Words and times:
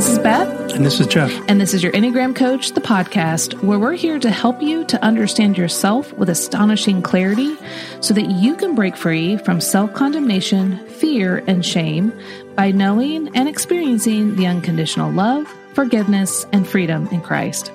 This 0.00 0.12
is 0.12 0.18
Beth. 0.18 0.72
And 0.72 0.86
this 0.86 0.98
is 0.98 1.06
Jeff. 1.08 1.30
And 1.46 1.60
this 1.60 1.74
is 1.74 1.82
your 1.82 1.92
Enneagram 1.92 2.34
Coach, 2.34 2.72
the 2.72 2.80
podcast, 2.80 3.62
where 3.62 3.78
we're 3.78 3.92
here 3.92 4.18
to 4.18 4.30
help 4.30 4.62
you 4.62 4.82
to 4.86 5.04
understand 5.04 5.58
yourself 5.58 6.10
with 6.14 6.30
astonishing 6.30 7.02
clarity 7.02 7.54
so 8.00 8.14
that 8.14 8.30
you 8.30 8.56
can 8.56 8.74
break 8.74 8.96
free 8.96 9.36
from 9.36 9.60
self 9.60 9.92
condemnation, 9.92 10.78
fear, 10.86 11.44
and 11.46 11.66
shame 11.66 12.18
by 12.54 12.70
knowing 12.70 13.28
and 13.36 13.46
experiencing 13.46 14.36
the 14.36 14.46
unconditional 14.46 15.12
love, 15.12 15.46
forgiveness, 15.74 16.46
and 16.50 16.66
freedom 16.66 17.06
in 17.08 17.20
Christ. 17.20 17.70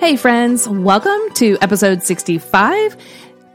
Hey, 0.00 0.16
friends, 0.16 0.68
welcome 0.68 1.32
to 1.34 1.58
episode 1.60 2.02
65. 2.02 2.96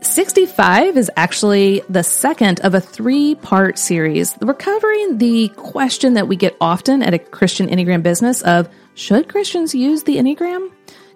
65 0.06 0.98
is 0.98 1.10
actually 1.16 1.82
the 1.90 2.04
second 2.04 2.60
of 2.62 2.74
a 2.74 2.82
three 2.82 3.36
part 3.36 3.80
series. 3.80 4.36
We're 4.40 4.54
covering 4.54 5.18
the 5.18 5.50
question 5.56 6.16
that 6.16 6.28
we 6.28 6.36
get 6.36 6.56
often 6.60 7.02
at 7.02 7.14
a 7.14 7.20
Christian 7.20 7.68
Enneagram 7.68 8.04
business 8.04 8.42
of 8.42 8.70
should 8.96 9.30
Christians 9.30 9.74
use 9.74 10.04
the 10.04 10.18
Enneagram? 10.18 10.72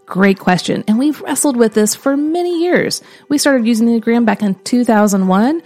Great 0.06 0.40
question. 0.40 0.84
And 0.88 0.98
we've 0.98 1.20
wrestled 1.22 1.58
with 1.58 1.74
this 1.74 1.96
for 1.96 2.16
many 2.16 2.64
years. 2.64 3.02
We 3.30 3.38
started 3.38 3.68
using 3.68 3.88
the 3.88 4.00
Enneagram 4.00 4.26
back 4.26 4.42
in 4.42 4.56
2001 4.56 5.62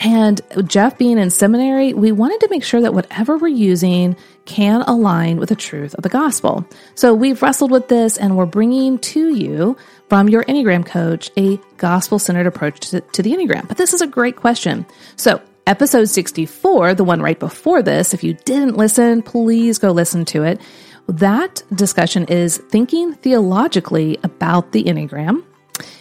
and 0.00 0.40
Jeff 0.64 0.96
being 0.96 1.18
in 1.18 1.30
seminary, 1.30 1.92
we 1.92 2.12
wanted 2.12 2.40
to 2.40 2.48
make 2.50 2.62
sure 2.62 2.80
that 2.80 2.94
whatever 2.94 3.36
we're 3.36 3.48
using 3.48 4.16
can 4.44 4.82
align 4.82 5.38
with 5.38 5.48
the 5.48 5.56
truth 5.56 5.94
of 5.94 6.02
the 6.02 6.08
gospel. 6.08 6.64
So 6.94 7.14
we've 7.14 7.42
wrestled 7.42 7.70
with 7.70 7.88
this 7.88 8.16
and 8.16 8.36
we're 8.36 8.46
bringing 8.46 8.98
to 8.98 9.34
you 9.34 9.76
from 10.08 10.28
your 10.28 10.44
Enneagram 10.44 10.86
coach 10.86 11.30
a 11.36 11.58
gospel 11.76 12.18
centered 12.18 12.46
approach 12.46 12.80
to, 12.90 13.00
to 13.00 13.22
the 13.22 13.32
Enneagram. 13.32 13.68
But 13.68 13.76
this 13.76 13.92
is 13.92 14.00
a 14.00 14.06
great 14.06 14.36
question. 14.36 14.86
So 15.16 15.40
episode 15.66 16.06
64, 16.06 16.94
the 16.94 17.04
one 17.04 17.20
right 17.20 17.38
before 17.38 17.82
this, 17.82 18.14
if 18.14 18.24
you 18.24 18.34
didn't 18.44 18.76
listen, 18.76 19.22
please 19.22 19.78
go 19.78 19.90
listen 19.90 20.24
to 20.26 20.44
it. 20.44 20.60
That 21.08 21.62
discussion 21.74 22.26
is 22.26 22.58
thinking 22.58 23.14
theologically 23.14 24.18
about 24.22 24.72
the 24.72 24.84
Enneagram. 24.84 25.44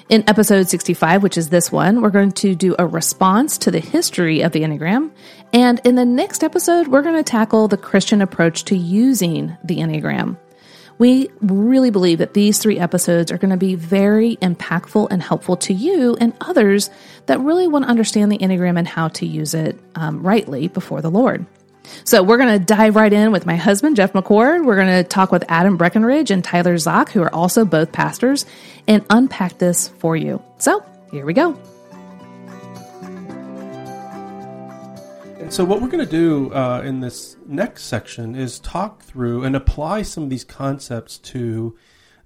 In 0.09 0.23
episode 0.27 0.69
65, 0.69 1.21
which 1.21 1.37
is 1.37 1.49
this 1.49 1.71
one, 1.71 2.01
we're 2.01 2.09
going 2.09 2.31
to 2.33 2.55
do 2.55 2.75
a 2.79 2.87
response 2.87 3.57
to 3.59 3.71
the 3.71 3.79
history 3.79 4.41
of 4.41 4.53
the 4.53 4.61
Enneagram. 4.61 5.11
And 5.51 5.81
in 5.83 5.95
the 5.95 6.05
next 6.05 6.43
episode, 6.43 6.87
we're 6.87 7.01
going 7.01 7.17
to 7.17 7.23
tackle 7.23 7.67
the 7.67 7.77
Christian 7.77 8.21
approach 8.21 8.63
to 8.65 8.77
using 8.77 9.57
the 9.63 9.77
Enneagram. 9.77 10.37
We 10.97 11.29
really 11.41 11.91
believe 11.91 12.17
that 12.19 12.33
these 12.33 12.57
three 12.57 12.79
episodes 12.79 13.31
are 13.31 13.37
going 13.37 13.51
to 13.51 13.57
be 13.57 13.75
very 13.75 14.35
impactful 14.37 15.07
and 15.11 15.21
helpful 15.21 15.57
to 15.57 15.73
you 15.73 16.17
and 16.19 16.33
others 16.41 16.89
that 17.27 17.39
really 17.39 17.67
want 17.67 17.85
to 17.85 17.89
understand 17.89 18.31
the 18.31 18.39
Enneagram 18.39 18.77
and 18.77 18.87
how 18.87 19.09
to 19.09 19.25
use 19.25 19.53
it 19.53 19.77
um, 19.95 20.23
rightly 20.23 20.67
before 20.67 21.01
the 21.01 21.11
Lord. 21.11 21.45
So 22.03 22.23
we're 22.23 22.37
going 22.37 22.59
to 22.59 22.65
dive 22.65 22.95
right 22.95 23.13
in 23.13 23.31
with 23.31 23.45
my 23.45 23.55
husband, 23.55 23.95
Jeff 23.95 24.13
McCord. 24.13 24.65
We're 24.65 24.75
going 24.75 25.03
to 25.03 25.03
talk 25.03 25.31
with 25.31 25.45
Adam 25.47 25.77
Breckenridge 25.77 26.31
and 26.31 26.43
Tyler 26.43 26.77
Zach, 26.77 27.09
who 27.09 27.21
are 27.21 27.33
also 27.33 27.63
both 27.63 27.91
pastors, 27.91 28.45
and 28.87 29.05
unpack 29.09 29.57
this 29.57 29.87
for 29.87 30.15
you. 30.15 30.41
So 30.57 30.83
here 31.11 31.25
we 31.25 31.33
go. 31.33 31.59
And 35.47 35.53
so, 35.53 35.63
what 35.63 35.81
we're 35.81 35.87
going 35.87 36.03
to 36.03 36.11
do 36.11 36.53
uh, 36.53 36.81
in 36.83 36.99
this 36.99 37.37
next 37.45 37.83
section 37.83 38.35
is 38.35 38.59
talk 38.59 39.01
through 39.01 39.45
and 39.45 39.55
apply 39.55 40.01
some 40.01 40.25
of 40.25 40.29
these 40.29 40.43
concepts 40.43 41.17
to 41.19 41.73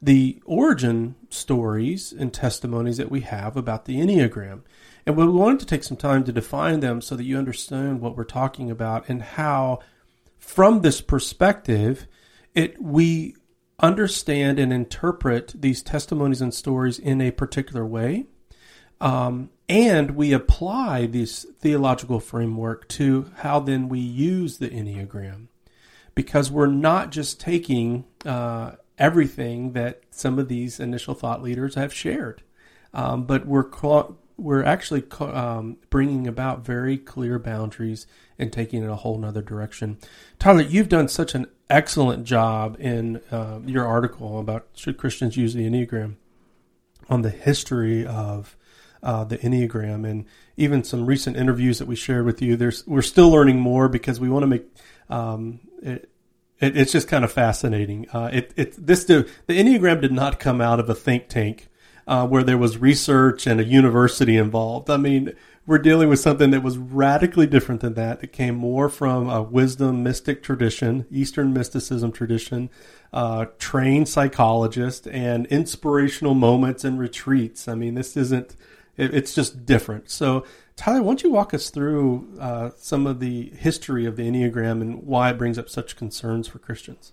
the 0.02 0.42
origin 0.44 1.14
stories 1.30 2.12
and 2.14 2.34
testimonies 2.34 2.98
that 2.98 3.12
we 3.12 3.22
have 3.22 3.56
about 3.56 3.86
the 3.86 3.98
Enneagram. 3.98 4.62
And 5.06 5.16
we 5.16 5.28
wanted 5.28 5.60
to 5.60 5.68
take 5.68 5.84
some 5.84 5.98
time 5.98 6.24
to 6.24 6.32
define 6.32 6.80
them 6.80 7.00
so 7.00 7.16
that 7.16 7.24
you 7.24 7.38
understand 7.38 8.02
what 8.02 8.18
we're 8.18 8.24
talking 8.24 8.72
about 8.72 9.08
and 9.08 9.22
how, 9.22 9.82
from 10.40 10.82
this 10.82 11.00
perspective, 11.00 12.08
it 12.56 12.82
we 12.82 13.36
understand 13.78 14.58
and 14.58 14.74
interpret 14.74 15.54
these 15.56 15.84
testimonies 15.84 16.42
and 16.42 16.56
stories 16.56 16.98
in 16.98 17.22
a 17.22 17.30
particular 17.30 17.86
way. 17.86 18.26
Um, 19.00 19.52
and 19.72 20.18
we 20.18 20.34
apply 20.34 21.06
this 21.06 21.46
theological 21.60 22.20
framework 22.20 22.90
to 22.90 23.32
how 23.38 23.58
then 23.62 23.88
we 23.88 24.00
use 24.00 24.58
the 24.58 24.70
Enneagram. 24.70 25.48
Because 26.14 26.52
we're 26.52 26.68
not 26.68 27.10
just 27.10 27.40
taking 27.40 28.04
uh, 28.26 28.74
everything 28.98 29.72
that 29.72 30.02
some 30.10 30.38
of 30.38 30.50
these 30.50 30.78
initial 30.78 31.14
thought 31.14 31.42
leaders 31.42 31.76
have 31.76 31.94
shared, 31.94 32.44
um, 32.94 33.24
but 33.24 33.48
we're 33.48 33.70
we're 34.36 34.64
actually 34.64 35.04
um, 35.22 35.78
bringing 35.90 36.28
about 36.28 36.66
very 36.66 36.98
clear 36.98 37.40
boundaries 37.40 38.08
and 38.38 38.52
taking 38.52 38.84
it 38.84 38.90
a 38.90 38.96
whole 38.96 39.18
nother 39.18 39.42
direction. 39.42 39.98
Tyler, 40.38 40.64
you've 40.64 40.90
done 40.90 41.08
such 41.08 41.34
an 41.34 41.46
excellent 41.70 42.26
job 42.26 42.76
in 42.78 43.22
uh, 43.32 43.60
your 43.66 43.86
article 43.86 44.38
about 44.38 44.68
should 44.76 44.98
Christians 44.98 45.38
use 45.38 45.54
the 45.54 45.66
Enneagram 45.66 46.16
on 47.10 47.22
the 47.22 47.30
history 47.30 48.06
of 48.06 48.58
uh, 49.04 49.24
the 49.24 49.38
Enneagram 49.40 50.08
and 50.08 50.26
even 50.58 50.84
some 50.84 51.06
recent 51.06 51.38
interviews 51.38 51.80
that 51.80 51.88
we 51.88 51.96
shared 51.96 52.26
with 52.26 52.42
you. 52.42 52.56
There's 52.56 52.86
we're 52.88 53.02
still 53.02 53.30
learning 53.30 53.60
more 53.60 53.90
because 53.90 54.20
we 54.20 54.30
want 54.30 54.44
to 54.44 54.48
make 54.48 54.66
um, 55.10 55.60
it, 55.82 56.10
it, 56.60 56.78
it's 56.78 56.92
just 56.92 57.08
kind 57.08 57.24
of 57.26 57.32
fascinating. 57.32 58.08
Uh, 58.10 58.30
it, 58.32 58.54
it 58.56 58.76
this 58.88 59.04
the 59.04 59.26
Enneagram 59.48 60.02
did 60.02 60.12
not 60.12 60.40
come 60.40 60.62
out 60.62 60.80
of 60.80 60.90
a 60.90 60.96
think 60.96 61.28
tank 61.28 61.70
uh, 62.08 62.28
where 62.28 62.44
there 62.44 62.58
was 62.58 62.78
research 62.78 63.48
and 63.48 63.60
a 63.60 63.64
university 63.64 64.38
involved. 64.38 64.90
I 64.90 64.98
mean, 64.98 65.34
we're 65.66 65.78
dealing 65.78 66.10
with 66.10 66.20
something 66.20 66.52
that 66.52 66.64
was 66.64 66.78
radically 66.78 67.46
different 67.46 67.82
than 67.82 67.94
that. 67.94 68.24
It 68.24 68.32
came 68.32 68.56
more 68.56 68.90
from 68.90 69.30
a 69.30 69.42
wisdom 69.42 70.04
mystic 70.04 70.42
tradition, 70.42 71.06
Eastern 71.12 71.54
mysticism 71.54 72.12
tradition, 72.12 72.70
uh, 73.14 73.46
trained 73.60 74.10
psychologist, 74.10 75.08
and 75.08 75.46
inspirational 75.48 76.34
moments 76.34 76.84
and 76.84 77.00
retreats. 77.00 77.68
I 77.68 77.76
mean, 77.76 77.96
this 77.96 78.18
isn't. 78.18 78.56
It, 79.02 79.16
it's 79.16 79.34
just 79.34 79.66
different. 79.66 80.12
So, 80.12 80.46
Tyler, 80.76 81.02
why 81.02 81.08
don't 81.08 81.24
you 81.24 81.32
walk 81.32 81.56
us 81.56 81.72
through 81.72 82.38
uh, 82.40 82.70
some 82.78 83.08
of 83.08 83.20
the 83.20 83.50
history 83.50 84.06
of 84.06 84.16
the 84.16 84.30
Enneagram 84.30 84.82
and 84.82 85.04
why 85.04 85.32
it 85.32 85.40
brings 85.40 85.58
up 85.58 85.70
such 85.70 85.96
concerns 85.96 86.48
for 86.48 86.60
Christians? 86.60 87.12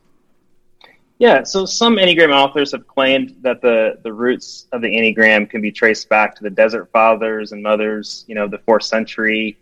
Yeah, 1.19 1.43
so 1.43 1.65
some 1.65 1.97
Enneagram 1.97 2.33
authors 2.33 2.73
have 2.73 2.87
claimed 2.87 3.37
that 3.41 3.63
the, 3.63 3.99
the 4.05 4.13
roots 4.13 4.67
of 4.71 4.83
the 4.83 4.89
Enneagram 4.89 5.49
can 5.49 5.63
be 5.63 5.73
traced 5.73 6.09
back 6.11 6.37
to 6.37 6.43
the 6.43 6.51
Desert 6.51 6.91
Fathers 6.93 7.53
and 7.53 7.63
Mothers, 7.63 8.25
you 8.29 8.35
know, 8.35 8.47
the 8.47 8.59
fourth 8.59 8.85
century. 8.85 9.59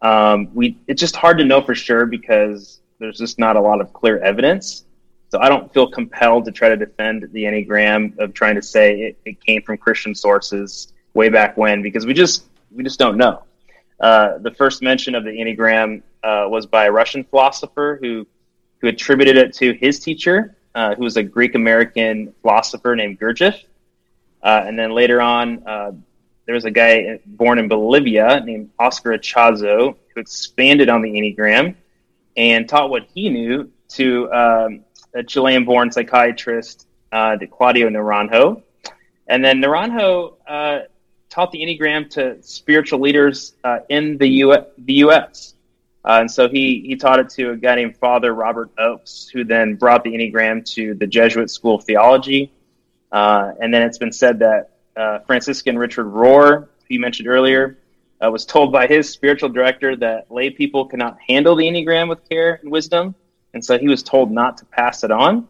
Um, 0.00 0.48
we 0.54 0.78
it's 0.86 1.00
just 1.00 1.16
hard 1.16 1.38
to 1.38 1.44
know 1.44 1.60
for 1.60 1.74
sure 1.74 2.06
because 2.06 2.80
there's 2.98 3.18
just 3.18 3.38
not 3.38 3.56
a 3.56 3.60
lot 3.60 3.80
of 3.80 3.92
clear 3.92 4.18
evidence. 4.20 4.84
So 5.30 5.38
I 5.38 5.48
don't 5.48 5.72
feel 5.74 5.90
compelled 5.90 6.46
to 6.46 6.52
try 6.52 6.70
to 6.70 6.76
defend 6.76 7.28
the 7.32 7.44
Enneagram 7.44 8.18
of 8.18 8.32
trying 8.32 8.54
to 8.54 8.62
say 8.62 9.00
it, 9.00 9.18
it 9.24 9.44
came 9.44 9.62
from 9.62 9.76
Christian 9.76 10.14
sources 10.14 10.92
way 11.18 11.28
back 11.28 11.56
when 11.56 11.82
because 11.82 12.06
we 12.06 12.14
just 12.14 12.44
we 12.70 12.82
just 12.84 12.98
don't 12.98 13.16
know. 13.16 13.42
Uh, 14.00 14.38
the 14.38 14.52
first 14.52 14.82
mention 14.82 15.16
of 15.16 15.24
the 15.24 15.30
Enneagram 15.30 16.02
uh, 16.22 16.46
was 16.48 16.64
by 16.66 16.84
a 16.86 16.92
Russian 16.92 17.24
philosopher 17.24 17.98
who 18.00 18.26
who 18.80 18.86
attributed 18.86 19.36
it 19.36 19.52
to 19.54 19.74
his 19.74 19.98
teacher 19.98 20.54
uh, 20.78 20.94
who 20.94 21.02
was 21.02 21.16
a 21.16 21.22
Greek 21.24 21.56
American 21.56 22.32
philosopher 22.40 22.94
named 22.94 23.18
Gurdjieff. 23.18 23.64
Uh, 24.42 24.62
and 24.64 24.78
then 24.78 24.92
later 24.92 25.20
on, 25.20 25.66
uh, 25.66 25.92
there 26.46 26.54
was 26.54 26.64
a 26.64 26.70
guy 26.70 27.18
born 27.26 27.58
in 27.58 27.66
Bolivia 27.66 28.40
named 28.44 28.70
Oscar 28.78 29.10
Ichazo 29.18 29.96
who 30.14 30.20
expanded 30.20 30.88
on 30.88 31.02
the 31.02 31.10
Enneagram 31.10 31.74
and 32.36 32.68
taught 32.68 32.90
what 32.90 33.08
he 33.12 33.28
knew 33.28 33.68
to 33.88 34.32
um, 34.32 34.84
a 35.14 35.24
Chilean 35.24 35.64
born 35.64 35.90
psychiatrist, 35.90 36.86
uh, 37.10 37.36
Claudio 37.50 37.88
Naranjo. 37.88 38.62
And 39.26 39.44
then 39.44 39.60
Naranjo 39.60 40.34
taught 41.30 41.52
the 41.52 41.60
Enneagram 41.60 42.08
to 42.10 42.42
spiritual 42.42 43.00
leaders 43.00 43.54
uh, 43.64 43.80
in 43.88 44.18
the, 44.18 44.26
U- 44.26 44.66
the 44.78 44.94
U.S. 44.94 45.54
Uh, 46.04 46.18
and 46.20 46.30
so 46.30 46.48
he 46.48 46.82
he 46.86 46.96
taught 46.96 47.18
it 47.18 47.28
to 47.28 47.50
a 47.50 47.56
guy 47.56 47.74
named 47.74 47.96
Father 47.96 48.32
Robert 48.32 48.70
Oakes, 48.78 49.28
who 49.28 49.44
then 49.44 49.74
brought 49.74 50.04
the 50.04 50.10
Enneagram 50.10 50.64
to 50.74 50.94
the 50.94 51.06
Jesuit 51.06 51.50
School 51.50 51.76
of 51.76 51.84
Theology. 51.84 52.52
Uh, 53.10 53.52
and 53.60 53.72
then 53.72 53.82
it's 53.82 53.98
been 53.98 54.12
said 54.12 54.38
that 54.38 54.70
uh, 54.96 55.18
Franciscan 55.20 55.76
Richard 55.78 56.06
Rohr, 56.06 56.62
who 56.62 56.94
you 56.94 57.00
mentioned 57.00 57.28
earlier, 57.28 57.78
uh, 58.24 58.30
was 58.30 58.44
told 58.44 58.72
by 58.72 58.86
his 58.86 59.10
spiritual 59.10 59.48
director 59.48 59.96
that 59.96 60.30
lay 60.30 60.50
people 60.50 60.86
cannot 60.86 61.18
handle 61.20 61.54
the 61.56 61.64
Enneagram 61.64 62.08
with 62.08 62.26
care 62.28 62.58
and 62.62 62.70
wisdom, 62.70 63.14
and 63.54 63.64
so 63.64 63.78
he 63.78 63.88
was 63.88 64.02
told 64.02 64.30
not 64.30 64.56
to 64.58 64.64
pass 64.64 65.04
it 65.04 65.10
on. 65.10 65.46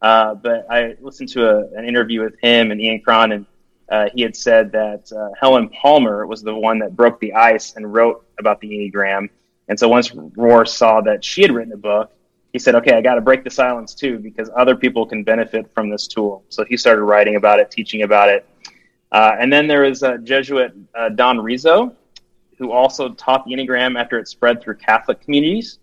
Uh, 0.00 0.34
but 0.34 0.66
I 0.68 0.96
listened 1.00 1.28
to 1.30 1.48
a, 1.48 1.78
an 1.78 1.84
interview 1.84 2.24
with 2.24 2.34
him 2.40 2.72
and 2.72 2.80
Ian 2.80 3.00
Cron, 3.00 3.30
and 3.32 3.46
uh, 3.92 4.08
he 4.14 4.22
had 4.22 4.34
said 4.34 4.72
that 4.72 5.12
Helen 5.38 5.68
Palmer 5.68 6.26
was 6.26 6.42
the 6.42 6.54
one 6.54 6.80
that 6.80 6.96
broke 6.96 7.20
the 7.20 7.34
ice 7.34 7.76
and 7.76 7.92
wrote 7.92 8.24
about 8.38 8.60
the 8.60 8.68
Enneagram 8.68 9.28
and 9.68 9.78
so 9.78 9.88
once 9.88 10.10
Rohr 10.10 10.66
saw 10.66 11.00
that 11.02 11.24
she 11.24 11.42
had 11.42 11.50
written 11.50 11.72
a 11.72 11.76
book, 11.76 12.12
he 12.52 12.58
said, 12.58 12.74
okay, 12.74 12.94
I 12.94 13.00
got 13.00 13.14
to 13.14 13.20
break 13.20 13.44
the 13.44 13.50
silence 13.50 13.94
too, 13.94 14.18
because 14.18 14.50
other 14.54 14.76
people 14.76 15.06
can 15.06 15.24
benefit 15.24 15.72
from 15.72 15.88
this 15.88 16.06
tool. 16.06 16.44
So 16.50 16.64
he 16.64 16.76
started 16.76 17.02
writing 17.02 17.36
about 17.36 17.60
it, 17.60 17.70
teaching 17.70 18.02
about 18.02 18.28
it. 18.28 18.46
Uh, 19.10 19.36
and 19.38 19.52
then 19.52 19.66
there 19.66 19.82
was 19.82 20.04
Jesuit, 20.24 20.74
uh, 20.94 21.08
Don 21.10 21.40
Riso, 21.40 21.94
who 22.58 22.70
also 22.70 23.14
taught 23.14 23.46
the 23.46 23.52
Enneagram 23.52 23.98
after 23.98 24.18
it 24.18 24.28
spread 24.28 24.62
through 24.62 24.76
Catholic 24.76 25.20
communities. 25.22 25.78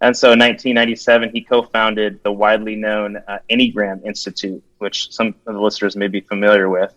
And 0.00 0.16
so 0.16 0.32
in 0.32 0.38
1997, 0.38 1.30
he 1.30 1.40
co-founded 1.42 2.22
the 2.22 2.32
widely 2.32 2.76
known 2.76 3.16
uh, 3.28 3.38
Enneagram 3.50 4.04
Institute, 4.04 4.62
which 4.78 5.12
some 5.12 5.34
of 5.46 5.54
the 5.54 5.60
listeners 5.60 5.96
may 5.96 6.08
be 6.08 6.20
familiar 6.20 6.68
with. 6.68 6.94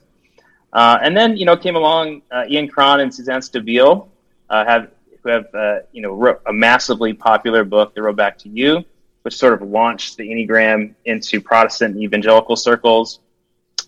Uh, 0.76 1.00
and 1.02 1.16
then, 1.16 1.38
you 1.38 1.46
know, 1.46 1.56
came 1.56 1.78
along 1.78 2.22
uh, 2.32 2.44
Ian 2.50 2.68
Cron 2.68 3.00
and 3.00 3.14
Suzanne 3.14 3.40
Stabile, 3.40 4.10
uh, 4.50 4.66
have 4.66 4.92
who 5.24 5.30
have 5.30 5.48
you 5.94 6.02
know 6.02 6.12
wrote 6.12 6.42
a 6.46 6.54
massively 6.54 7.14
popular 7.14 7.64
book, 7.64 7.96
The 7.96 8.02
Road 8.02 8.18
Back 8.18 8.38
to 8.40 8.50
You, 8.50 8.84
which 9.22 9.36
sort 9.36 9.54
of 9.54 9.62
launched 9.68 10.18
the 10.18 10.28
Enneagram 10.28 10.94
into 11.06 11.40
Protestant 11.40 11.96
and 11.96 12.04
evangelical 12.04 12.58
circles. 12.58 13.22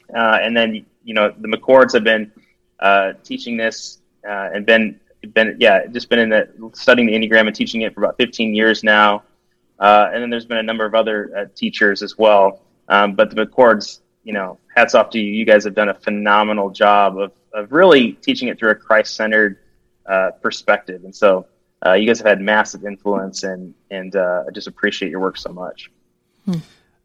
And 0.09 0.55
then, 0.55 0.85
you 1.03 1.13
know, 1.13 1.33
the 1.37 1.49
McCords 1.49 1.93
have 1.93 2.05
been 2.05 2.31
teaching 3.23 3.57
this 3.57 3.99
and 4.23 4.65
been 4.65 4.97
been 5.33 5.57
yeah 5.59 5.85
just 5.87 6.09
been 6.09 6.19
in 6.19 6.29
the 6.29 6.71
studying 6.73 7.07
the 7.07 7.13
enneagram 7.13 7.47
and 7.47 7.55
teaching 7.55 7.81
it 7.81 7.93
for 7.93 8.03
about 8.03 8.15
15 8.17 8.53
years 8.53 8.83
now 8.83 9.23
uh, 9.79 10.09
and 10.13 10.21
then 10.21 10.29
there's 10.29 10.45
been 10.45 10.57
a 10.57 10.63
number 10.63 10.85
of 10.85 10.95
other 10.95 11.31
uh, 11.35 11.45
teachers 11.55 12.01
as 12.01 12.17
well 12.17 12.61
um, 12.87 13.13
but 13.13 13.29
the 13.29 13.45
mccords 13.45 13.99
you 14.27 14.33
know 14.33 14.59
hats 14.75 14.93
off 14.93 15.09
to 15.09 15.19
you 15.19 15.31
you 15.31 15.45
guys 15.45 15.63
have 15.63 15.73
done 15.73 15.87
a 15.87 15.93
phenomenal 15.93 16.69
job 16.69 17.17
of, 17.17 17.31
of 17.53 17.71
really 17.71 18.11
teaching 18.11 18.49
it 18.49 18.59
through 18.59 18.71
a 18.71 18.75
christ-centered 18.75 19.57
uh, 20.05 20.31
perspective 20.41 21.05
and 21.05 21.15
so 21.15 21.47
uh, 21.85 21.93
you 21.93 22.05
guys 22.05 22.17
have 22.19 22.27
had 22.27 22.41
massive 22.41 22.85
influence 22.85 23.43
and 23.43 23.73
and 23.89 24.17
uh, 24.17 24.43
i 24.45 24.51
just 24.51 24.67
appreciate 24.67 25.09
your 25.09 25.21
work 25.21 25.37
so 25.37 25.51
much 25.51 25.89
hmm. 26.45 26.59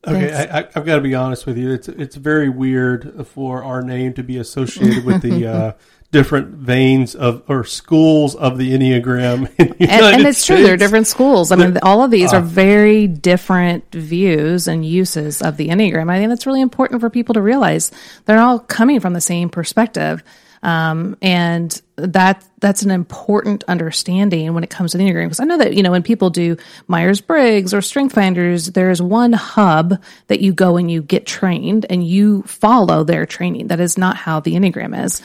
Okay, 0.04 0.32
I, 0.32 0.68
have 0.74 0.84
got 0.84 0.96
to 0.96 1.00
be 1.00 1.14
honest 1.14 1.46
with 1.46 1.56
you. 1.56 1.70
It's 1.70 1.86
it's 1.86 2.16
very 2.16 2.48
weird 2.48 3.24
for 3.24 3.62
our 3.62 3.82
name 3.82 4.14
to 4.14 4.24
be 4.24 4.36
associated 4.36 5.04
with 5.04 5.22
the 5.22 5.46
uh, 5.46 5.72
different 6.12 6.48
veins 6.48 7.14
of 7.14 7.42
or 7.48 7.64
schools 7.64 8.36
of 8.36 8.58
the 8.58 8.72
Enneagram. 8.72 9.50
and, 9.58 9.74
and, 9.80 10.26
it's 10.26 10.38
States. 10.38 10.46
true, 10.46 10.62
there 10.62 10.74
are 10.74 10.76
different 10.76 11.06
schools. 11.06 11.50
I 11.50 11.56
mean, 11.56 11.78
all 11.82 12.04
of 12.04 12.10
these 12.10 12.32
uh, 12.32 12.36
are 12.36 12.42
very 12.42 13.08
different 13.08 13.90
views 13.92 14.68
and 14.68 14.86
uses 14.86 15.42
of 15.42 15.56
the 15.56 15.68
Enneagram. 15.68 16.10
I 16.10 16.18
think 16.18 16.28
that's 16.28 16.46
really 16.46 16.60
important 16.60 17.00
for 17.00 17.10
people 17.10 17.34
to 17.34 17.42
realize. 17.42 17.90
They're 18.26 18.38
all 18.38 18.60
coming 18.60 19.00
from 19.00 19.14
the 19.14 19.20
same 19.20 19.48
perspective. 19.48 20.22
Um, 20.64 21.16
and 21.20 21.82
that 21.96 22.44
that's 22.60 22.82
an 22.82 22.92
important 22.92 23.64
understanding 23.66 24.54
when 24.54 24.62
it 24.62 24.70
comes 24.70 24.92
to 24.92 24.98
the 24.98 25.04
Enneagram. 25.04 25.24
Because 25.24 25.40
I 25.40 25.44
know 25.44 25.58
that, 25.58 25.74
you 25.74 25.82
know, 25.82 25.90
when 25.90 26.04
people 26.04 26.30
do 26.30 26.56
Myers 26.86 27.20
Briggs 27.20 27.74
or 27.74 27.82
Strength 27.82 28.14
Finders, 28.14 28.66
there's 28.66 29.02
one 29.02 29.32
hub 29.32 30.00
that 30.28 30.40
you 30.40 30.52
go 30.52 30.76
and 30.76 30.88
you 30.88 31.02
get 31.02 31.26
trained 31.26 31.86
and 31.90 32.06
you 32.06 32.42
follow 32.42 33.02
their 33.02 33.26
training. 33.26 33.68
That 33.68 33.80
is 33.80 33.98
not 33.98 34.16
how 34.16 34.38
the 34.38 34.54
Enneagram 34.54 35.04
is. 35.04 35.20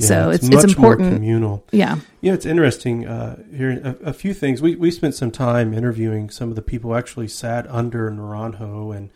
Yeah, 0.00 0.06
so 0.06 0.30
it's, 0.30 0.46
it's, 0.46 0.64
it's 0.64 0.74
important. 0.74 1.14
communal. 1.14 1.64
Yeah. 1.70 2.00
Yeah, 2.20 2.34
it's 2.34 2.46
interesting. 2.46 3.06
Uh, 3.06 3.42
here, 3.54 3.80
a, 3.82 4.08
a, 4.08 4.12
few 4.12 4.34
things. 4.34 4.62
We, 4.62 4.76
we 4.76 4.90
spent 4.90 5.14
some 5.14 5.30
time 5.30 5.74
interviewing 5.74 6.30
some 6.30 6.48
of 6.50 6.56
the 6.56 6.62
people 6.62 6.90
who 6.90 6.96
actually 6.96 7.28
sat 7.28 7.68
under 7.70 8.10
Naranjo. 8.10 8.96
And 8.96 9.10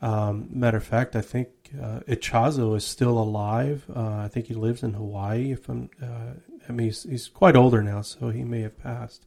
um, 0.00 0.48
matter 0.50 0.76
of 0.76 0.84
fact, 0.84 1.16
I 1.16 1.20
think 1.20 1.48
uh, 1.80 2.00
Ichazo 2.08 2.76
is 2.76 2.84
still 2.84 3.18
alive. 3.18 3.84
Uh, 3.94 4.16
I 4.24 4.28
think 4.28 4.46
he 4.46 4.54
lives 4.54 4.82
in 4.82 4.94
Hawaii. 4.94 5.52
If 5.52 5.68
I'm, 5.68 5.90
uh, 6.02 6.34
I 6.68 6.72
mean, 6.72 6.86
he's, 6.86 7.02
he's 7.02 7.28
quite 7.28 7.56
older 7.56 7.82
now, 7.82 8.02
so 8.02 8.30
he 8.30 8.44
may 8.44 8.60
have 8.62 8.78
passed. 8.78 9.26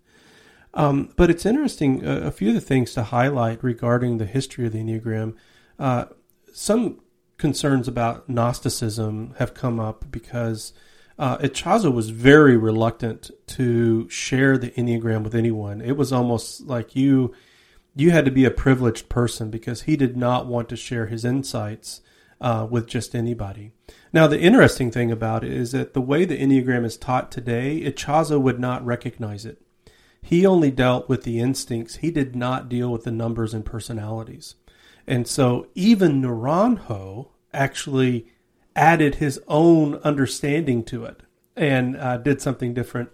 Um, 0.74 1.14
but 1.18 1.30
it's 1.30 1.46
interesting. 1.46 2.06
Uh, 2.08 2.22
a 2.24 2.32
few 2.32 2.50
of 2.50 2.56
the 2.56 2.62
things 2.62 2.94
to 2.94 3.04
highlight 3.04 3.64
regarding 3.64 4.18
the 4.18 4.26
history 4.26 4.66
of 4.66 4.74
the 4.74 4.80
Enneagram. 4.80 5.36
Uh, 5.78 6.06
some 6.54 7.02
concerns 7.38 7.88
about 7.88 8.30
Gnosticism 8.30 9.34
have 9.40 9.54
come 9.54 9.80
up 9.80 10.06
because 10.12 10.74
uh, 11.22 11.38
Ichazo 11.38 11.94
was 11.94 12.10
very 12.10 12.58
reluctant 12.58 13.30
to 13.46 14.10
share 14.10 14.58
the 14.58 14.72
Enneagram 14.72 15.24
with 15.24 15.36
anyone. 15.36 15.80
It 15.80 15.96
was 15.96 16.12
almost 16.12 16.62
like 16.62 16.96
you 16.96 17.32
you 17.96 18.10
had 18.10 18.26
to 18.26 18.32
be 18.32 18.44
a 18.44 18.52
privileged 18.52 19.08
person 19.08 19.52
because 19.52 19.84
he 19.84 19.96
did 19.96 20.18
not 20.18 20.48
want 20.48 20.68
to 20.70 20.76
share 20.76 21.06
his 21.06 21.24
insights 21.24 22.02
uh, 22.40 22.66
with 22.68 22.88
just 22.88 23.14
anybody. 23.14 23.72
Now, 24.12 24.26
the 24.26 24.40
interesting 24.40 24.90
thing 24.90 25.12
about 25.12 25.44
it 25.44 25.52
is 25.52 25.74
that 25.74 25.94
the 25.94 26.02
way 26.02 26.26
the 26.26 26.38
Enneagram 26.38 26.86
is 26.86 26.98
taught 26.98 27.32
today, 27.32 27.82
Ichazo 27.82 28.42
would 28.42 28.60
not 28.60 28.84
recognize 28.84 29.46
it. 29.46 29.62
He 30.24 30.46
only 30.46 30.72
dealt 30.72 31.08
with 31.08 31.24
the 31.24 31.40
instincts. 31.40 31.98
He 31.98 32.10
did 32.10 32.36
not 32.36 32.70
deal 32.70 32.92
with 32.92 33.04
the 33.04 33.12
numbers 33.12 33.54
and 33.54 33.66
personalities. 33.66 34.56
And 35.06 35.28
so 35.28 35.68
even 35.76 36.22
Naranjo 36.22 37.28
actually 37.54 38.28
added 38.76 39.16
his 39.16 39.40
own 39.48 39.96
understanding 39.96 40.84
to 40.86 41.06
it 41.06 41.22
and 41.56 41.98
uh, 41.98 42.18
did 42.18 42.42
something 42.42 42.74
different. 42.74 43.10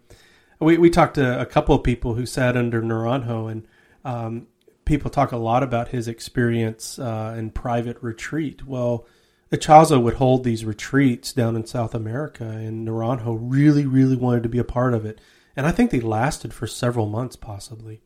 We, 0.59 0.77
we 0.77 0.89
talked 0.89 1.15
to 1.15 1.39
a 1.39 1.45
couple 1.45 1.75
of 1.75 1.83
people 1.83 2.15
who 2.15 2.25
sat 2.25 2.57
under 2.57 2.81
Naranjo, 2.81 3.51
and 3.51 3.67
um, 4.03 4.47
people 4.85 5.11
talk 5.11 5.31
a 5.31 5.37
lot 5.37 5.63
about 5.63 5.89
his 5.89 6.07
experience 6.07 6.97
uh, 6.97 7.35
in 7.37 7.51
private 7.51 7.97
retreat. 8.01 8.65
Well, 8.65 9.05
Ichazo 9.51 10.01
would 10.01 10.15
hold 10.15 10.43
these 10.43 10.65
retreats 10.65 11.31
down 11.31 11.55
in 11.55 11.65
South 11.65 11.93
America, 11.95 12.43
and 12.43 12.87
Naranjo 12.87 13.37
really, 13.39 13.85
really 13.85 14.15
wanted 14.15 14.43
to 14.43 14.49
be 14.49 14.59
a 14.59 14.63
part 14.63 14.93
of 14.93 15.05
it. 15.05 15.21
And 15.55 15.65
I 15.65 15.71
think 15.71 15.91
they 15.91 15.99
lasted 15.99 16.53
for 16.53 16.67
several 16.67 17.07
months, 17.07 17.35
possibly. 17.35 18.01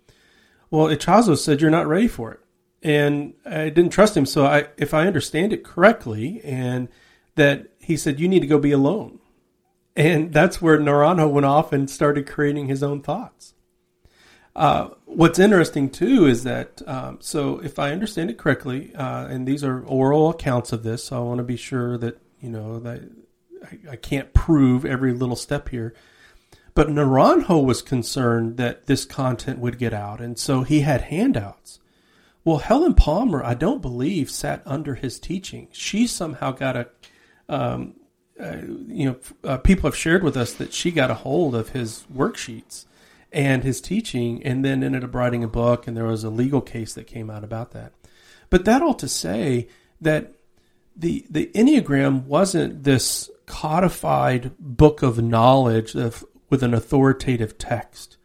Well, 0.69 0.87
Ichazo 0.87 1.37
said, 1.37 1.61
You're 1.61 1.71
not 1.71 1.87
ready 1.87 2.07
for 2.07 2.31
it. 2.31 2.39
And 2.83 3.33
I 3.45 3.69
didn't 3.69 3.89
trust 3.89 4.15
him. 4.15 4.25
So, 4.25 4.45
I, 4.45 4.67
if 4.77 4.93
I 4.93 5.07
understand 5.07 5.53
it 5.53 5.63
correctly, 5.63 6.41
and 6.43 6.89
that 7.35 7.67
he 7.79 7.97
said, 7.97 8.19
You 8.19 8.27
need 8.27 8.41
to 8.41 8.47
go 8.47 8.57
be 8.57 8.71
alone. 8.71 9.19
And 9.95 10.31
that's 10.31 10.61
where 10.61 10.79
Naranjo 10.79 11.29
went 11.29 11.45
off 11.45 11.73
and 11.73 11.89
started 11.89 12.27
creating 12.27 12.67
his 12.67 12.81
own 12.81 13.01
thoughts. 13.01 13.53
Uh, 14.55 14.89
what's 15.05 15.39
interesting 15.39 15.89
too 15.89 16.25
is 16.25 16.43
that, 16.43 16.81
um, 16.87 17.17
so 17.21 17.59
if 17.59 17.79
I 17.79 17.91
understand 17.91 18.29
it 18.29 18.37
correctly, 18.37 18.93
uh, 18.95 19.27
and 19.27 19.47
these 19.47 19.63
are 19.63 19.83
oral 19.85 20.29
accounts 20.29 20.73
of 20.73 20.83
this, 20.83 21.05
so 21.05 21.17
I 21.17 21.19
want 21.19 21.37
to 21.37 21.43
be 21.43 21.57
sure 21.57 21.97
that, 21.97 22.21
you 22.41 22.49
know, 22.49 22.79
that 22.79 23.01
I, 23.63 23.91
I 23.91 23.95
can't 23.95 24.33
prove 24.33 24.85
every 24.85 25.13
little 25.13 25.35
step 25.35 25.69
here. 25.69 25.93
But 26.73 26.87
Naranjo 26.87 27.63
was 27.63 27.81
concerned 27.81 28.57
that 28.57 28.87
this 28.87 29.03
content 29.03 29.59
would 29.59 29.77
get 29.77 29.93
out, 29.93 30.21
and 30.21 30.39
so 30.39 30.63
he 30.63 30.81
had 30.81 31.01
handouts. 31.01 31.79
Well, 32.43 32.57
Helen 32.57 32.95
Palmer, 32.95 33.43
I 33.43 33.53
don't 33.53 33.81
believe, 33.81 34.31
sat 34.31 34.63
under 34.65 34.95
his 34.95 35.19
teaching. 35.19 35.67
She 35.71 36.07
somehow 36.07 36.51
got 36.51 36.77
a 36.77 36.87
um, 37.51 37.95
uh, 38.41 38.57
you 38.87 39.05
know, 39.05 39.15
uh, 39.43 39.57
people 39.57 39.87
have 39.87 39.95
shared 39.95 40.23
with 40.23 40.37
us 40.37 40.53
that 40.53 40.73
she 40.73 40.89
got 40.89 41.11
a 41.11 41.15
hold 41.15 41.53
of 41.53 41.69
his 41.69 42.05
worksheets 42.11 42.85
and 43.31 43.63
his 43.63 43.79
teaching, 43.79 44.41
and 44.43 44.65
then 44.65 44.83
ended 44.83 45.03
up 45.03 45.13
writing 45.13 45.43
a 45.43 45.47
book, 45.47 45.85
and 45.85 45.95
there 45.95 46.05
was 46.05 46.23
a 46.23 46.29
legal 46.29 46.61
case 46.61 46.93
that 46.93 47.07
came 47.07 47.29
out 47.29 47.43
about 47.43 47.71
that. 47.71 47.93
But 48.49 48.65
that 48.65 48.81
all 48.81 48.93
to 48.95 49.07
say 49.07 49.67
that 49.99 50.33
the 50.95 51.25
the 51.29 51.51
Enneagram 51.53 52.25
wasn't 52.25 52.83
this 52.83 53.29
codified 53.45 54.51
book 54.57 55.01
of 55.01 55.21
knowledge 55.21 55.95
of, 55.95 56.25
with 56.49 56.63
an 56.63 56.73
authoritative 56.73 57.57
text. 57.57 58.17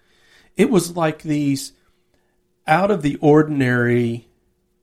It 0.57 0.71
was 0.71 0.97
like 0.97 1.23
these 1.23 1.73
out 2.67 2.91
of 2.91 3.03
the 3.03 3.17
ordinary 3.17 4.29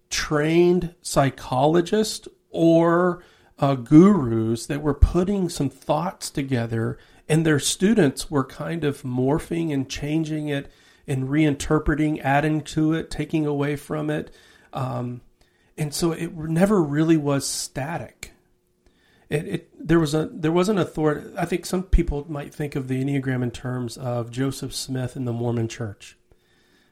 trained 0.09 0.93
psychologist 1.01 2.27
or 2.49 3.23
uh, 3.59 3.75
gurus 3.75 4.65
that 4.65 4.81
were 4.81 4.93
putting 4.93 5.49
some 5.49 5.69
thoughts 5.69 6.29
together, 6.29 6.97
and 7.29 7.45
their 7.45 7.59
students 7.59 8.29
were 8.29 8.43
kind 8.43 8.83
of 8.83 9.03
morphing 9.03 9.73
and 9.73 9.89
changing 9.89 10.49
it 10.49 10.71
and 11.07 11.29
reinterpreting, 11.29 12.19
adding 12.21 12.61
to 12.61 12.93
it, 12.93 13.11
taking 13.11 13.45
away 13.45 13.75
from 13.75 14.09
it. 14.09 14.33
Um, 14.71 15.21
and 15.77 15.93
so 15.93 16.11
it 16.11 16.35
never 16.35 16.81
really 16.81 17.17
was 17.17 17.47
static. 17.47 18.31
It, 19.29 19.47
it, 19.47 19.87
there 19.87 19.99
was 19.99 20.13
a 20.13 20.29
there 20.31 20.51
was 20.51 20.69
an 20.69 20.77
authority. 20.77 21.31
I 21.37 21.45
think 21.45 21.65
some 21.65 21.83
people 21.83 22.25
might 22.29 22.53
think 22.53 22.75
of 22.75 22.87
the 22.87 23.03
Enneagram 23.03 23.41
in 23.41 23.51
terms 23.51 23.97
of 23.97 24.29
Joseph 24.29 24.75
Smith 24.75 25.15
and 25.15 25.27
the 25.27 25.33
Mormon 25.33 25.67
Church, 25.67 26.17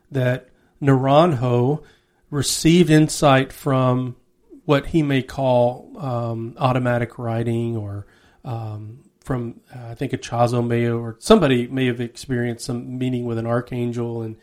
that 0.09 0.49
Naranjo 0.81 1.83
received 2.31 2.89
insight 2.89 3.53
from 3.53 4.15
what 4.65 4.87
he 4.87 5.01
may 5.03 5.21
call 5.21 5.91
um, 5.97 6.55
automatic 6.57 7.17
writing 7.17 7.75
or 7.75 8.05
um, 8.43 9.03
from 9.23 9.61
uh, 9.75 9.89
I 9.89 9.95
think 9.95 10.11
Ichazo 10.11 10.65
may 10.65 10.89
or 10.89 11.15
somebody 11.19 11.67
may 11.67 11.85
have 11.85 12.01
experienced 12.01 12.65
some 12.65 12.97
meeting 12.97 13.25
with 13.25 13.37
an 13.37 13.45
archangel 13.45 14.21
and 14.21 14.35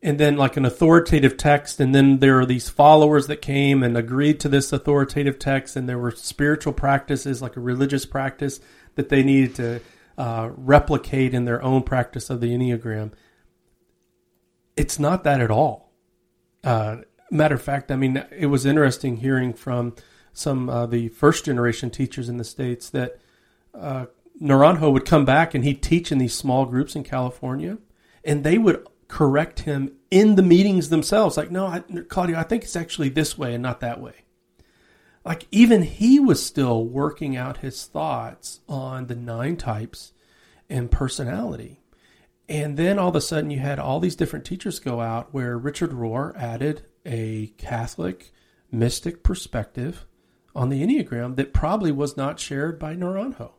and 0.00 0.18
then 0.18 0.36
like 0.36 0.56
an 0.56 0.64
authoritative 0.64 1.36
text 1.36 1.80
and 1.80 1.94
then 1.94 2.18
there 2.18 2.38
are 2.38 2.46
these 2.46 2.68
followers 2.68 3.26
that 3.26 3.42
came 3.42 3.82
and 3.82 3.96
agreed 3.96 4.38
to 4.40 4.48
this 4.48 4.72
authoritative 4.72 5.38
text 5.38 5.76
and 5.76 5.88
there 5.88 5.98
were 5.98 6.10
spiritual 6.10 6.72
practices 6.72 7.42
like 7.42 7.56
a 7.56 7.60
religious 7.60 8.06
practice 8.06 8.60
that 8.94 9.08
they 9.08 9.22
needed 9.22 9.54
to 9.54 9.80
uh, 10.16 10.50
replicate 10.56 11.34
in 11.34 11.44
their 11.44 11.62
own 11.62 11.82
practice 11.82 12.30
of 12.30 12.40
the 12.40 12.48
enneagram. 12.48 13.12
It's 14.76 14.98
not 14.98 15.24
that 15.24 15.40
at 15.40 15.50
all. 15.50 15.92
Uh, 16.64 16.98
matter 17.30 17.54
of 17.54 17.62
fact, 17.62 17.90
I 17.90 17.96
mean, 17.96 18.24
it 18.36 18.46
was 18.46 18.66
interesting 18.66 19.18
hearing 19.18 19.52
from 19.52 19.94
some 20.32 20.68
uh, 20.68 20.86
the 20.86 21.08
first 21.08 21.44
generation 21.44 21.90
teachers 21.90 22.28
in 22.28 22.36
the 22.36 22.44
states 22.44 22.90
that 22.90 23.18
uh, 23.74 24.06
Naranjo 24.40 24.92
would 24.92 25.04
come 25.04 25.24
back 25.24 25.54
and 25.54 25.64
he'd 25.64 25.82
teach 25.82 26.12
in 26.12 26.18
these 26.18 26.34
small 26.34 26.64
groups 26.64 26.94
in 26.94 27.04
California, 27.04 27.78
and 28.24 28.44
they 28.44 28.58
would 28.58 28.86
correct 29.08 29.60
him 29.60 29.92
in 30.10 30.36
the 30.36 30.42
meetings 30.42 30.90
themselves. 30.90 31.36
Like, 31.36 31.50
no, 31.50 31.66
I, 31.66 31.80
Claudio, 32.08 32.38
I 32.38 32.42
think 32.42 32.62
it's 32.62 32.76
actually 32.76 33.08
this 33.08 33.36
way 33.36 33.54
and 33.54 33.62
not 33.62 33.80
that 33.80 34.00
way. 34.00 34.24
Like, 35.24 35.46
even 35.50 35.82
he 35.82 36.20
was 36.20 36.44
still 36.44 36.84
working 36.84 37.36
out 37.36 37.58
his 37.58 37.84
thoughts 37.84 38.60
on 38.68 39.06
the 39.06 39.16
nine 39.16 39.56
types 39.56 40.12
and 40.70 40.90
personality. 40.90 41.80
And 42.48 42.76
then 42.76 42.98
all 42.98 43.10
of 43.10 43.16
a 43.16 43.20
sudden, 43.20 43.50
you 43.50 43.58
had 43.58 43.78
all 43.78 44.00
these 44.00 44.16
different 44.16 44.44
teachers 44.44 44.78
go 44.78 45.00
out 45.00 45.34
where 45.34 45.58
Richard 45.58 45.90
Rohr 45.90 46.34
added 46.36 46.82
a 47.08 47.52
Catholic 47.56 48.32
mystic 48.70 49.22
perspective 49.22 50.04
on 50.54 50.68
the 50.68 50.82
Enneagram 50.82 51.36
that 51.36 51.52
probably 51.52 51.90
was 51.90 52.16
not 52.16 52.38
shared 52.38 52.78
by 52.78 52.94
Naranjo. 52.94 53.52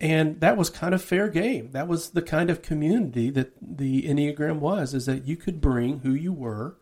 And 0.00 0.40
that 0.40 0.56
was 0.56 0.70
kind 0.70 0.94
of 0.94 1.02
fair 1.02 1.28
game. 1.28 1.72
That 1.72 1.88
was 1.88 2.10
the 2.10 2.22
kind 2.22 2.50
of 2.50 2.62
community 2.62 3.30
that 3.30 3.52
the 3.60 4.02
Enneagram 4.02 4.58
was, 4.58 4.94
is 4.94 5.06
that 5.06 5.26
you 5.26 5.36
could 5.36 5.60
bring 5.60 6.00
who 6.00 6.12
you 6.12 6.32
were 6.32 6.76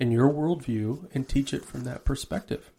and 0.00 0.12
your 0.12 0.28
worldview 0.28 1.08
and 1.14 1.28
teach 1.28 1.54
it 1.54 1.64
from 1.64 1.84
that 1.84 2.04
perspective. 2.04 2.72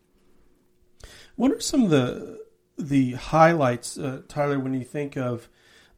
What 1.36 1.52
are 1.52 1.60
some 1.60 1.84
of 1.84 1.90
the 1.90 2.46
the 2.78 3.14
highlights, 3.14 3.98
uh, 3.98 4.22
Tyler, 4.28 4.60
when 4.60 4.76
you 4.76 4.84
think 4.84 5.18
of 5.18 5.50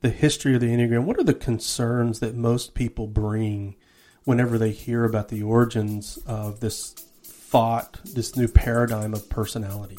the 0.02 0.10
history 0.10 0.56
of 0.56 0.62
the 0.62 0.68
Enneagram? 0.68 1.04
What 1.04 1.20
are 1.20 1.24
the 1.24 1.34
concerns 1.34 2.20
that 2.20 2.36
most 2.36 2.74
people 2.74 3.08
bring 3.08 3.76
whenever 4.24 4.58
they 4.58 4.72
hear 4.72 5.06
about 5.06 5.30
the 5.30 5.44
origins 5.44 6.18
of 6.26 6.60
this 6.60 6.92
thought, 7.24 8.00
this 8.04 8.36
new 8.36 8.48
paradigm 8.48 9.14
of 9.14 9.30
personality? 9.30 9.98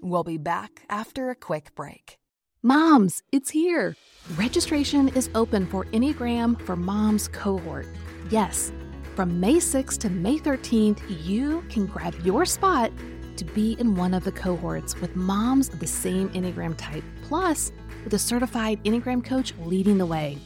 We'll 0.00 0.24
be 0.24 0.38
back 0.38 0.82
after 0.88 1.30
a 1.30 1.34
quick 1.34 1.74
break. 1.74 2.18
Moms, 2.62 3.22
it's 3.30 3.50
here. 3.50 3.96
Registration 4.36 5.08
is 5.08 5.30
open 5.34 5.66
for 5.66 5.84
Enneagram 5.86 6.60
for 6.62 6.76
Moms 6.76 7.28
cohort. 7.28 7.86
Yes, 8.30 8.72
from 9.14 9.40
May 9.40 9.54
6th 9.54 9.98
to 9.98 10.10
May 10.10 10.38
13th, 10.38 11.00
you 11.24 11.64
can 11.68 11.86
grab 11.86 12.14
your 12.24 12.44
spot 12.44 12.92
to 13.36 13.44
be 13.44 13.76
in 13.78 13.94
one 13.94 14.14
of 14.14 14.24
the 14.24 14.32
cohorts 14.32 15.00
with 15.00 15.14
moms 15.16 15.68
of 15.68 15.78
the 15.80 15.86
same 15.86 16.28
Enneagram 16.30 16.74
type, 16.76 17.04
plus 17.22 17.72
with 18.04 18.14
a 18.14 18.18
certified 18.18 18.82
Enneagram 18.84 19.24
coach 19.24 19.54
leading 19.64 19.98
the 19.98 20.06
way. 20.06 20.36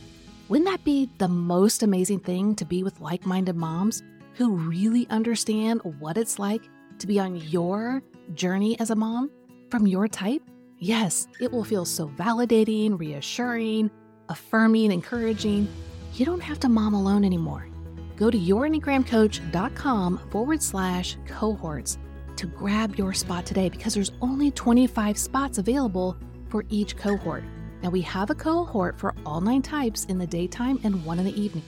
Wouldn't 0.53 0.69
that 0.69 0.85
be 0.85 1.09
the 1.17 1.29
most 1.29 1.83
amazing 1.83 2.21
thing 2.21 2.55
to 2.57 2.67
be 2.67 2.83
with 2.83 3.01
like 3.01 3.25
minded 3.25 3.57
moms 3.57 4.03
who 4.35 4.55
really 4.55 5.07
understand 5.09 5.81
what 5.99 6.19
it's 6.19 6.39
like 6.39 6.61
to 6.99 7.07
be 7.07 7.19
on 7.19 7.37
your 7.37 8.03
journey 8.35 8.79
as 8.79 8.91
a 8.91 8.95
mom? 8.95 9.31
from 9.71 9.87
your 9.87 10.07
type? 10.07 10.43
Yes, 10.79 11.27
it 11.41 11.51
will 11.51 11.65
feel 11.65 11.87
so 11.87 12.07
validating, 12.09 13.01
reassuring, 13.01 13.91
affirming, 14.29 14.93
encouraging. 14.93 15.67
You 16.13 16.27
don't 16.27 16.43
have 16.43 16.61
to 16.61 16.69
mom 16.69 16.93
alone 16.93 17.25
anymore. 17.25 17.67
Go 18.19 18.31
to 18.31 18.39
yourenneagramcoach.com 18.39 20.21
forward 20.31 20.63
slash 20.63 21.17
cohorts 21.27 21.97
to 22.37 22.47
grab 22.47 22.97
your 22.97 23.15
spot 23.15 23.47
today 23.47 23.71
because 23.71 23.95
there's 23.95 24.13
only 24.21 24.51
25 24.51 25.17
spots 25.17 25.57
available 25.57 26.19
for 26.51 26.67
each 26.69 26.99
cohort. 26.99 27.45
Now, 27.83 27.91
we 27.91 28.01
have 28.03 28.31
a 28.31 28.35
cohort 28.35 28.99
for 28.99 29.15
all 29.27 29.41
nine 29.41 29.63
types 29.63 30.05
in 30.05 30.19
the 30.19 30.27
daytime 30.27 30.79
and 30.85 31.05
one 31.05 31.19
in 31.19 31.25
the 31.25 31.41
evening. 31.41 31.65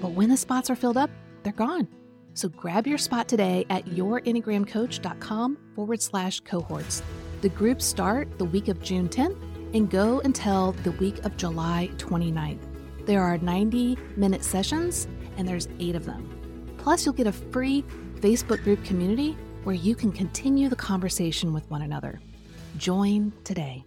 But 0.00 0.12
when 0.12 0.28
the 0.28 0.36
spots 0.36 0.70
are 0.70 0.76
filled 0.76 0.96
up, 0.96 1.10
they're 1.42 1.52
gone. 1.52 1.88
So 2.34 2.48
grab 2.50 2.86
your 2.86 2.98
spot 2.98 3.28
today 3.28 3.64
at 3.70 3.86
yourenneagramcoach.com 3.86 5.58
forward 5.74 6.02
slash 6.02 6.40
cohorts. 6.40 7.02
The 7.40 7.48
groups 7.48 7.84
start 7.84 8.38
the 8.38 8.44
week 8.44 8.68
of 8.68 8.82
June 8.82 9.08
10th 9.08 9.40
and 9.74 9.90
go 9.90 10.20
until 10.20 10.72
the 10.84 10.92
week 10.92 11.24
of 11.24 11.36
July 11.36 11.90
29th. 11.96 12.60
There 13.06 13.22
are 13.22 13.38
90 13.38 13.96
minute 14.16 14.44
sessions 14.44 15.08
and 15.36 15.48
there's 15.48 15.68
eight 15.80 15.94
of 15.94 16.04
them. 16.04 16.28
Plus, 16.76 17.04
you'll 17.04 17.14
get 17.14 17.26
a 17.26 17.32
free 17.32 17.84
Facebook 18.20 18.62
group 18.62 18.84
community 18.84 19.36
where 19.64 19.74
you 19.74 19.94
can 19.94 20.12
continue 20.12 20.68
the 20.68 20.76
conversation 20.76 21.52
with 21.52 21.68
one 21.70 21.82
another. 21.82 22.20
Join 22.76 23.32
today. 23.44 23.84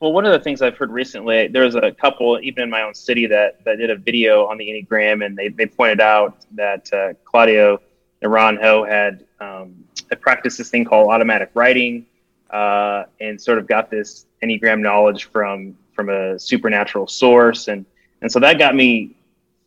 Well, 0.00 0.12
one 0.12 0.26
of 0.26 0.32
the 0.32 0.40
things 0.40 0.60
I've 0.60 0.76
heard 0.76 0.90
recently, 0.90 1.48
there 1.48 1.62
was 1.62 1.74
a 1.74 1.90
couple, 1.90 2.38
even 2.42 2.64
in 2.64 2.70
my 2.70 2.82
own 2.82 2.94
city, 2.94 3.26
that, 3.28 3.64
that 3.64 3.76
did 3.76 3.90
a 3.90 3.96
video 3.96 4.46
on 4.46 4.58
the 4.58 4.68
Enneagram, 4.68 5.24
and 5.24 5.36
they, 5.36 5.48
they 5.48 5.66
pointed 5.66 6.00
out 6.00 6.44
that 6.52 6.92
uh, 6.92 7.14
Claudio 7.24 7.80
Naranjo 8.22 8.86
had 8.88 9.24
um, 9.40 9.84
I 10.10 10.14
practiced 10.14 10.58
this 10.58 10.70
thing 10.70 10.84
called 10.84 11.10
automatic 11.10 11.50
writing, 11.54 12.06
uh, 12.50 13.04
and 13.20 13.40
sort 13.40 13.58
of 13.58 13.66
got 13.66 13.90
this 13.90 14.26
enneagram 14.42 14.80
knowledge 14.80 15.24
from 15.24 15.76
from 15.92 16.10
a 16.10 16.38
supernatural 16.38 17.06
source, 17.06 17.68
and 17.68 17.84
and 18.22 18.30
so 18.30 18.38
that 18.40 18.58
got 18.58 18.74
me 18.74 19.16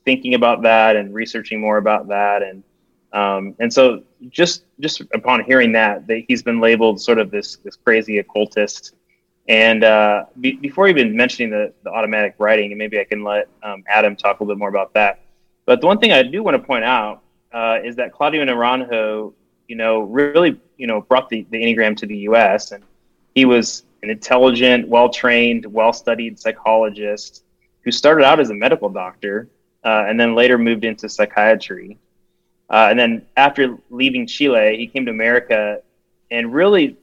thinking 0.06 0.34
about 0.36 0.62
that 0.64 0.96
and 0.96 1.14
researching 1.14 1.60
more 1.60 1.78
about 1.78 2.08
that, 2.08 2.42
and 2.44 2.64
um, 3.14 3.56
and 3.60 3.72
so 3.72 4.04
just 4.30 4.64
just 4.80 5.02
upon 5.14 5.44
hearing 5.44 5.72
that, 5.74 6.08
that 6.08 6.24
he's 6.28 6.42
been 6.42 6.60
labeled 6.60 7.02
sort 7.02 7.20
of 7.20 7.32
this 7.32 7.58
this 7.58 7.76
crazy 7.76 8.20
occultist. 8.20 8.96
And 9.50 9.84
uh, 9.84 10.26
be, 10.40 10.54
before 10.54 10.88
even 10.88 11.16
mentioning 11.16 11.50
the, 11.50 11.74
the 11.84 11.90
automatic 11.90 12.36
writing, 12.38 12.72
and 12.72 12.78
maybe 12.78 13.00
I 13.00 13.04
can 13.04 13.24
let 13.24 13.50
um, 13.64 13.84
Adam 13.88 14.16
talk 14.16 14.40
a 14.40 14.44
little 14.44 14.56
bit 14.56 14.60
more 14.60 14.70
about 14.70 14.94
that. 14.94 15.22
But 15.66 15.82
the 15.82 15.88
one 15.88 15.98
thing 15.98 16.12
I 16.12 16.22
do 16.22 16.44
want 16.44 16.56
to 16.56 16.62
point 16.62 16.84
out 16.86 17.24
uh, 17.52 17.80
is 17.84 17.96
that 17.96 18.14
Claudio 18.14 18.46
Naranjo, 18.46 19.34
you 19.68 19.76
know, 19.76 20.02
really, 20.02 20.60
you 20.78 20.86
know, 20.86 21.02
brought 21.02 21.30
the, 21.30 21.48
the 21.50 21.58
Enneagram 21.58 21.98
to 21.98 22.06
the 22.06 22.18
U.S. 22.18 22.72
and 22.72 22.84
he 23.34 23.46
was 23.46 23.84
an 24.04 24.12
intelligent, 24.12 24.88
well-trained, 24.88 25.66
well-studied 25.66 26.40
psychologist 26.40 27.44
who 27.82 27.92
started 27.92 28.26
out 28.26 28.40
as 28.40 28.52
a 28.52 28.54
medical 28.54 28.90
doctor 28.90 29.50
uh, 29.84 30.06
and 30.08 30.20
then 30.20 30.36
later 30.36 30.60
moved 30.60 30.84
into 30.84 31.10
psychiatry. 31.10 31.98
Uh, 32.70 32.88
and 32.92 33.00
then 33.00 33.26
after 33.36 33.78
leaving 33.90 34.28
Chile, 34.28 34.78
he 34.78 34.86
came 34.86 35.06
to 35.06 35.12
America 35.12 35.82
and 36.30 36.54
really 36.54 36.98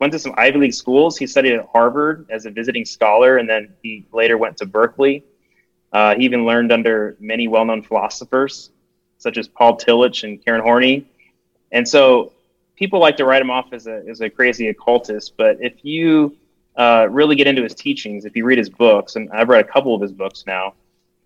went 0.00 0.12
to 0.12 0.18
some 0.18 0.34
Ivy 0.36 0.58
League 0.58 0.74
schools. 0.74 1.16
He 1.16 1.26
studied 1.26 1.54
at 1.54 1.66
Harvard 1.72 2.26
as 2.30 2.46
a 2.46 2.50
visiting 2.50 2.84
scholar, 2.84 3.38
and 3.38 3.48
then 3.48 3.72
he 3.82 4.04
later 4.12 4.38
went 4.38 4.56
to 4.58 4.66
Berkeley. 4.66 5.24
Uh, 5.92 6.14
he 6.14 6.24
even 6.24 6.44
learned 6.44 6.70
under 6.72 7.16
many 7.18 7.48
well-known 7.48 7.82
philosophers 7.82 8.70
such 9.18 9.36
as 9.36 9.48
Paul 9.48 9.76
Tillich 9.76 10.24
and 10.24 10.42
Karen 10.42 10.62
Horney. 10.62 11.06
And 11.72 11.86
so 11.86 12.32
people 12.76 13.00
like 13.00 13.16
to 13.18 13.24
write 13.24 13.42
him 13.42 13.50
off 13.50 13.72
as 13.72 13.86
a, 13.86 14.02
as 14.08 14.20
a 14.20 14.30
crazy 14.30 14.68
occultist. 14.68 15.34
But 15.36 15.58
if 15.60 15.84
you 15.84 16.36
uh, 16.76 17.08
really 17.10 17.34
get 17.34 17.46
into 17.46 17.62
his 17.62 17.74
teachings, 17.74 18.24
if 18.24 18.36
you 18.36 18.44
read 18.44 18.58
his 18.58 18.70
books, 18.70 19.16
and 19.16 19.28
I've 19.32 19.48
read 19.48 19.64
a 19.64 19.68
couple 19.68 19.94
of 19.94 20.00
his 20.00 20.12
books 20.12 20.44
now, 20.46 20.74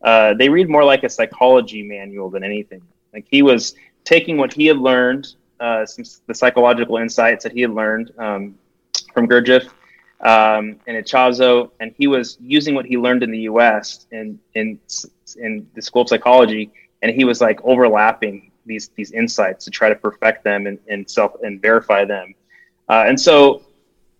uh, 0.01 0.35
they 0.35 0.49
read 0.49 0.69
more 0.69 0.85
like 0.85 1.05
a 1.05 1.09
psychology 1.09 1.83
manual 1.83 2.31
than 2.31 2.43
anything. 2.43 2.83
Like 3.13 3.27
he 3.31 3.43
was 3.43 3.75
taking 4.05 4.37
what 4.39 4.53
he 4.53 4.67
had 4.67 4.79
learned, 4.79 5.35
uh, 5.63 5.87
some, 5.87 6.05
the 6.27 6.35
psychological 6.35 6.97
insights 6.97 7.45
that 7.45 7.53
he 7.53 7.61
had 7.63 7.71
learned 7.71 8.13
um, 8.19 8.55
from 9.15 9.29
Gurdjieff 9.29 9.67
um, 10.21 10.81
and 10.87 10.97
Ichazo, 11.03 11.71
and 11.81 11.95
he 11.97 12.07
was 12.07 12.37
using 12.41 12.75
what 12.75 12.87
he 12.87 12.97
learned 12.99 13.23
in 13.23 13.31
the 13.31 13.45
U.S. 13.53 14.07
in 14.11 14.39
in 14.55 14.79
in 15.37 15.67
the 15.75 15.83
school 15.83 16.03
of 16.03 16.09
psychology 16.09 16.71
and 17.03 17.11
he 17.15 17.25
was 17.25 17.41
like 17.41 17.61
overlapping 17.65 18.51
these 18.65 18.91
these 18.97 19.11
insights 19.13 19.65
to 19.65 19.71
try 19.71 19.89
to 19.89 19.97
perfect 19.97 20.45
them 20.45 20.67
and, 20.67 20.79
and 20.89 21.09
self 21.11 21.33
and 21.43 21.61
verify 21.61 22.05
them. 22.05 22.35
Uh, 22.89 23.05
and 23.07 23.21
so 23.21 23.63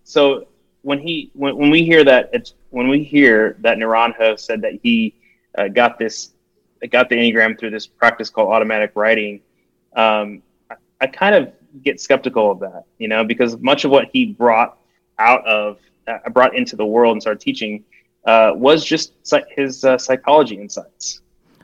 so 0.03 0.47
when 0.81 0.99
he 0.99 1.31
when, 1.33 1.55
when 1.57 1.69
we 1.69 1.83
hear 1.83 2.03
that 2.03 2.29
it's 2.33 2.53
when 2.69 2.87
we 2.87 3.03
hear 3.03 3.57
that 3.61 3.77
Naranjo 3.77 4.37
said 4.37 4.61
that 4.61 4.73
he 4.83 5.15
uh, 5.57 5.69
got 5.69 5.97
this 5.97 6.33
got 6.91 7.09
the 7.09 7.15
enneagram 7.15 7.57
through 7.57 7.69
this 7.69 7.87
practice 7.87 8.29
called 8.29 8.49
automatic 8.51 8.91
writing, 8.95 9.39
um, 9.95 10.43
I, 11.03 11.07
kind 11.07 11.35
of 11.35 11.51
get 11.83 11.99
skeptical 11.99 12.51
of 12.51 12.59
that, 12.59 12.83
you 12.97 13.07
know, 13.07 13.23
because 13.23 13.57
much 13.59 13.85
of 13.85 13.91
what 13.91 14.09
he 14.11 14.25
brought 14.25 14.77
out 15.19 15.45
of 15.45 15.79
uh, 16.07 16.29
brought 16.31 16.55
into 16.55 16.75
the 16.75 16.85
world 16.85 17.13
and 17.13 17.21
started 17.21 17.39
teaching 17.39 17.83
uh, 18.25 18.51
was 18.55 18.83
just 18.83 19.13
his 19.49 19.83
uh, 19.83 19.97
psychology 19.97 20.55
insights. 20.55 21.21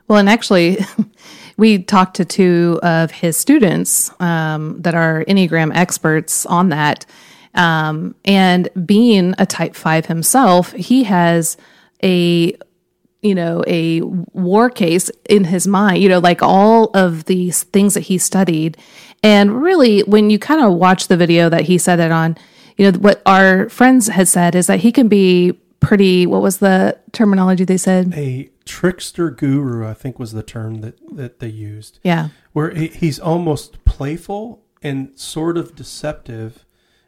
Well, 0.08 0.18
and 0.18 0.28
actually, 0.28 0.78
we 1.56 1.82
talked 1.82 2.16
to 2.16 2.24
two 2.24 2.80
of 2.82 3.10
his 3.10 3.36
students 3.36 4.10
um, 4.20 4.80
that 4.82 4.94
are 4.94 5.24
Enneagram 5.26 5.74
experts 5.74 6.46
on 6.46 6.70
that. 6.70 7.06
Um, 7.54 8.14
and 8.24 8.68
being 8.86 9.34
a 9.38 9.46
type 9.46 9.74
five 9.74 10.06
himself, 10.06 10.72
he 10.72 11.04
has 11.04 11.56
a 12.02 12.56
you 13.22 13.34
know 13.34 13.62
a 13.66 14.00
war 14.00 14.70
case 14.70 15.10
in 15.28 15.44
his 15.44 15.66
mind 15.66 16.02
you 16.02 16.08
know 16.08 16.18
like 16.18 16.42
all 16.42 16.86
of 16.94 17.26
these 17.26 17.64
things 17.64 17.92
that 17.92 18.00
he 18.00 18.16
studied 18.16 18.78
and 19.22 19.62
really 19.62 20.00
when 20.00 20.30
you 20.30 20.38
kind 20.38 20.62
of 20.64 20.74
watch 20.74 21.08
the 21.08 21.16
video 21.16 21.48
that 21.48 21.62
he 21.62 21.78
said 21.78 22.00
it 22.00 22.10
on 22.10 22.36
you 22.76 22.90
know 22.90 22.98
what 22.98 23.20
our 23.26 23.68
friends 23.68 24.08
had 24.08 24.26
said 24.28 24.54
is 24.54 24.66
that 24.66 24.80
he 24.80 24.90
can 24.90 25.08
be 25.08 25.52
pretty 25.80 26.26
what 26.26 26.42
was 26.42 26.58
the 26.58 26.96
terminology 27.12 27.64
they 27.64 27.76
said? 27.76 28.12
A 28.14 28.48
trickster 28.64 29.30
guru 29.30 29.84
i 29.84 29.92
think 29.92 30.18
was 30.18 30.32
the 30.32 30.44
term 30.44 30.80
that 30.82 30.98
that 31.10 31.40
they 31.40 31.48
used. 31.48 31.98
Yeah. 32.04 32.28
Where 32.52 32.70
he, 32.70 32.86
he's 32.88 33.18
almost 33.18 33.84
playful 33.84 34.62
and 34.82 35.18
sort 35.18 35.58
of 35.58 35.74
deceptive 35.74 36.64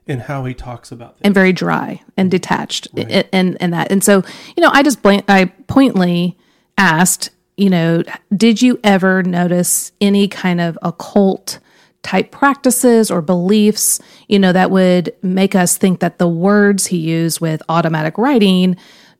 in 0.07 0.21
how 0.21 0.45
he 0.45 0.54
talks 0.54 0.90
about 0.90 1.14
things. 1.14 1.21
and 1.25 1.35
very 1.35 1.52
dry 1.52 2.02
and 2.16 2.26
mm-hmm. 2.26 2.31
detached 2.31 2.88
and 2.97 3.28
and, 3.33 3.57
and 3.61 3.73
that. 3.73 3.92
And 3.92 4.02
so 4.02 4.25
you 4.57 4.62
know 4.62 4.71
i 4.73 4.83
just 4.83 5.02
blank, 5.02 5.25
i 5.28 5.47
pointedly 5.69 6.37
asked 6.76 7.31
you 7.57 7.71
know 7.71 8.02
did 8.37 8.61
you 8.61 8.81
ever 8.83 9.23
notice 9.23 9.92
any 10.00 10.26
kind 10.26 10.61
of 10.61 10.78
occult 10.83 11.61
type 12.02 12.30
practices 12.32 13.11
or 13.11 13.23
beliefs 13.23 14.00
you 14.28 14.38
know 14.38 14.52
that 14.52 14.71
would 14.71 15.14
make 15.23 15.54
us 15.54 15.76
think 15.76 16.00
that 16.00 16.18
the 16.18 16.28
words 16.28 16.88
he 16.88 16.97
used 16.97 17.40
with 17.40 17.62
automatic 17.68 18.18
writing 18.18 18.76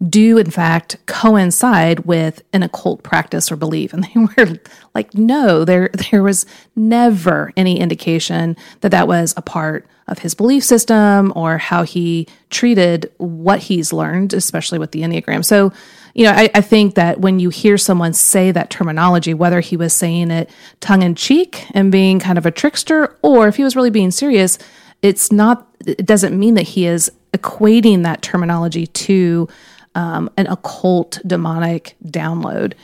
do 0.09 0.39
in 0.39 0.51
fact 0.51 0.97
coincide 1.07 2.01
with 2.01 2.43
an 2.53 2.63
occult 2.63 3.03
practice 3.03 3.53
or 3.53 3.57
belief. 3.57 3.93
And 3.93 4.05
they 4.05 4.21
were 4.37 4.59
like 4.95 5.15
no 5.15 5.65
there 5.65 5.91
there 6.11 6.23
was 6.23 6.47
never 6.77 7.53
any 7.57 7.79
indication 7.79 8.57
that 8.81 8.91
that 8.91 9.09
was 9.09 9.35
a 9.37 9.43
part 9.43 9.87
of 10.09 10.19
his 10.19 10.35
belief 10.35 10.65
system 10.65 11.33
or 11.37 11.59
how 11.59 11.85
he 11.85 12.27
treated 12.51 13.11
what 13.19 13.61
he's 13.61 13.93
learned 13.93 14.35
especially 14.35 14.79
with 14.79 14.93
the 14.93 15.03
enneagram. 15.03 15.45
So 15.45 15.73
you 16.15 16.25
know 16.25 16.33
I, 16.33 16.51
I 16.55 16.61
think 16.61 16.95
that 16.95 17.21
when 17.21 17.39
you 17.39 17.51
hear 17.51 17.79
someone 17.79 18.13
say 18.13 18.51
that 18.53 18.71
terminology 18.71 19.35
whether 19.35 19.61
he 19.61 19.77
was 19.77 19.93
saying 19.93 20.31
it 20.31 20.51
tongue 20.81 21.03
in 21.03 21.15
cheek 21.15 21.67
and 21.73 21.91
being 21.91 22.19
kind 22.19 22.39
of 22.39 22.47
a 22.47 22.51
trickster 22.51 23.17
or 23.23 23.49
if 23.49 23.57
he 23.57 23.65
was 23.65 23.77
really 23.77 23.91
being 23.91 24.11
serious 24.11 24.59
it's 25.03 25.33
not 25.33 25.67
it 25.87 26.07
doesn't 26.07 26.39
mean 26.39 26.55
that 26.55 26.63
he 26.69 26.87
is 26.87 27.11
equating 27.33 28.03
that 28.03 28.23
terminology 28.23 28.87
to 28.87 29.49
um, 29.95 30.31
an 30.37 30.47
occult 30.47 31.19
demonic 31.27 31.97
download. 32.05 32.75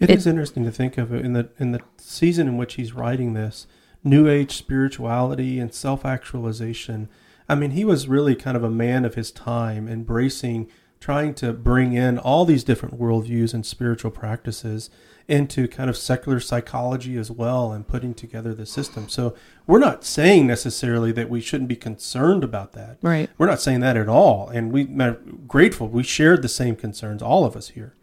it 0.00 0.10
is 0.10 0.26
interesting 0.26 0.64
to 0.64 0.72
think 0.72 0.98
of 0.98 1.12
it 1.12 1.24
in 1.24 1.32
the 1.32 1.48
in 1.58 1.72
the 1.72 1.80
season 1.98 2.48
in 2.48 2.56
which 2.56 2.74
he's 2.74 2.92
writing 2.92 3.32
this 3.32 3.66
new 4.02 4.28
age 4.28 4.56
spirituality 4.56 5.58
and 5.58 5.74
self-actualization 5.74 7.08
i 7.48 7.54
mean 7.54 7.72
he 7.72 7.84
was 7.84 8.06
really 8.06 8.36
kind 8.36 8.56
of 8.56 8.62
a 8.62 8.70
man 8.70 9.04
of 9.04 9.14
his 9.14 9.32
time 9.32 9.88
embracing 9.88 10.68
trying 11.06 11.32
to 11.32 11.52
bring 11.52 11.92
in 11.92 12.18
all 12.18 12.44
these 12.44 12.64
different 12.64 12.98
worldviews 12.98 13.54
and 13.54 13.64
spiritual 13.64 14.10
practices 14.10 14.90
into 15.28 15.68
kind 15.68 15.88
of 15.88 15.96
secular 15.96 16.40
psychology 16.40 17.16
as 17.16 17.30
well 17.30 17.70
and 17.70 17.86
putting 17.86 18.12
together 18.12 18.52
the 18.52 18.66
system. 18.66 19.08
So 19.08 19.32
we're 19.68 19.78
not 19.78 20.04
saying 20.04 20.48
necessarily 20.48 21.12
that 21.12 21.30
we 21.30 21.40
shouldn't 21.40 21.68
be 21.68 21.76
concerned 21.76 22.42
about 22.42 22.72
that. 22.72 22.98
Right. 23.02 23.30
we're 23.38 23.46
not 23.46 23.60
saying 23.60 23.78
that 23.82 23.96
at 23.96 24.08
all. 24.08 24.48
And 24.48 24.72
we 24.72 24.88
are 25.00 25.18
grateful 25.46 25.86
we 25.86 26.02
shared 26.02 26.42
the 26.42 26.48
same 26.48 26.74
concerns 26.74 27.22
all 27.22 27.44
of 27.44 27.54
us 27.54 27.68
here. 27.68 27.94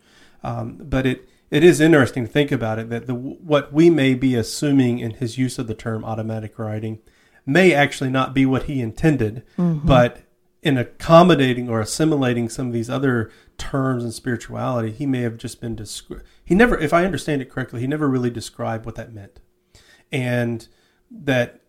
Um, 0.42 0.78
but 0.80 1.06
it 1.06 1.28
it 1.52 1.62
is 1.62 1.82
interesting 1.82 2.26
to 2.26 2.32
think 2.32 2.54
about 2.54 2.80
it 2.80 2.90
that 2.90 3.06
the 3.06 3.16
what 3.16 3.74
we 3.74 3.90
may 3.90 4.14
be 4.14 4.34
assuming 4.36 5.00
in 5.00 5.12
his 5.12 5.38
use 5.38 5.60
of 5.60 5.68
the 5.68 5.76
term 5.76 6.06
automatic 6.06 6.58
writing 6.58 7.00
may 7.46 7.74
actually 7.74 8.10
not 8.10 8.34
be 8.34 8.46
what 8.46 8.64
he 8.64 8.80
intended, 8.80 9.44
but 9.58 10.22
in 10.64 10.78
accommodating 10.78 11.70
or 11.70 11.80
assimilating 11.82 12.50
some 12.50 12.68
of 12.68 12.74
these 12.74 12.90
other 12.90 13.32
terms 13.58 14.04
in 14.04 14.12
spirituality, 14.12 14.92
he 14.92 15.06
may 15.06 15.22
have 15.22 15.38
just 15.38 15.62
been 15.62 15.76
descri- 15.76 16.24
he 16.44 16.56
never 16.56 16.78
if 16.78 16.94
I 16.94 17.06
understand 17.06 17.42
it 17.42 17.50
correctly, 17.50 17.82
he 17.82 17.88
never 17.88 18.10
really 18.10 18.30
described 18.30 18.86
what 18.86 18.96
that 18.96 19.14
meant. 19.14 19.42
And 20.12 20.68
that 21.12 21.62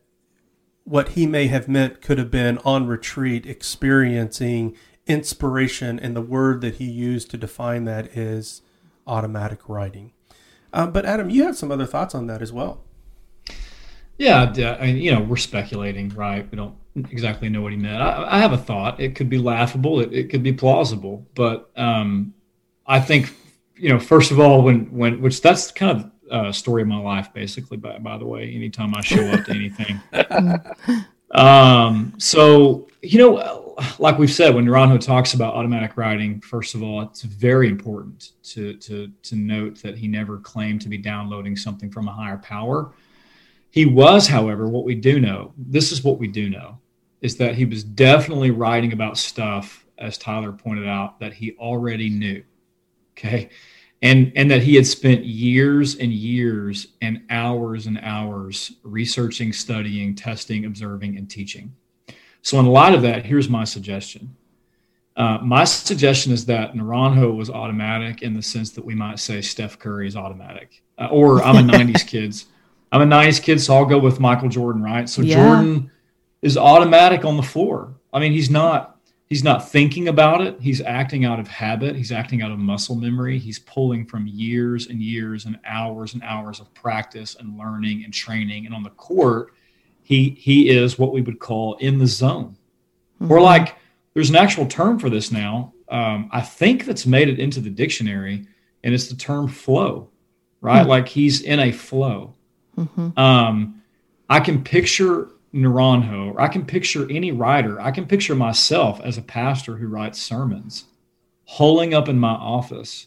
what 0.85 1.11
he 1.11 1.27
may 1.27 1.47
have 1.49 1.69
meant 1.69 2.01
could 2.01 2.19
have 2.19 2.31
been 2.31 2.59
on 2.59 2.87
retreat 2.87 3.47
experiencing 3.47 4.77
inspiration 5.07 5.99
and 5.99 6.17
the 6.17 6.23
word 6.23 6.61
that 6.63 6.77
he 6.77 6.85
used 6.85 7.31
to 7.31 7.37
define 7.37 7.85
that 7.85 8.17
is 8.17 8.63
automatic 9.07 9.69
writing 9.69 10.13
um, 10.73 10.91
but 10.93 11.05
adam 11.05 11.29
you 11.29 11.45
have 11.45 11.57
some 11.57 11.71
other 11.71 11.85
thoughts 11.87 12.15
on 12.15 12.27
that 12.27 12.41
as 12.41 12.53
well 12.53 12.83
Yeah, 14.17 14.53
I 14.81 14.87
you 14.87 15.13
know, 15.13 15.21
we're 15.21 15.37
speculating, 15.37 16.09
right? 16.11 16.49
We 16.51 16.57
don't 16.57 16.77
exactly 16.97 17.49
know 17.49 17.63
what 17.63 17.73
he 17.73 17.79
meant. 17.79 18.01
I, 18.01 18.37
I 18.37 18.39
have 18.39 18.53
a 18.53 18.59
thought. 18.59 19.01
It 19.01 19.15
could 19.15 19.29
be 19.29 19.39
laughable. 19.39 20.01
It, 20.01 20.13
it 20.13 20.31
could 20.31 20.43
be 20.43 20.53
plausible. 20.53 21.27
But 21.35 21.71
um, 21.77 22.35
I 22.87 23.01
think, 23.01 23.35
you 23.77 23.89
know, 23.89 23.99
first 23.99 24.31
of 24.31 24.41
all, 24.41 24.63
when 24.63 24.87
when 24.97 25.21
which 25.21 25.41
that's 25.41 25.71
kind 25.71 25.99
of 25.99 26.11
a 26.31 26.53
story 26.53 26.83
of 26.83 26.89
my 26.89 26.99
life, 26.99 27.33
basically. 27.33 27.77
By 27.77 27.99
by 27.99 28.19
the 28.19 28.27
way, 28.27 28.55
anytime 28.55 28.95
I 28.95 29.01
show 29.01 29.25
up 29.27 29.45
to 29.47 29.53
anything, 29.53 30.01
um, 31.31 32.15
so 32.19 32.89
you 33.03 33.19
know, 33.19 33.77
like 33.99 34.19
we've 34.19 34.33
said, 34.33 34.55
when 34.55 34.65
Naranjo 34.65 35.01
talks 35.01 35.35
about 35.35 35.55
automatic 35.55 35.97
writing, 35.97 36.41
first 36.41 36.75
of 36.75 36.83
all, 36.83 37.03
it's 37.03 37.23
very 37.23 37.69
important 37.69 38.33
to 38.45 38.75
to 38.75 39.11
to 39.23 39.37
note 39.37 39.83
that 39.83 39.99
he 39.99 40.09
never 40.09 40.39
claimed 40.39 40.81
to 40.83 40.89
be 40.89 40.99
downloading 40.99 41.57
something 41.57 41.91
from 41.91 42.09
a 42.09 42.13
higher 42.13 42.39
power. 42.39 42.93
He 43.71 43.87
was, 43.87 44.29
however, 44.29 44.69
what 44.69 44.85
we 44.85 44.95
do 44.95 45.19
know, 45.19 45.53
this 45.59 45.91
is 45.91 46.05
what 46.05 46.21
we 46.21 46.29
do 46.29 46.49
know, 46.49 46.79
is 47.25 47.39
that 47.39 47.55
he 47.55 47.65
was 47.65 47.83
definitely 47.83 48.51
writing 48.51 48.93
about 48.93 49.17
stuff, 49.17 49.87
as 49.97 50.19
Tyler 50.19 50.53
pointed 50.53 50.87
out, 50.87 51.19
that 51.21 51.33
he 51.33 51.53
already 51.53 52.11
knew. 52.11 52.45
Okay. 53.13 53.49
And, 54.03 54.31
and 54.37 54.51
that 54.51 54.63
he 54.63 54.75
had 54.75 54.87
spent 54.87 55.25
years 55.25 55.97
and 55.97 56.13
years 56.13 56.89
and 57.01 57.23
hours 57.31 57.87
and 57.87 57.99
hours 58.03 58.73
researching, 58.83 59.55
studying, 59.55 60.15
testing, 60.15 60.67
observing, 60.67 61.17
and 61.17 61.31
teaching. 61.31 61.75
So, 62.43 62.61
in 62.61 62.67
a 62.67 62.71
lot 62.71 62.93
of 62.93 63.01
that, 63.01 63.25
here's 63.25 63.49
my 63.49 63.65
suggestion. 63.65 64.37
Uh, 65.17 65.39
my 65.43 65.65
suggestion 65.65 66.31
is 66.31 66.45
that 66.45 66.75
Naranjo 66.75 67.35
was 67.35 67.49
automatic 67.49 68.21
in 68.21 68.35
the 68.35 68.43
sense 68.43 68.73
that 68.73 68.85
we 68.85 68.95
might 68.95 69.19
say 69.19 69.41
Steph 69.41 69.79
Curry 69.79 70.07
is 70.07 70.15
automatic, 70.15 70.83
uh, 70.99 71.07
or 71.07 71.43
I'm 71.43 71.57
a 71.57 71.73
'90s 71.73 72.07
kids. 72.07 72.47
I'm 72.93 73.01
a 73.01 73.07
'90s 73.07 73.43
kid, 73.43 73.63
so 73.63 73.75
I'll 73.75 73.87
go 73.87 73.99
with 73.99 74.21
Michael 74.21 74.51
Jordan, 74.51 74.83
right? 74.83 75.09
So 75.09 75.23
Yeah. 75.23 75.37
Jordan 75.37 75.91
is 76.45 76.59
automatic 76.59 77.25
on 77.25 77.39
the 77.39 77.43
floor. 77.43 77.95
I 78.13 78.21
mean, 78.21 78.33
he's 78.33 78.51
not 78.51 79.01
he's 79.27 79.43
not 79.43 79.69
thinking 79.69 80.09
about 80.09 80.43
it. 80.43 80.61
He's 80.61 80.83
acting 80.83 81.25
out 81.25 81.41
of 81.41 81.49
habit. 81.49 81.97
He's 81.97 82.13
acting 82.13 82.43
out 82.43 82.53
of 82.53 82.59
muscle 82.59 82.95
memory. 82.95 83.39
He's 83.39 83.59
pulling 83.59 84.05
from 84.05 84.27
years 84.27 84.87
and 84.87 85.03
years 85.03 85.47
and 85.47 85.59
hours 85.65 86.13
and 86.13 86.23
hours 86.23 86.61
of 86.61 86.73
practice 86.75 87.35
and 87.35 87.59
learning 87.59 88.05
and 88.05 88.13
training. 88.13 88.67
And 88.67 88.75
on 88.75 88.83
the 88.83 88.91
court, 88.91 89.55
he 90.03 90.37
he 90.39 90.69
is 90.69 90.99
what 90.99 91.13
we 91.13 91.23
would 91.23 91.39
call 91.41 91.77
in 91.77 91.99
the 91.99 92.07
zone. 92.07 92.57
Or 93.31 93.41
like 93.41 93.77
there's 94.13 94.29
an 94.29 94.37
actual 94.37 94.67
term 94.67 94.99
for 94.99 95.09
this 95.09 95.33
now. 95.33 95.73
Um, 95.89 96.29
I 96.31 96.43
think 96.43 96.85
that's 96.85 97.07
made 97.07 97.29
it 97.29 97.41
into 97.41 97.61
the 97.61 97.71
dictionary, 97.71 98.47
and 98.83 98.95
it's 98.95 99.09
the 99.09 99.17
term 99.17 99.49
flow, 99.49 100.11
right? 100.61 100.87
Like 100.87 101.09
he's 101.09 101.41
in 101.41 101.59
a 101.59 101.73
flow. 101.73 102.35
Um, 103.17 103.83
I 104.29 104.41
can 104.41 104.63
picture 104.63 105.31
Naranjo, 105.55 106.35
or 106.35 106.41
I 106.41 106.49
can 106.49 106.67
picture 106.67 107.11
any 107.11 107.31
writer. 107.31 107.81
I 107.81 107.93
can 107.93 108.07
picture 108.07 108.35
myself 108.35 109.01
as 109.03 109.17
a 109.17 109.23
pastor 109.23 109.77
who 109.77 109.87
writes 109.87 110.21
sermons, 110.21 110.87
holing 111.45 111.95
up 111.95 112.09
in 112.09 112.19
my 112.19 112.33
office 112.33 113.07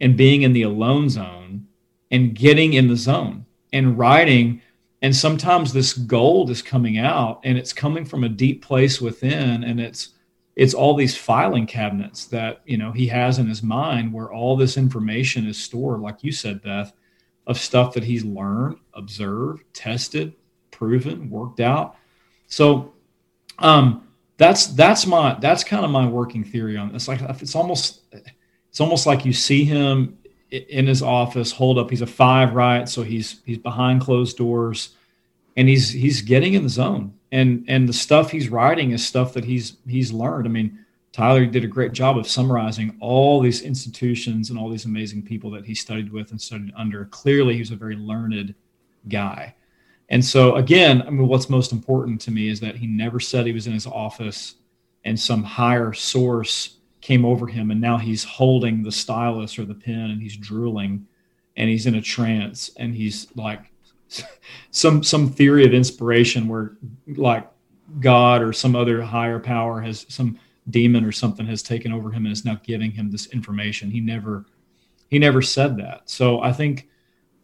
and 0.00 0.16
being 0.16 0.42
in 0.42 0.52
the 0.52 0.62
alone 0.62 1.08
zone 1.08 1.66
and 2.10 2.34
getting 2.34 2.74
in 2.74 2.88
the 2.88 2.96
zone 2.96 3.46
and 3.72 3.98
writing. 3.98 4.60
And 5.00 5.16
sometimes 5.16 5.72
this 5.72 5.94
gold 5.94 6.50
is 6.50 6.60
coming 6.60 6.98
out 6.98 7.40
and 7.44 7.56
it's 7.56 7.72
coming 7.72 8.04
from 8.04 8.24
a 8.24 8.28
deep 8.28 8.62
place 8.62 9.00
within. 9.00 9.64
And 9.64 9.80
it's, 9.80 10.10
it's 10.54 10.74
all 10.74 10.94
these 10.94 11.16
filing 11.16 11.66
cabinets 11.66 12.26
that, 12.26 12.60
you 12.66 12.76
know, 12.76 12.92
he 12.92 13.06
has 13.06 13.38
in 13.38 13.48
his 13.48 13.62
mind 13.62 14.12
where 14.12 14.30
all 14.30 14.56
this 14.56 14.76
information 14.76 15.46
is 15.46 15.56
stored, 15.56 16.00
like 16.00 16.22
you 16.22 16.32
said, 16.32 16.62
Beth, 16.62 16.92
of 17.46 17.58
stuff 17.58 17.94
that 17.94 18.04
he's 18.04 18.24
learned, 18.24 18.78
observed, 18.92 19.62
tested, 19.72 20.34
proven, 20.76 21.30
worked 21.30 21.60
out. 21.60 21.96
So 22.48 22.92
um, 23.58 24.06
that's 24.36 24.66
that's 24.68 25.06
my 25.06 25.36
that's 25.40 25.64
kind 25.64 25.84
of 25.84 25.90
my 25.90 26.06
working 26.06 26.44
theory 26.44 26.76
on 26.76 26.92
this. 26.92 27.08
Like 27.08 27.20
it's 27.22 27.54
almost 27.54 28.02
it's 28.12 28.80
almost 28.80 29.06
like 29.06 29.24
you 29.24 29.32
see 29.32 29.64
him 29.64 30.18
in 30.50 30.86
his 30.86 31.02
office, 31.02 31.50
hold 31.50 31.78
up. 31.78 31.90
He's 31.90 32.02
a 32.02 32.06
five, 32.06 32.54
right? 32.54 32.88
So 32.88 33.02
he's 33.02 33.40
he's 33.46 33.58
behind 33.58 34.02
closed 34.02 34.36
doors, 34.36 34.90
and 35.56 35.68
he's 35.68 35.90
he's 35.90 36.20
getting 36.20 36.54
in 36.54 36.62
the 36.62 36.68
zone. 36.68 37.14
And 37.32 37.64
and 37.68 37.88
the 37.88 37.92
stuff 37.92 38.30
he's 38.30 38.48
writing 38.48 38.92
is 38.92 39.04
stuff 39.04 39.32
that 39.32 39.44
he's 39.44 39.78
he's 39.88 40.12
learned. 40.12 40.46
I 40.46 40.50
mean, 40.50 40.78
Tyler 41.12 41.46
did 41.46 41.64
a 41.64 41.68
great 41.68 41.92
job 41.92 42.18
of 42.18 42.28
summarizing 42.28 42.96
all 43.00 43.40
these 43.40 43.62
institutions 43.62 44.50
and 44.50 44.58
all 44.58 44.68
these 44.68 44.84
amazing 44.84 45.22
people 45.22 45.50
that 45.52 45.64
he 45.64 45.74
studied 45.74 46.12
with 46.12 46.30
and 46.30 46.40
studied 46.40 46.72
under. 46.76 47.06
Clearly, 47.06 47.54
he 47.54 47.60
was 47.60 47.70
a 47.70 47.76
very 47.76 47.96
learned 47.96 48.54
guy. 49.08 49.54
And 50.08 50.24
so, 50.24 50.56
again, 50.56 51.02
I 51.02 51.10
mean, 51.10 51.26
what's 51.26 51.50
most 51.50 51.72
important 51.72 52.20
to 52.22 52.30
me 52.30 52.48
is 52.48 52.60
that 52.60 52.76
he 52.76 52.86
never 52.86 53.18
said 53.18 53.46
he 53.46 53.52
was 53.52 53.66
in 53.66 53.72
his 53.72 53.86
office 53.86 54.54
and 55.04 55.18
some 55.18 55.42
higher 55.42 55.92
source 55.92 56.78
came 57.00 57.24
over 57.24 57.46
him 57.46 57.70
and 57.70 57.80
now 57.80 57.98
he's 57.98 58.24
holding 58.24 58.82
the 58.82 58.90
stylus 58.90 59.58
or 59.58 59.64
the 59.64 59.74
pen 59.74 60.10
and 60.10 60.20
he's 60.20 60.36
drooling 60.36 61.06
and 61.56 61.68
he's 61.68 61.86
in 61.86 61.94
a 61.94 62.02
trance 62.02 62.70
and 62.78 62.94
he's 62.94 63.28
like 63.36 63.60
some 64.70 65.02
some 65.02 65.30
theory 65.30 65.64
of 65.64 65.72
inspiration 65.72 66.48
where 66.48 66.76
like 67.14 67.48
God 68.00 68.42
or 68.42 68.52
some 68.52 68.74
other 68.74 69.02
higher 69.02 69.38
power 69.38 69.80
has 69.80 70.06
some 70.08 70.38
demon 70.70 71.04
or 71.04 71.12
something 71.12 71.46
has 71.46 71.62
taken 71.62 71.92
over 71.92 72.10
him 72.10 72.26
and 72.26 72.32
is 72.32 72.44
now 72.44 72.60
giving 72.64 72.90
him 72.90 73.10
this 73.10 73.26
information. 73.26 73.90
He 73.90 74.00
never 74.00 74.44
he 75.08 75.18
never 75.18 75.42
said 75.42 75.76
that. 75.76 76.10
So 76.10 76.40
I 76.40 76.52
think 76.52 76.88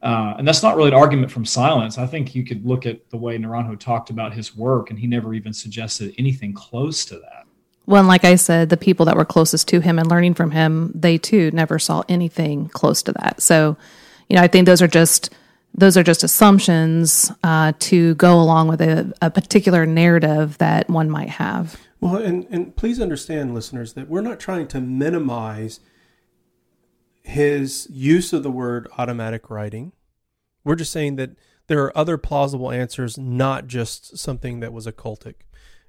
Uh, 0.02 0.34
and 0.36 0.48
that's 0.48 0.62
not 0.62 0.76
really 0.76 0.88
an 0.88 0.94
argument 0.94 1.30
from 1.30 1.44
silence. 1.44 1.96
I 1.96 2.06
think 2.06 2.34
you 2.34 2.44
could 2.44 2.66
look 2.66 2.86
at 2.86 3.08
the 3.10 3.16
way 3.16 3.38
Naranjo 3.38 3.78
talked 3.78 4.10
about 4.10 4.32
his 4.32 4.56
work, 4.56 4.90
and 4.90 4.98
he 4.98 5.06
never 5.06 5.32
even 5.32 5.52
suggested 5.52 6.14
anything 6.18 6.52
close 6.52 7.04
to 7.04 7.14
that. 7.14 7.46
Well, 7.86 8.00
and 8.00 8.08
like 8.08 8.24
I 8.24 8.36
said, 8.36 8.68
the 8.68 8.76
people 8.76 9.06
that 9.06 9.16
were 9.16 9.24
closest 9.24 9.68
to 9.68 9.80
him 9.80 9.98
and 9.98 10.08
learning 10.08 10.34
from 10.34 10.50
him, 10.50 10.92
they 10.94 11.18
too 11.18 11.50
never 11.52 11.78
saw 11.78 12.02
anything 12.08 12.68
close 12.68 13.02
to 13.04 13.12
that. 13.12 13.40
So, 13.40 13.76
you 14.28 14.36
know, 14.36 14.42
I 14.42 14.48
think 14.48 14.66
those 14.66 14.82
are 14.82 14.88
just 14.88 15.30
those 15.74 15.96
are 15.96 16.02
just 16.02 16.22
assumptions 16.22 17.32
uh, 17.42 17.72
to 17.78 18.14
go 18.16 18.40
along 18.40 18.68
with 18.68 18.80
a, 18.82 19.10
a 19.22 19.30
particular 19.30 19.86
narrative 19.86 20.58
that 20.58 20.88
one 20.90 21.08
might 21.08 21.30
have. 21.30 21.80
Well, 21.98 22.16
and, 22.16 22.46
and 22.50 22.76
please 22.76 23.00
understand, 23.00 23.54
listeners, 23.54 23.94
that 23.94 24.08
we're 24.08 24.20
not 24.20 24.38
trying 24.38 24.68
to 24.68 24.80
minimize 24.80 25.80
his 27.22 27.87
use 27.90 28.32
of 28.32 28.42
the 28.42 28.50
word 28.50 28.88
automatic 28.98 29.50
writing. 29.50 29.92
We're 30.64 30.76
just 30.76 30.92
saying 30.92 31.16
that 31.16 31.30
there 31.68 31.82
are 31.85 31.96
other 31.96 32.18
plausible 32.18 32.70
answers, 32.70 33.16
not 33.16 33.66
just 33.66 34.18
something 34.18 34.61
that 34.61 34.72
was 34.72 34.87
occultic. 34.87 35.35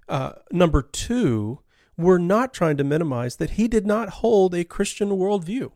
Uh, 0.07 0.33
number 0.51 0.81
two, 0.81 1.59
we're 1.97 2.17
not 2.17 2.53
trying 2.53 2.77
to 2.77 2.83
minimize 2.83 3.37
that 3.37 3.51
he 3.51 3.67
did 3.67 3.85
not 3.85 4.09
hold 4.09 4.53
a 4.53 4.63
Christian 4.63 5.09
worldview. 5.09 5.71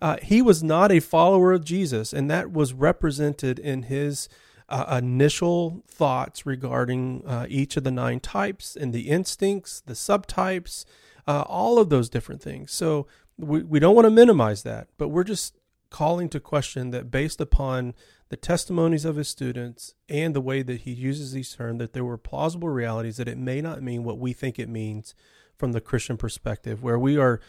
Uh, 0.00 0.16
he 0.22 0.42
was 0.42 0.62
not 0.62 0.92
a 0.92 1.00
follower 1.00 1.52
of 1.52 1.64
Jesus, 1.64 2.12
and 2.12 2.30
that 2.30 2.52
was 2.52 2.72
represented 2.72 3.58
in 3.58 3.84
his 3.84 4.28
uh, 4.68 4.98
initial 4.98 5.82
thoughts 5.86 6.44
regarding 6.44 7.22
uh, 7.26 7.46
each 7.48 7.76
of 7.76 7.84
the 7.84 7.90
nine 7.90 8.20
types 8.20 8.76
and 8.76 8.92
the 8.92 9.08
instincts, 9.08 9.80
the 9.80 9.94
subtypes, 9.94 10.84
uh, 11.26 11.44
all 11.46 11.78
of 11.78 11.88
those 11.88 12.08
different 12.08 12.42
things. 12.42 12.72
So 12.72 13.06
we, 13.38 13.62
we 13.62 13.78
don't 13.78 13.94
want 13.94 14.06
to 14.06 14.10
minimize 14.10 14.62
that, 14.62 14.88
but 14.98 15.08
we're 15.08 15.24
just 15.24 15.56
calling 15.90 16.28
to 16.28 16.40
question 16.40 16.90
that 16.90 17.10
based 17.10 17.40
upon 17.40 17.94
the 18.28 18.36
testimonies 18.36 19.04
of 19.04 19.16
his 19.16 19.28
students 19.28 19.94
and 20.08 20.34
the 20.34 20.40
way 20.40 20.62
that 20.62 20.82
he 20.82 20.92
uses 20.92 21.32
these 21.32 21.54
terms, 21.54 21.78
that 21.78 21.92
there 21.92 22.04
were 22.04 22.18
plausible 22.18 22.68
realities 22.68 23.18
that 23.18 23.28
it 23.28 23.38
may 23.38 23.60
not 23.60 23.82
mean 23.82 24.02
what 24.02 24.18
we 24.18 24.32
think 24.32 24.58
it 24.58 24.68
means 24.68 25.14
from 25.56 25.72
the 25.72 25.80
Christian 25.80 26.16
perspective, 26.16 26.82
where 26.82 26.98
we 26.98 27.16
are 27.16 27.40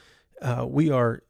uh, 0.41 0.65
we 0.67 0.91
are 0.91 1.23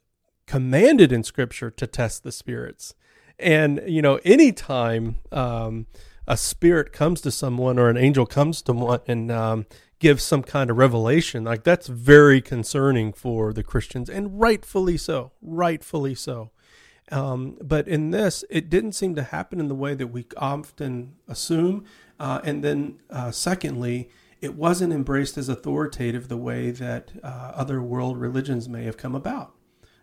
commanded 0.45 1.11
in 1.11 1.23
Scripture 1.23 1.71
to 1.71 1.87
test 1.87 2.23
the 2.23 2.31
spirits, 2.31 2.93
and 3.39 3.81
you 3.87 4.01
know 4.01 4.19
anytime 4.25 5.15
um, 5.31 5.87
a 6.27 6.35
spirit 6.35 6.91
comes 6.91 7.21
to 7.21 7.31
someone 7.31 7.79
or 7.79 7.89
an 7.89 7.97
angel 7.97 8.25
comes 8.25 8.61
to 8.63 8.73
one 8.73 8.99
and 9.07 9.31
um, 9.31 9.65
gives 9.99 10.23
some 10.23 10.43
kind 10.43 10.69
of 10.69 10.77
revelation, 10.77 11.43
like 11.43 11.63
that's 11.63 11.87
very 11.87 12.41
concerning 12.41 13.13
for 13.13 13.51
the 13.53 13.63
Christians, 13.63 14.09
and 14.09 14.39
rightfully 14.39 14.97
so, 14.97 15.31
rightfully 15.41 16.15
so. 16.15 16.51
Um, 17.11 17.57
but 17.61 17.87
in 17.87 18.11
this, 18.11 18.43
it 18.49 18.69
didn't 18.69 18.91
seem 18.91 19.15
to 19.15 19.23
happen 19.23 19.59
in 19.59 19.69
the 19.69 19.75
way 19.75 19.95
that 19.95 20.07
we 20.07 20.25
often 20.35 21.15
assume. 21.27 21.85
Uh, 22.19 22.41
and 22.43 22.63
then, 22.63 22.99
uh, 23.09 23.31
secondly, 23.31 24.09
it 24.41 24.55
wasn't 24.55 24.93
embraced 24.93 25.37
as 25.37 25.49
authoritative 25.49 26.27
the 26.27 26.37
way 26.37 26.69
that 26.71 27.11
uh, 27.23 27.51
other 27.55 27.81
world 27.81 28.17
religions 28.17 28.67
may 28.67 28.83
have 28.83 28.97
come 28.97 29.15
about. 29.15 29.53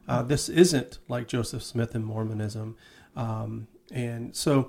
Uh, 0.08 0.22
this 0.22 0.48
isn't 0.48 0.98
like 1.08 1.28
Joseph 1.28 1.62
Smith 1.62 1.94
and 1.94 2.04
Mormonism. 2.04 2.76
Um, 3.16 3.68
and 3.92 4.34
so, 4.34 4.68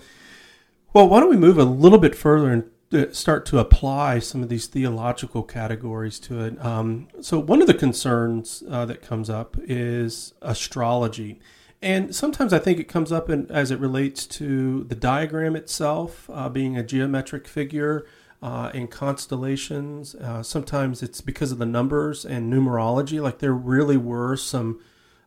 well, 0.93 1.09
why 1.09 1.19
don't 1.19 1.29
we 1.29 1.37
move 1.37 1.57
a 1.57 1.63
little 1.63 1.97
bit 1.97 2.15
further 2.15 2.51
and 2.51 2.69
start 3.11 3.45
to 3.47 3.59
apply 3.59 4.19
some 4.19 4.43
of 4.43 4.49
these 4.49 4.67
theological 4.67 5.43
categories 5.43 6.19
to 6.19 6.43
it? 6.43 6.63
Um, 6.63 7.07
so, 7.21 7.39
one 7.39 7.61
of 7.61 7.67
the 7.67 7.73
concerns 7.73 8.63
uh, 8.69 8.85
that 8.85 9.01
comes 9.01 9.29
up 9.29 9.57
is 9.63 10.33
astrology. 10.41 11.39
And 11.81 12.15
sometimes 12.15 12.51
I 12.51 12.59
think 12.59 12.79
it 12.79 12.87
comes 12.87 13.11
up 13.11 13.29
in, 13.29 13.49
as 13.51 13.69
it 13.69 13.79
relates 13.79 14.25
to 14.27 14.85
the 14.85 14.95
diagram 14.95 15.55
itself 15.55 16.29
uh, 16.33 16.49
being 16.49 16.77
a 16.77 16.83
geometric 16.83 17.47
figure 17.47 18.07
uh, 18.41 18.71
in 18.73 18.87
constellations. 18.87 20.15
Uh, 20.15 20.41
sometimes 20.41 21.03
it's 21.03 21.21
because 21.21 21.51
of 21.51 21.57
the 21.57 21.65
numbers 21.65 22.25
and 22.25 22.51
numerology. 22.51 23.21
Like 23.21 23.39
there 23.39 23.53
really 23.53 23.97
were 23.97 24.35
some. 24.35 24.79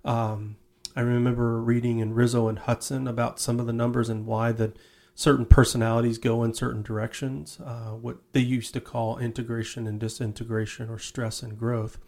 Um, 0.05 0.57
I 0.97 1.01
remember 1.01 1.61
reading 1.61 2.01
in 2.01 2.13
Riso 2.13 2.49
and 2.49 2.59
Hudson 2.59 3.07
about 3.07 3.39
some 3.39 3.61
of 3.61 3.67
the 3.67 3.73
numbers 3.73 4.09
and 4.09 4.27
why 4.27 4.51
that 4.53 4.77
certain 5.19 5.45
personalities 5.45 6.17
go 6.17 6.45
in 6.45 6.55
certain 6.55 6.81
directions. 6.81 7.59
Uh, 7.59 7.91
what 7.91 8.19
they 8.31 8.41
used 8.41 8.73
to 8.73 8.81
call 8.81 9.19
integration 9.19 9.85
and 9.85 9.99
disintegration, 9.99 10.89
or 10.89 10.97
stress 10.97 11.43
and 11.43 11.59
growth. 11.59 11.99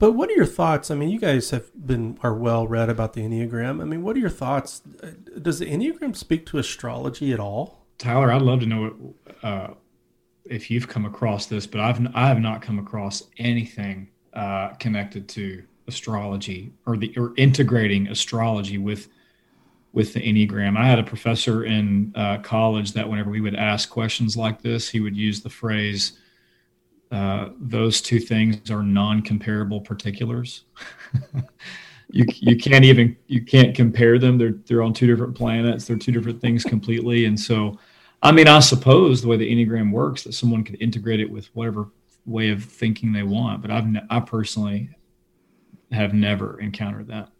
But 0.00 0.12
what 0.12 0.30
are 0.30 0.34
your 0.34 0.46
thoughts? 0.46 0.90
I 0.90 0.96
mean, 0.96 1.10
you 1.10 1.20
guys 1.20 1.50
have 1.50 1.70
been 1.86 2.18
are 2.24 2.34
well 2.34 2.66
read 2.66 2.88
about 2.88 3.12
the 3.12 3.20
Enneagram. 3.20 3.80
I 3.80 3.84
mean, 3.84 4.02
what 4.02 4.16
are 4.16 4.18
your 4.18 4.30
thoughts? 4.30 4.80
Does 5.40 5.60
the 5.60 5.66
Enneagram 5.66 6.16
speak 6.16 6.44
to 6.46 6.58
astrology 6.58 7.32
at 7.32 7.38
all? 7.38 7.86
Tyler, 7.98 8.32
I'd 8.32 8.42
love 8.42 8.60
to 8.60 8.66
know 8.66 9.14
uh, 9.44 9.68
if 10.44 10.72
you've 10.72 10.88
come 10.88 11.04
across 11.04 11.46
this, 11.46 11.68
but 11.68 11.80
I've 11.80 12.04
I 12.16 12.26
have 12.26 12.40
not 12.40 12.62
come 12.62 12.80
across 12.80 13.22
anything 13.38 14.08
uh, 14.32 14.70
connected 14.80 15.28
to 15.28 15.62
astrology 15.86 16.72
or 16.84 16.96
the 16.96 17.14
or 17.16 17.32
integrating 17.36 18.08
astrology 18.08 18.78
with 18.78 19.08
with 19.92 20.12
the 20.14 20.20
Enneagram. 20.20 20.76
I 20.76 20.86
had 20.86 20.98
a 20.98 21.04
professor 21.04 21.64
in 21.64 22.12
uh, 22.14 22.38
college 22.38 22.92
that 22.92 23.08
whenever 23.08 23.30
we 23.30 23.40
would 23.40 23.56
ask 23.56 23.90
questions 23.90 24.36
like 24.36 24.62
this, 24.62 24.88
he 24.88 25.00
would 25.00 25.16
use 25.16 25.40
the 25.40 25.50
phrase 25.50 26.18
uh, 27.10 27.48
those 27.58 28.00
two 28.00 28.20
things 28.20 28.70
are 28.70 28.82
non-comparable 28.82 29.80
particulars. 29.80 30.64
you 32.10 32.24
you 32.36 32.56
can't 32.56 32.84
even 32.84 33.16
you 33.26 33.44
can't 33.44 33.74
compare 33.74 34.18
them. 34.18 34.38
They're 34.38 34.54
they're 34.66 34.82
on 34.82 34.92
two 34.92 35.08
different 35.08 35.34
planets. 35.34 35.86
They're 35.86 35.96
two 35.96 36.12
different 36.12 36.40
things 36.40 36.62
completely. 36.62 37.24
And 37.24 37.38
so, 37.38 37.78
I 38.22 38.30
mean, 38.30 38.46
I 38.46 38.60
suppose 38.60 39.22
the 39.22 39.28
way 39.28 39.36
the 39.36 39.50
enneagram 39.50 39.90
works, 39.90 40.22
that 40.22 40.34
someone 40.34 40.62
could 40.62 40.80
integrate 40.80 41.20
it 41.20 41.30
with 41.30 41.46
whatever 41.54 41.88
way 42.26 42.50
of 42.50 42.64
thinking 42.64 43.12
they 43.12 43.24
want. 43.24 43.60
But 43.60 43.72
I've 43.72 43.88
ne- 43.88 44.06
I 44.08 44.20
personally 44.20 44.90
have 45.90 46.14
never 46.14 46.60
encountered 46.60 47.08
that. 47.08 47.30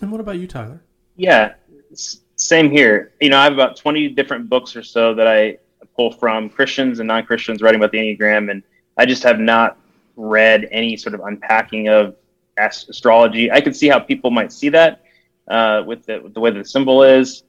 And 0.00 0.10
what 0.10 0.22
about 0.22 0.38
you, 0.38 0.46
Tyler? 0.46 0.82
Yeah, 1.16 1.54
same 1.94 2.70
here. 2.70 3.12
You 3.20 3.30
know, 3.30 3.38
I 3.38 3.44
have 3.44 3.52
about 3.52 3.76
twenty 3.76 4.08
different 4.08 4.48
books 4.48 4.76
or 4.76 4.82
so 4.82 5.14
that 5.14 5.26
I 5.26 5.58
pull 5.96 6.12
from 6.12 6.48
Christians 6.48 7.00
and 7.00 7.08
non 7.08 7.24
Christians 7.24 7.62
writing 7.62 7.80
about 7.80 7.92
the 7.92 7.98
enneagram 7.98 8.50
and 8.50 8.62
I 8.98 9.06
just 9.06 9.22
have 9.22 9.38
not 9.38 9.78
read 10.16 10.68
any 10.72 10.96
sort 10.96 11.14
of 11.14 11.20
unpacking 11.20 11.88
of 11.88 12.16
astrology. 12.58 13.50
I 13.50 13.60
can 13.60 13.72
see 13.72 13.88
how 13.88 14.00
people 14.00 14.32
might 14.32 14.52
see 14.52 14.68
that 14.70 15.04
uh, 15.46 15.84
with, 15.86 16.04
the, 16.06 16.20
with 16.20 16.34
the 16.34 16.40
way 16.40 16.50
the 16.50 16.64
symbol 16.64 17.04
is. 17.04 17.44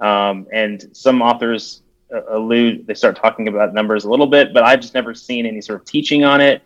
Um, 0.00 0.46
and 0.52 0.88
some 0.92 1.20
authors 1.20 1.82
uh, 2.12 2.22
allude, 2.30 2.86
they 2.86 2.94
start 2.94 3.16
talking 3.16 3.48
about 3.48 3.74
numbers 3.74 4.06
a 4.06 4.10
little 4.10 4.26
bit, 4.26 4.54
but 4.54 4.62
I've 4.62 4.80
just 4.80 4.94
never 4.94 5.14
seen 5.14 5.44
any 5.44 5.60
sort 5.60 5.80
of 5.80 5.86
teaching 5.86 6.24
on 6.24 6.40
it. 6.40 6.62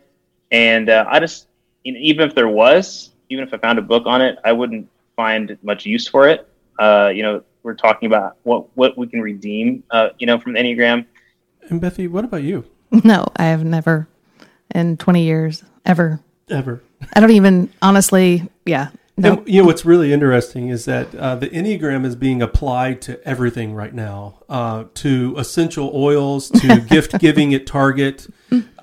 And 0.51 0.89
uh, 0.89 1.05
I 1.09 1.19
just, 1.19 1.47
you 1.83 1.91
know, 1.91 1.99
even 2.01 2.27
if 2.27 2.33
there 2.33 2.47
was, 2.47 3.11
even 3.29 3.43
if 3.43 3.53
I 3.53 3.57
found 3.57 3.77
a 3.77 3.81
book 3.83 4.03
on 4.05 4.21
it, 4.21 4.39
I 4.45 4.53
wouldn't 4.53 4.89
find 5.17 5.57
much 5.61 5.85
use 5.85 6.07
for 6.07 6.29
it. 6.29 6.47
Uh, 6.79 7.11
you 7.13 7.21
know, 7.21 7.43
we're 7.61 7.75
talking 7.75 8.07
about 8.07 8.37
what, 8.43 8.65
what 8.75 8.97
we 8.97 9.05
can 9.07 9.21
redeem, 9.21 9.83
uh, 9.91 10.09
you 10.17 10.25
know, 10.25 10.39
from 10.39 10.53
the 10.53 10.59
Enneagram. 10.59 11.05
And 11.69 11.81
Bethy, 11.81 12.09
what 12.09 12.23
about 12.23 12.43
you? 12.43 12.65
No, 13.03 13.27
I 13.35 13.45
have 13.45 13.63
never 13.63 14.07
in 14.73 14.97
20 14.97 15.23
years 15.23 15.63
ever. 15.85 16.21
Ever. 16.49 16.81
I 17.13 17.19
don't 17.19 17.29
even 17.29 17.71
honestly, 17.83 18.49
yeah. 18.65 18.89
No. 19.15 19.33
And, 19.33 19.47
you 19.47 19.61
know 19.61 19.67
what's 19.67 19.85
really 19.85 20.11
interesting 20.11 20.69
is 20.69 20.85
that 20.85 21.13
uh, 21.13 21.35
the 21.35 21.49
Enneagram 21.49 22.05
is 22.05 22.15
being 22.15 22.41
applied 22.41 23.01
to 23.03 23.21
everything 23.27 23.75
right 23.75 23.93
now, 23.93 24.39
uh, 24.49 24.85
to 24.95 25.35
essential 25.37 25.91
oils, 25.93 26.49
to 26.49 26.79
gift 26.89 27.19
giving 27.19 27.53
at 27.53 27.67
Target. 27.67 28.27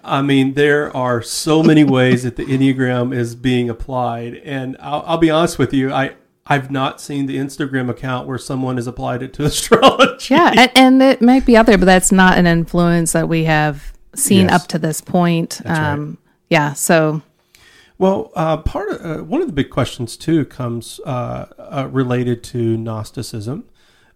I 0.04 0.22
mean, 0.22 0.54
there 0.54 0.94
are 0.96 1.20
so 1.22 1.62
many 1.62 1.82
ways 1.82 2.22
that 2.22 2.36
the 2.36 2.44
Enneagram 2.44 3.12
is 3.12 3.34
being 3.34 3.68
applied, 3.68 4.34
and 4.44 4.76
I'll, 4.78 5.02
I'll 5.06 5.18
be 5.18 5.30
honest 5.30 5.58
with 5.58 5.72
you, 5.72 5.92
I 5.92 6.14
I've 6.46 6.70
not 6.70 7.00
seen 7.00 7.26
the 7.26 7.36
Instagram 7.36 7.90
account 7.90 8.28
where 8.28 8.38
someone 8.38 8.76
has 8.76 8.86
applied 8.86 9.22
it 9.22 9.32
to 9.34 9.44
astrology. 9.46 10.34
Yeah, 10.34 10.52
and, 10.56 10.72
and 10.76 11.02
it 11.02 11.20
might 11.20 11.44
be 11.44 11.56
out 11.56 11.66
there, 11.66 11.78
but 11.78 11.86
that's 11.86 12.12
not 12.12 12.38
an 12.38 12.46
influence 12.46 13.12
that 13.12 13.28
we 13.28 13.44
have 13.44 13.92
seen 14.14 14.48
yes. 14.48 14.52
up 14.62 14.68
to 14.68 14.78
this 14.78 15.00
point. 15.00 15.60
Um, 15.64 16.08
right. 16.08 16.18
Yeah. 16.50 16.72
So. 16.74 17.22
Well, 17.98 18.30
uh, 18.34 18.58
part 18.58 18.90
of 18.90 19.20
uh, 19.20 19.24
one 19.24 19.40
of 19.40 19.46
the 19.46 19.52
big 19.52 19.70
questions 19.70 20.16
too 20.16 20.44
comes 20.44 21.00
uh, 21.06 21.46
uh 21.58 21.88
related 21.90 22.44
to 22.44 22.76
Gnosticism. 22.76 23.64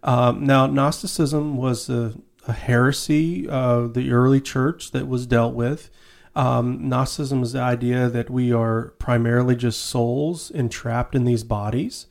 Um, 0.03 0.45
now, 0.45 0.67
Gnosticism 0.67 1.57
was 1.57 1.89
a, 1.89 2.13
a, 2.47 2.53
heresy 2.53 3.47
of 3.47 3.93
the 3.93 4.11
early 4.11 4.41
church 4.41 4.91
that 4.91 5.07
was 5.07 5.27
dealt 5.27 5.53
with. 5.53 5.91
Um, 6.35 6.89
Gnosticism 6.89 7.43
is 7.43 7.53
the 7.53 7.61
idea 7.61 8.09
that 8.09 8.29
we 8.29 8.51
are 8.51 8.93
primarily 8.97 9.55
just 9.55 9.81
souls 9.81 10.49
entrapped 10.49 11.13
in 11.13 11.25
these 11.25 11.43
bodies. 11.43 12.07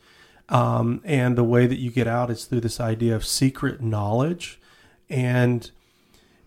Um, 0.51 1.01
and 1.05 1.39
the 1.39 1.45
way 1.45 1.67
that 1.67 1.79
you 1.79 1.91
get 1.91 2.07
out 2.07 2.31
is 2.31 2.45
through 2.45 2.61
this 2.61 2.81
idea 2.81 3.15
of 3.15 3.25
secret 3.25 3.81
knowledge. 3.81 4.61
And 5.09 5.71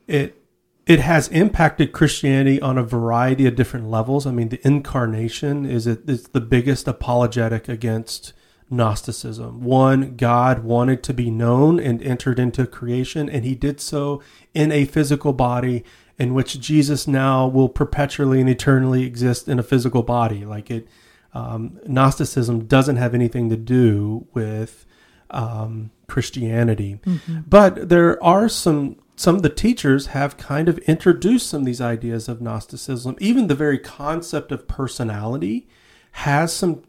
it 0.07 0.37
it 0.85 0.99
has 0.99 1.29
impacted 1.29 1.93
Christianity 1.93 2.61
on 2.61 2.77
a 2.77 2.83
variety 2.83 3.45
of 3.45 3.55
different 3.55 3.89
levels. 3.89 4.27
I 4.27 4.31
mean, 4.31 4.49
the 4.49 4.65
incarnation 4.67 5.65
is 5.65 5.87
it, 5.87 6.01
it's 6.07 6.27
the 6.27 6.41
biggest 6.41 6.89
apologetic 6.89 7.69
against 7.69 8.33
Gnosticism. 8.69 9.61
One, 9.63 10.17
God 10.17 10.63
wanted 10.63 11.01
to 11.03 11.13
be 11.13 11.31
known 11.31 11.79
and 11.79 12.01
entered 12.01 12.37
into 12.37 12.67
creation, 12.67 13.29
and 13.29 13.45
he 13.45 13.55
did 13.55 13.79
so 13.79 14.21
in 14.53 14.73
a 14.73 14.83
physical 14.83 15.31
body 15.31 15.85
in 16.19 16.33
which 16.33 16.59
Jesus 16.59 17.07
now 17.07 17.47
will 17.47 17.69
perpetually 17.69 18.41
and 18.41 18.49
eternally 18.49 19.03
exist 19.03 19.47
in 19.47 19.59
a 19.59 19.63
physical 19.63 20.03
body. 20.03 20.43
Like 20.43 20.69
it, 20.69 20.87
um, 21.33 21.79
Gnosticism 21.87 22.65
doesn't 22.65 22.97
have 22.97 23.13
anything 23.13 23.49
to 23.49 23.57
do 23.57 24.27
with 24.33 24.85
um, 25.31 25.91
Christianity. 26.07 26.99
Mm-hmm. 27.05 27.41
But 27.47 27.89
there 27.89 28.23
are 28.23 28.47
some 28.47 28.97
some 29.15 29.35
of 29.35 29.43
the 29.43 29.49
teachers 29.49 30.07
have 30.07 30.37
kind 30.37 30.67
of 30.67 30.79
introduced 30.79 31.47
some 31.47 31.61
of 31.61 31.65
these 31.65 31.81
ideas 31.81 32.27
of 32.27 32.41
Gnosticism. 32.41 33.15
Even 33.19 33.47
the 33.47 33.55
very 33.55 33.77
concept 33.77 34.51
of 34.51 34.67
personality 34.67 35.67
has 36.13 36.51
some 36.51 36.83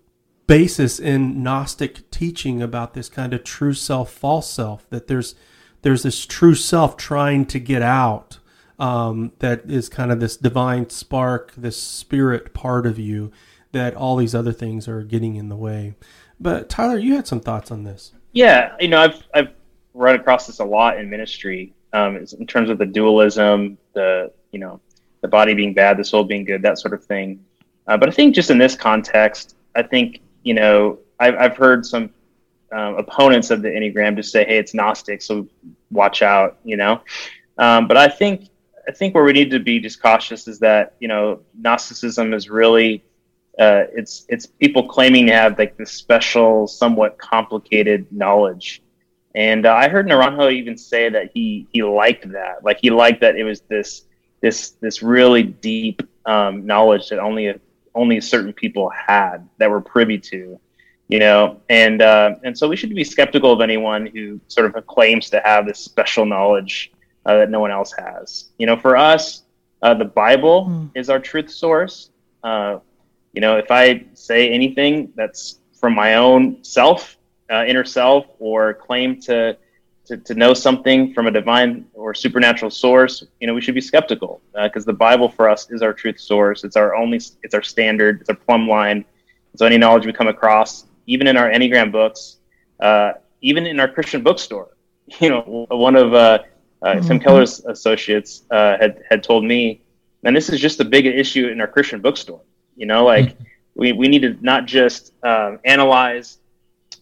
basis 0.46 0.98
in 0.98 1.42
Gnostic 1.42 2.10
teaching 2.10 2.62
about 2.62 2.94
this 2.94 3.08
kind 3.08 3.34
of 3.34 3.44
true 3.44 3.74
self, 3.74 4.10
false 4.10 4.48
self. 4.48 4.88
That 4.90 5.06
there's 5.06 5.34
there's 5.82 6.02
this 6.02 6.24
true 6.26 6.54
self 6.54 6.96
trying 6.96 7.46
to 7.46 7.58
get 7.58 7.82
out. 7.82 8.38
Um, 8.76 9.32
that 9.38 9.70
is 9.70 9.88
kind 9.88 10.10
of 10.10 10.18
this 10.18 10.36
divine 10.36 10.90
spark, 10.90 11.54
this 11.56 11.80
spirit 11.80 12.52
part 12.54 12.86
of 12.86 12.98
you. 12.98 13.30
That 13.74 13.94
all 13.94 14.16
these 14.16 14.34
other 14.34 14.52
things 14.52 14.88
are 14.88 15.02
getting 15.02 15.36
in 15.36 15.48
the 15.48 15.56
way. 15.56 15.94
But 16.40 16.68
Tyler, 16.68 16.98
you 16.98 17.16
had 17.16 17.26
some 17.26 17.40
thoughts 17.40 17.70
on 17.70 17.84
this. 17.84 18.12
Yeah, 18.32 18.74
you 18.80 18.88
know, 18.88 19.00
I've 19.00 19.22
I've 19.34 19.48
run 19.92 20.14
across 20.14 20.46
this 20.46 20.60
a 20.60 20.64
lot 20.64 20.98
in 20.98 21.10
ministry 21.10 21.74
um, 21.92 22.16
in 22.16 22.46
terms 22.46 22.70
of 22.70 22.78
the 22.78 22.86
dualism, 22.86 23.78
the 23.92 24.32
you 24.52 24.58
know, 24.58 24.80
the 25.20 25.28
body 25.28 25.54
being 25.54 25.74
bad, 25.74 25.96
the 25.96 26.04
soul 26.04 26.24
being 26.24 26.44
good, 26.44 26.62
that 26.62 26.78
sort 26.78 26.94
of 26.94 27.04
thing. 27.04 27.44
Uh, 27.86 27.96
but 27.96 28.08
I 28.08 28.12
think 28.12 28.34
just 28.34 28.50
in 28.50 28.58
this 28.58 28.74
context, 28.76 29.56
I 29.74 29.82
think 29.82 30.20
you 30.42 30.54
know, 30.54 30.98
I've 31.20 31.34
I've 31.36 31.56
heard 31.56 31.84
some 31.84 32.10
um, 32.72 32.96
opponents 32.96 33.50
of 33.50 33.62
the 33.62 33.68
Enneagram 33.68 34.16
just 34.16 34.32
say, 34.32 34.44
"Hey, 34.44 34.58
it's 34.58 34.74
Gnostic, 34.74 35.22
so 35.22 35.48
watch 35.90 36.22
out," 36.22 36.58
you 36.64 36.76
know. 36.76 37.00
Um, 37.58 37.86
but 37.86 37.96
I 37.96 38.08
think 38.08 38.48
I 38.88 38.92
think 38.92 39.14
where 39.14 39.24
we 39.24 39.32
need 39.32 39.50
to 39.50 39.60
be 39.60 39.80
just 39.80 40.02
cautious 40.02 40.48
is 40.48 40.58
that 40.60 40.94
you 41.00 41.08
know 41.08 41.40
Gnosticism 41.58 42.34
is 42.34 42.50
really 42.50 43.04
uh, 43.58 43.84
it's 43.94 44.26
it's 44.28 44.46
people 44.46 44.88
claiming 44.88 45.26
to 45.26 45.32
have 45.32 45.58
like 45.58 45.76
this 45.76 45.92
special, 45.92 46.66
somewhat 46.66 47.18
complicated 47.18 48.06
knowledge. 48.10 48.82
And 49.34 49.66
uh, 49.66 49.74
I 49.74 49.88
heard 49.88 50.06
Naranjo 50.06 50.52
even 50.52 50.76
say 50.76 51.08
that 51.08 51.30
he 51.34 51.66
he 51.72 51.82
liked 51.82 52.30
that, 52.32 52.64
like 52.64 52.78
he 52.80 52.90
liked 52.90 53.20
that 53.20 53.36
it 53.36 53.44
was 53.44 53.60
this 53.62 54.02
this 54.40 54.70
this 54.80 55.02
really 55.02 55.42
deep 55.42 56.02
um, 56.26 56.66
knowledge 56.66 57.08
that 57.08 57.18
only 57.18 57.54
only 57.94 58.20
certain 58.20 58.52
people 58.52 58.90
had 58.90 59.48
that 59.58 59.70
were 59.70 59.80
privy 59.80 60.18
to, 60.18 60.58
you 61.08 61.18
know. 61.18 61.60
And 61.68 62.02
uh, 62.02 62.36
and 62.42 62.56
so 62.56 62.68
we 62.68 62.76
should 62.76 62.94
be 62.94 63.04
skeptical 63.04 63.52
of 63.52 63.60
anyone 63.60 64.06
who 64.06 64.40
sort 64.48 64.74
of 64.74 64.86
claims 64.86 65.30
to 65.30 65.40
have 65.44 65.66
this 65.66 65.78
special 65.78 66.26
knowledge 66.26 66.92
uh, 67.24 67.38
that 67.38 67.50
no 67.50 67.60
one 67.60 67.70
else 67.70 67.92
has. 67.92 68.50
You 68.58 68.66
know, 68.66 68.76
for 68.76 68.96
us, 68.96 69.42
uh, 69.82 69.94
the 69.94 70.04
Bible 70.04 70.66
mm. 70.66 70.90
is 70.94 71.08
our 71.08 71.20
truth 71.20 71.50
source. 71.50 72.10
You 73.34 73.40
know, 73.40 73.56
if 73.56 73.70
I 73.70 74.04
say 74.14 74.50
anything 74.50 75.12
that's 75.16 75.58
from 75.80 75.94
my 75.94 76.14
own 76.14 76.62
self, 76.62 77.16
uh, 77.50 77.64
inner 77.66 77.84
self, 77.84 78.26
or 78.38 78.74
claim 78.74 79.20
to, 79.22 79.56
to, 80.06 80.16
to 80.16 80.34
know 80.34 80.54
something 80.54 81.12
from 81.12 81.26
a 81.26 81.30
divine 81.30 81.86
or 81.94 82.14
supernatural 82.14 82.70
source, 82.70 83.24
you 83.40 83.46
know, 83.46 83.54
we 83.54 83.60
should 83.60 83.74
be 83.74 83.80
skeptical 83.80 84.40
because 84.62 84.84
uh, 84.84 84.92
the 84.92 84.92
Bible 84.92 85.28
for 85.28 85.48
us 85.48 85.70
is 85.70 85.82
our 85.82 85.92
truth 85.92 86.20
source. 86.20 86.64
It's 86.64 86.76
our 86.76 86.94
only, 86.94 87.20
it's 87.42 87.54
our 87.54 87.62
standard, 87.62 88.20
it's 88.20 88.30
our 88.30 88.36
plumb 88.36 88.68
line. 88.68 89.04
So 89.56 89.66
any 89.66 89.78
knowledge 89.78 90.06
we 90.06 90.12
come 90.12 90.28
across, 90.28 90.86
even 91.06 91.26
in 91.26 91.36
our 91.36 91.50
Enneagram 91.50 91.92
books, 91.92 92.38
uh, 92.80 93.12
even 93.40 93.66
in 93.66 93.78
our 93.80 93.88
Christian 93.88 94.22
bookstore, 94.22 94.76
you 95.20 95.28
know, 95.28 95.66
one 95.70 95.96
of 95.96 96.14
uh, 96.14 96.38
uh, 96.82 96.94
Tim 96.94 97.02
mm-hmm. 97.02 97.18
Keller's 97.18 97.64
associates 97.64 98.44
uh, 98.50 98.76
had 98.78 99.02
had 99.08 99.22
told 99.22 99.44
me, 99.44 99.82
and 100.22 100.34
this 100.36 100.48
is 100.48 100.60
just 100.60 100.80
a 100.80 100.84
big 100.84 101.06
issue 101.06 101.48
in 101.48 101.60
our 101.60 101.66
Christian 101.66 102.00
bookstore. 102.00 102.40
You 102.76 102.86
know, 102.86 103.04
like 103.04 103.26
mm-hmm. 103.26 103.44
we, 103.74 103.92
we 103.92 104.08
need 104.08 104.22
to 104.22 104.36
not 104.40 104.66
just 104.66 105.12
um, 105.24 105.60
analyze 105.64 106.38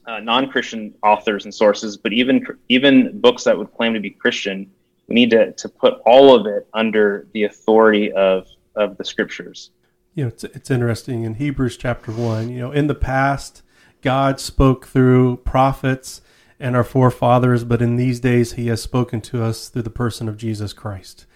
uh, 0.06 0.20
non-Christian 0.20 0.94
authors 1.02 1.44
and 1.44 1.54
sources, 1.54 1.96
but 1.96 2.12
even 2.12 2.46
even 2.68 3.20
books 3.20 3.44
that 3.44 3.56
would 3.56 3.72
claim 3.72 3.94
to 3.94 4.00
be 4.00 4.10
Christian. 4.10 4.70
We 5.08 5.14
need 5.14 5.30
to, 5.30 5.52
to 5.52 5.68
put 5.68 5.94
all 6.06 6.34
of 6.34 6.46
it 6.46 6.66
under 6.72 7.26
the 7.32 7.44
authority 7.44 8.12
of 8.12 8.46
of 8.76 8.96
the 8.96 9.04
scriptures. 9.04 9.70
You 10.14 10.24
know, 10.24 10.28
it's 10.28 10.44
it's 10.44 10.70
interesting 10.70 11.24
in 11.24 11.34
Hebrews 11.34 11.76
chapter 11.76 12.12
one. 12.12 12.50
You 12.50 12.58
know, 12.58 12.72
in 12.72 12.86
the 12.86 12.94
past, 12.94 13.62
God 14.00 14.40
spoke 14.40 14.86
through 14.86 15.38
prophets 15.38 16.20
and 16.60 16.76
our 16.76 16.84
forefathers, 16.84 17.64
but 17.64 17.82
in 17.82 17.96
these 17.96 18.20
days, 18.20 18.52
He 18.52 18.68
has 18.68 18.80
spoken 18.80 19.20
to 19.22 19.42
us 19.42 19.68
through 19.68 19.82
the 19.82 19.90
person 19.90 20.28
of 20.28 20.36
Jesus 20.36 20.72
Christ. 20.72 21.26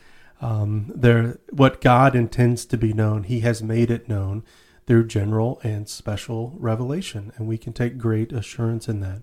Um, 0.41 0.93
there, 0.95 1.39
what 1.51 1.81
God 1.81 2.15
intends 2.15 2.65
to 2.67 2.77
be 2.77 2.93
known, 2.93 3.25
He 3.25 3.41
has 3.41 3.63
made 3.63 3.91
it 3.91 4.09
known 4.09 4.45
through 4.87 5.07
general 5.07 5.61
and 5.63 5.89
special 5.89 6.55
revelation, 6.59 7.33
and 7.37 7.47
we 7.47 7.59
can 7.59 7.73
take 7.73 7.99
great 7.99 8.33
assurance 8.33 8.89
in 8.89 9.01
that. 9.01 9.23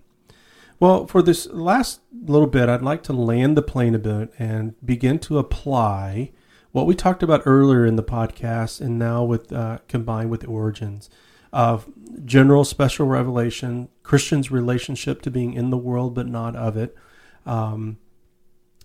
Well, 0.80 1.06
for 1.06 1.22
this 1.22 1.46
last 1.46 2.00
little 2.12 2.48
bit, 2.48 2.68
I'd 2.68 2.82
like 2.82 3.02
to 3.04 3.12
land 3.12 3.56
the 3.56 3.62
plane 3.62 3.94
a 3.94 3.98
bit 3.98 4.32
and 4.38 4.74
begin 4.84 5.18
to 5.20 5.38
apply 5.38 6.32
what 6.72 6.86
we 6.86 6.94
talked 6.96 7.22
about 7.22 7.42
earlier 7.46 7.86
in 7.86 7.96
the 7.96 8.02
podcast, 8.02 8.80
and 8.80 8.98
now 8.98 9.22
with 9.22 9.52
uh, 9.52 9.78
combined 9.88 10.30
with 10.30 10.40
the 10.40 10.48
origins 10.48 11.08
of 11.52 11.88
general 12.24 12.64
special 12.64 13.06
revelation, 13.06 13.88
Christians' 14.02 14.50
relationship 14.50 15.22
to 15.22 15.30
being 15.30 15.54
in 15.54 15.70
the 15.70 15.78
world 15.78 16.14
but 16.14 16.26
not 16.26 16.56
of 16.56 16.76
it. 16.76 16.96
Um, 17.46 17.98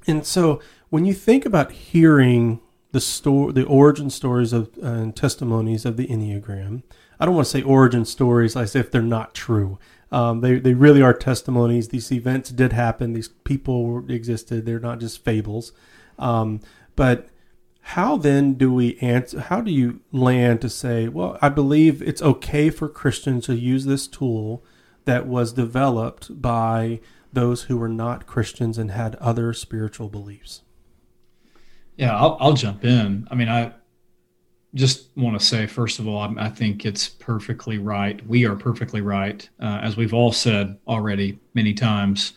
and 0.07 0.25
so 0.25 0.61
when 0.89 1.05
you 1.05 1.13
think 1.13 1.45
about 1.45 1.71
hearing 1.71 2.59
the 2.91 2.99
story, 2.99 3.53
the 3.53 3.65
origin 3.65 4.09
stories 4.09 4.53
of 4.53 4.69
uh, 4.81 4.87
and 4.87 5.15
testimonies 5.15 5.85
of 5.85 5.97
the 5.97 6.07
Enneagram, 6.07 6.83
I 7.19 7.25
don't 7.25 7.35
want 7.35 7.47
to 7.47 7.51
say 7.51 7.61
origin 7.61 8.05
stories 8.05 8.55
as 8.55 8.75
if 8.75 8.89
they're 8.89 9.01
not 9.01 9.33
true. 9.33 9.77
Um, 10.11 10.41
they 10.41 10.59
they 10.59 10.73
really 10.73 11.01
are 11.01 11.13
testimonies. 11.13 11.89
These 11.89 12.11
events 12.11 12.49
did 12.49 12.73
happen. 12.73 13.13
These 13.13 13.29
people 13.43 14.03
existed. 14.09 14.65
They're 14.65 14.79
not 14.79 14.99
just 14.99 15.23
fables. 15.23 15.71
Um, 16.17 16.61
but 16.95 17.29
how 17.81 18.17
then 18.17 18.53
do 18.53 18.73
we 18.73 18.97
answer? 18.99 19.39
How 19.39 19.61
do 19.61 19.71
you 19.71 20.01
land 20.11 20.61
to 20.61 20.69
say, 20.69 21.07
well, 21.07 21.37
I 21.41 21.49
believe 21.49 22.01
it's 22.01 22.21
okay 22.21 22.69
for 22.69 22.87
Christians 22.87 23.45
to 23.45 23.55
use 23.55 23.85
this 23.85 24.07
tool 24.07 24.63
that 25.05 25.25
was 25.25 25.53
developed 25.53 26.41
by 26.41 26.99
those 27.31 27.63
who 27.63 27.77
were 27.77 27.89
not 27.89 28.25
Christians 28.25 28.77
and 28.77 28.91
had 28.91 29.15
other 29.15 29.53
spiritual 29.53 30.09
beliefs? 30.09 30.63
Yeah, 31.95 32.15
I'll, 32.15 32.37
I'll 32.39 32.53
jump 32.53 32.85
in. 32.85 33.27
I 33.29 33.35
mean, 33.35 33.49
I 33.49 33.73
just 34.73 35.09
want 35.17 35.39
to 35.39 35.45
say, 35.45 35.67
first 35.67 35.99
of 35.99 36.07
all, 36.07 36.19
I, 36.19 36.45
I 36.45 36.49
think 36.49 36.85
it's 36.85 37.09
perfectly 37.09 37.77
right. 37.77 38.25
We 38.27 38.45
are 38.45 38.55
perfectly 38.55 39.01
right, 39.01 39.47
uh, 39.59 39.79
as 39.81 39.97
we've 39.97 40.13
all 40.13 40.31
said 40.31 40.77
already 40.87 41.39
many 41.53 41.73
times, 41.73 42.33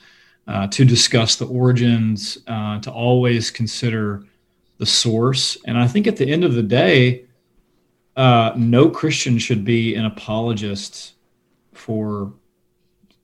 uh, 0.48 0.66
to 0.68 0.84
discuss 0.84 1.36
the 1.36 1.46
origins, 1.46 2.38
uh, 2.46 2.80
to 2.80 2.90
always 2.90 3.50
consider 3.50 4.24
the 4.78 4.86
source. 4.86 5.56
And 5.66 5.78
I 5.78 5.86
think 5.86 6.06
at 6.06 6.16
the 6.16 6.30
end 6.30 6.42
of 6.42 6.54
the 6.54 6.62
day, 6.62 7.26
uh, 8.16 8.52
no 8.56 8.90
Christian 8.90 9.38
should 9.38 9.64
be 9.64 9.94
an 9.94 10.04
apologist 10.04 11.14
for 11.72 12.32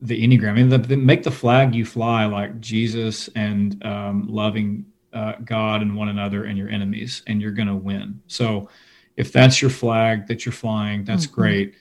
the 0.00 0.22
Enneagram. 0.22 0.50
I 0.50 0.52
mean, 0.52 0.68
the, 0.68 0.78
the, 0.78 0.96
make 0.96 1.22
the 1.22 1.30
flag 1.30 1.74
you 1.74 1.84
fly 1.84 2.24
like 2.26 2.60
Jesus 2.60 3.28
and 3.34 3.84
um, 3.84 4.26
loving 4.28 4.86
uh, 5.12 5.34
God 5.44 5.82
and 5.82 5.96
one 5.96 6.08
another 6.08 6.44
and 6.44 6.56
your 6.56 6.68
enemies, 6.68 7.22
and 7.26 7.40
you're 7.40 7.52
going 7.52 7.68
to 7.68 7.76
win. 7.76 8.20
So, 8.26 8.68
if 9.16 9.32
that's 9.32 9.60
your 9.60 9.70
flag 9.70 10.28
that 10.28 10.46
you're 10.46 10.52
flying, 10.52 11.04
that's 11.04 11.26
mm-hmm. 11.26 11.40
great. 11.40 11.74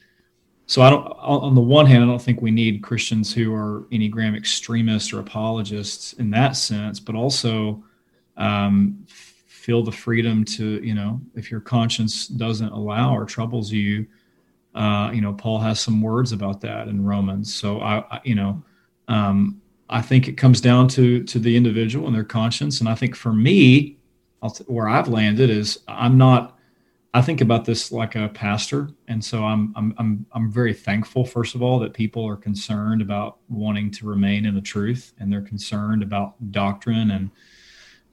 So, 0.66 0.82
I 0.82 0.90
don't. 0.90 1.06
On 1.06 1.54
the 1.54 1.62
one 1.62 1.86
hand, 1.86 2.04
I 2.04 2.08
don't 2.08 2.22
think 2.22 2.42
we 2.42 2.52
need 2.52 2.82
Christians 2.82 3.34
who 3.34 3.54
are 3.54 3.86
Enneagram 3.92 4.36
extremists 4.36 5.14
or 5.14 5.20
apologists 5.20 6.14
in 6.14 6.32
that 6.32 6.56
sense, 6.56 7.00
but 7.00 7.16
also 7.16 7.84
um, 8.38 9.06
feel 9.08 9.84
the 9.84 9.92
freedom 9.92 10.46
to, 10.46 10.82
you 10.84 10.96
know, 10.96 11.20
if 11.36 11.52
your 11.52 11.60
conscience 11.60 12.28
doesn't 12.28 12.70
allow 12.70 13.16
or 13.16 13.26
troubles 13.26 13.72
you, 13.72 14.08
uh, 14.76 15.12
you 15.14 15.22
know, 15.22 15.34
Paul 15.34 15.60
has 15.60 15.80
some 15.80 16.02
words 16.02 16.32
about 16.32 16.62
that 16.62 16.88
in 16.88 17.04
Romans. 17.04 17.54
So, 17.54 17.82
I, 17.82 18.04
I 18.10 18.22
you 18.24 18.36
know. 18.36 18.64
Um, 19.08 19.62
I 19.90 20.02
think 20.02 20.28
it 20.28 20.34
comes 20.34 20.60
down 20.60 20.88
to 20.90 21.24
to 21.24 21.40
the 21.40 21.56
individual 21.56 22.08
and 22.08 22.16
their 22.16 22.24
conscience. 22.24 22.80
And 22.80 22.90
I 22.90 22.96
think 22.96 23.16
for 23.16 23.34
me, 23.34 23.98
where 24.68 24.90
I've 24.90 25.08
landed 25.08 25.50
is 25.50 25.80
I'm 25.88 26.18
not. 26.18 26.54
I 27.14 27.22
think 27.22 27.42
about 27.42 27.66
this 27.66 27.92
like 27.92 28.16
a 28.16 28.30
pastor, 28.30 28.90
and 29.08 29.24
so 29.24 29.44
I'm 29.44 29.74
I'm 29.76 29.94
I'm 29.98 30.26
I'm 30.34 30.52
very 30.52 30.74
thankful, 30.74 31.26
first 31.26 31.56
of 31.56 31.64
all, 31.64 31.80
that 31.80 31.94
people 31.94 32.28
are 32.28 32.36
concerned 32.36 33.02
about 33.02 33.38
wanting 33.50 33.90
to 33.92 34.06
remain 34.06 34.46
in 34.46 34.54
the 34.54 34.62
truth, 34.62 35.14
and 35.20 35.32
they're 35.32 35.42
concerned 35.42 36.04
about 36.04 36.36
doctrine. 36.52 37.12
And 37.12 37.32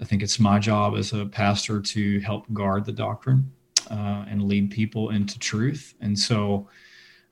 I 0.00 0.04
think 0.04 0.22
it's 0.22 0.38
my 0.38 0.58
job 0.58 0.94
as 0.96 1.12
a 1.12 1.26
pastor 1.26 1.80
to 1.80 2.20
help 2.20 2.50
guard 2.52 2.84
the 2.84 2.92
doctrine 2.92 3.52
uh, 3.90 4.24
and 4.28 4.42
lead 4.42 4.70
people 4.70 5.10
into 5.10 5.38
truth. 5.38 5.94
And 6.00 6.18
so, 6.18 6.68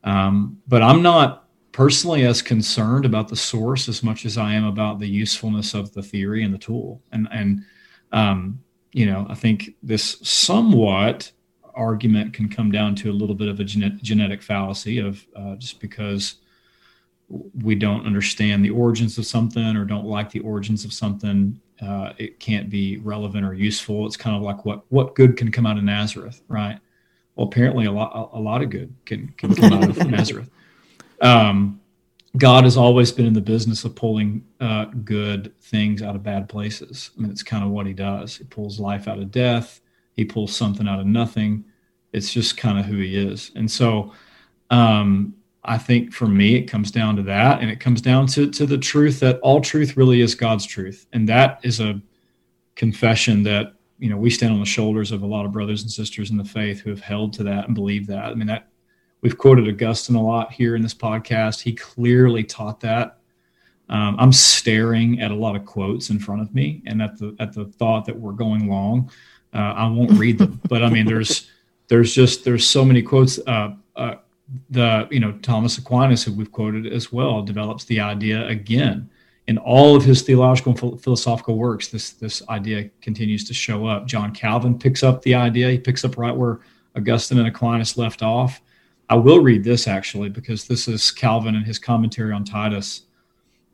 um, 0.05 0.59
but 0.69 0.83
I'm 0.83 1.03
not 1.03 1.49
personally 1.73 2.25
as 2.25 2.43
concerned 2.43 3.05
about 3.05 3.29
the 3.29 3.37
source 3.37 3.89
as 3.89 4.03
much 4.03 4.27
as 4.27 4.37
I 4.37 4.53
am 4.53 4.65
about 4.65 4.99
the 4.99 5.09
usefulness 5.09 5.75
of 5.75 5.93
the 5.93 6.03
theory 6.03 6.45
and 6.45 6.53
the 6.53 6.59
tool. 6.59 7.03
And 7.13 7.29
and 7.33 7.65
um, 8.13 8.61
you 8.93 9.07
know, 9.07 9.27
I 9.29 9.35
think 9.35 9.71
this 9.83 10.19
somewhat 10.23 11.33
argument 11.75 12.35
can 12.35 12.49
come 12.49 12.71
down 12.71 12.95
to 12.97 13.11
a 13.11 13.13
little 13.13 13.35
bit 13.35 13.49
of 13.49 13.59
a 13.59 13.65
genet- 13.65 14.03
genetic 14.03 14.43
fallacy 14.43 14.99
of 14.99 15.27
uh, 15.35 15.57
just 15.57 15.81
because 15.81 16.37
we 17.63 17.75
don't 17.75 18.07
understand 18.07 18.63
the 18.63 18.71
origins 18.71 19.17
of 19.17 19.25
something 19.25 19.77
or 19.77 19.87
don't 19.87 20.05
like 20.05 20.31
the 20.31 20.41
origins 20.41 20.85
of 20.85 20.93
something, 20.93 21.59
uh, 21.83 22.13
it 22.17 22.39
can't 22.39 22.71
be 22.71 22.99
relevant 22.99 23.45
or 23.45 23.55
useful. 23.55 24.07
It's 24.07 24.17
kind 24.17 24.37
of 24.37 24.43
like 24.43 24.65
what 24.65 24.85
what 24.91 25.15
good 25.15 25.37
can 25.37 25.51
come 25.51 25.67
out 25.67 25.79
of 25.79 25.85
Nazareth, 25.85 26.41
right? 26.49 26.79
Well, 27.35 27.49
apparently 27.49 27.87
a 27.87 27.93
lot 27.93 28.31
a 28.33 28.39
lot 28.39 28.63
of 28.63 28.71
good 28.71 28.95
can 29.05 29.35
can 29.37 29.55
come 29.55 29.73
out 29.73 29.89
of 29.89 30.07
Nazareth. 30.11 30.51
Um, 31.21 31.81
God 32.37 32.65
has 32.65 32.77
always 32.77 33.13
been 33.13 33.27
in 33.27 33.35
the 33.35 33.41
business 33.41 33.85
of 33.85 33.95
pulling 33.95 34.45
uh, 34.61 34.87
good 35.05 35.53
things 35.61 36.03
out 36.03 36.17
of 36.17 36.23
bad 36.23 36.49
places. 36.49 37.11
I 37.17 37.21
mean, 37.21 37.31
it's 37.31 37.43
kind 37.43 37.63
of 37.63 37.71
what 37.71 37.87
he 37.87 37.93
does. 37.93 38.37
He 38.37 38.45
pulls 38.45 38.81
life 38.81 39.07
out 39.07 39.19
of 39.19 39.31
death. 39.31 39.81
He 40.15 40.25
pulls 40.25 40.57
something 40.57 40.89
out 40.89 41.01
of 41.01 41.07
nothing. 41.07 41.65
It's 42.13 42.33
just 42.33 42.57
kind 42.57 42.79
of 42.79 42.87
who 42.87 42.97
he 42.97 43.17
is. 43.17 43.51
And 43.55 43.71
so, 43.71 44.13
um, 44.71 45.35
I 45.65 45.79
think 45.79 46.13
for 46.13 46.27
me, 46.27 46.57
it 46.57 46.65
comes 46.65 46.91
down 46.91 47.17
to 47.17 47.23
that, 47.25 47.61
and 47.61 47.71
it 47.71 47.79
comes 47.79 48.01
down 48.01 48.27
to 48.29 48.51
to 48.51 48.67
the 48.67 48.79
truth 48.79 49.21
that 49.21 49.39
all 49.41 49.61
truth 49.61 49.97
really 49.97 50.21
is 50.21 50.35
God's 50.35 50.67
truth, 50.67 51.07
and 51.13 51.29
that 51.29 51.61
is 51.63 51.81
a 51.81 52.01
confession 52.75 53.43
that 53.45 53.75
you 53.99 54.11
know 54.11 54.17
we 54.17 54.31
stand 54.31 54.53
on 54.53 54.61
the 54.61 54.67
shoulders 54.67 55.13
of 55.13 55.23
a 55.23 55.27
lot 55.27 55.45
of 55.45 55.53
brothers 55.53 55.83
and 55.83 55.91
sisters 55.91 56.31
in 56.31 56.37
the 56.37 56.45
faith 56.45 56.81
who 56.81 56.91
have 56.91 57.01
held 57.01 57.33
to 57.35 57.45
that 57.45 57.67
and 57.67 57.75
believe 57.75 58.07
that. 58.09 58.25
I 58.25 58.35
mean 58.35 58.49
that 58.49 58.69
we've 59.21 59.39
quoted 59.39 59.69
Augustine 59.69 60.17
a 60.17 60.23
lot 60.23 60.53
here 60.53 60.75
in 60.75 60.83
this 60.83 60.95
podcast. 60.95 61.61
He 61.61 61.73
clearly 61.73 62.43
taught 62.43 62.81
that. 62.81 63.19
Um, 63.89 64.17
I'm 64.19 64.33
staring 64.33 65.21
at 65.21 65.31
a 65.31 65.35
lot 65.35 65.55
of 65.55 65.65
quotes 65.65 66.11
in 66.11 66.19
front 66.19 66.43
of 66.43 66.53
me, 66.55 66.83
and 66.87 67.01
at 67.01 67.19
the 67.19 67.37
at 67.39 67.53
the 67.53 67.67
thought 67.67 68.05
that 68.07 68.19
we're 68.19 68.33
going 68.33 68.69
long, 68.69 69.11
uh, 69.55 69.59
I 69.59 69.87
won't 69.87 70.19
read 70.19 70.39
them. 70.39 70.61
but 70.69 70.83
I 70.83 70.91
mean, 70.91 71.07
there's 71.07 71.51
there's 71.87 72.13
just 72.13 72.45
there's 72.45 72.67
so 72.67 72.85
many 72.85 73.03
quotes. 73.03 73.39
Uh, 73.47 73.77
uh, 73.95 74.17
the 74.71 75.09
you 75.11 75.21
know 75.21 75.33
Thomas 75.43 75.79
Aquinas, 75.79 76.25
who 76.25 76.33
we've 76.33 76.53
quoted 76.53 76.87
as 76.87 77.13
well, 77.13 77.43
develops 77.43 77.85
the 77.85 78.01
idea 78.01 78.47
again 78.49 79.09
in 79.49 79.59
all 79.59 79.97
of 79.97 80.05
his 80.05 80.23
theological 80.23 80.73
and 80.73 81.03
philosophical 81.03 81.57
works. 81.57 81.89
This 81.89 82.11
this 82.11 82.47
idea 82.49 82.91
continues 83.01 83.45
to 83.49 83.55
show 83.55 83.87
up. 83.87 84.07
John 84.07 84.33
Calvin 84.33 84.79
picks 84.79 85.03
up 85.03 85.23
the 85.23 85.35
idea. 85.35 85.71
He 85.71 85.79
picks 85.79 86.05
up 86.05 86.17
right 86.17 86.35
where 86.35 86.61
Augustine 86.97 87.39
and 87.39 87.49
Aquinas 87.49 87.97
left 87.97 88.23
off. 88.23 88.61
I 89.09 89.17
will 89.17 89.41
read 89.41 89.65
this 89.65 89.89
actually 89.89 90.29
because 90.29 90.67
this 90.67 90.89
is 90.89 91.11
Calvin 91.11 91.57
and 91.57 91.67
his 91.67 91.79
commentary 91.79 92.33
on 92.33 92.45
Titus. 92.45 93.03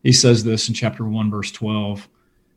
He 0.02 0.12
says 0.12 0.42
this 0.42 0.68
in 0.68 0.74
chapter 0.74 1.04
1 1.04 1.30
verse 1.30 1.52
12. 1.52 2.08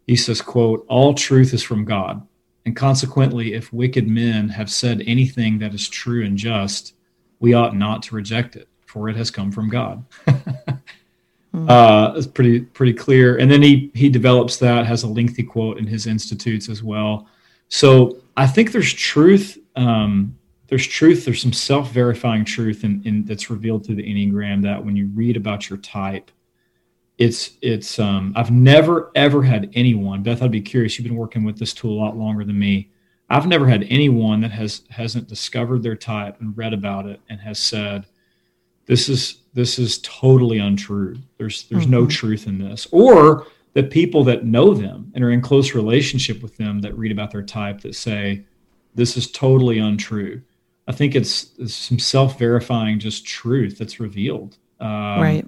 He 0.08 0.16
says, 0.16 0.42
quote, 0.42 0.86
"All 0.88 1.14
truth 1.14 1.54
is 1.54 1.64
from 1.64 1.86
God, 1.86 2.26
and 2.66 2.76
consequently 2.76 3.54
if 3.54 3.74
wicked 3.74 4.08
men 4.08 4.50
have 4.50 4.72
said 4.72 5.04
anything 5.06 5.60
that 5.60 5.74
is 5.74 5.88
true 5.90 6.26
and 6.26 6.38
just, 6.38 6.94
we 7.42 7.54
ought 7.54 7.76
not 7.76 8.04
to 8.04 8.16
reject 8.16 8.56
it, 8.56 8.70
for 8.86 9.10
it 9.10 9.18
has 9.18 9.30
come 9.30 9.52
from 9.52 9.70
God." 9.70 10.06
mm-hmm. 10.26 11.70
uh, 11.70 12.14
it's 12.16 12.28
pretty 12.28 12.62
pretty 12.62 12.94
clear. 12.94 13.38
And 13.38 13.52
then 13.52 13.62
he 13.62 13.92
he 13.94 14.10
develops 14.10 14.58
that 14.58 14.86
has 14.86 15.04
a 15.04 15.08
lengthy 15.08 15.44
quote 15.44 15.78
in 15.78 15.86
his 15.86 16.08
institutes 16.08 16.70
as 16.70 16.82
well. 16.82 17.28
So 17.68 18.22
I 18.38 18.48
think 18.48 18.72
there's 18.72 18.94
truth 18.94 19.58
um, 19.76 20.38
there's 20.72 20.88
truth 20.88 21.26
there's 21.26 21.42
some 21.42 21.54
self-verifying 21.54 22.46
truth 22.46 22.84
in, 22.84 23.02
in, 23.06 23.26
that's 23.26 23.50
revealed 23.50 23.86
through 23.86 23.96
the 23.96 24.04
enneagram 24.04 24.62
that 24.64 24.84
when 24.84 24.96
you 24.96 25.10
read 25.14 25.38
about 25.38 25.70
your 25.70 25.78
type 25.78 26.32
it's 27.18 27.52
it's 27.62 28.00
um, 28.00 28.34
i've 28.36 28.52
never 28.52 29.12
ever 29.16 29.44
had 29.44 29.70
anyone 29.74 30.24
beth 30.24 30.42
i'd 30.42 30.52
be 30.52 30.62
curious 30.62 30.98
you've 30.98 31.08
been 31.08 31.18
working 31.18 31.44
with 31.44 31.60
this 31.60 31.74
tool 31.74 31.92
a 31.92 32.00
lot 32.02 32.18
longer 32.18 32.44
than 32.44 32.58
me 32.58 32.90
i've 33.36 33.48
never 33.48 33.68
had 33.68 33.86
anyone 33.90 34.42
that 34.42 34.52
has 34.52 34.84
hasn't 34.90 35.28
discovered 35.28 35.84
their 35.84 35.96
type 35.96 36.40
and 36.40 36.58
read 36.58 36.74
about 36.74 37.06
it 37.06 37.20
and 37.30 37.40
has 37.40 37.60
said 37.60 38.06
this 38.86 39.10
is 39.10 39.40
this 39.54 39.80
is 39.80 40.00
totally 40.00 40.60
untrue 40.60 41.16
there's 41.38 41.64
there's 41.64 41.84
mm-hmm. 41.84 41.92
no 41.92 42.06
truth 42.06 42.48
in 42.48 42.58
this 42.58 42.88
or 42.92 43.48
the 43.74 43.84
people 43.84 44.24
that 44.24 44.46
know 44.46 44.74
them 44.74 45.12
and 45.16 45.24
are 45.24 45.32
in 45.32 45.42
close 45.42 45.74
relationship 45.74 46.42
with 46.44 46.58
them 46.58 46.80
that 46.80 46.98
read 46.98 47.12
about 47.12 47.32
their 47.32 47.44
type 47.44 47.80
that 47.82 47.96
say 47.96 48.44
this 48.96 49.16
is 49.16 49.32
totally 49.32 49.80
untrue 49.80 50.42
I 50.88 50.94
think 50.94 51.16
it's, 51.16 51.52
it's 51.58 51.74
some 51.74 52.00
self-verifying 52.00 53.00
just 53.00 53.26
truth 53.26 53.78
that's 53.78 54.00
revealed, 54.00 54.58
um, 54.80 55.22
right? 55.22 55.48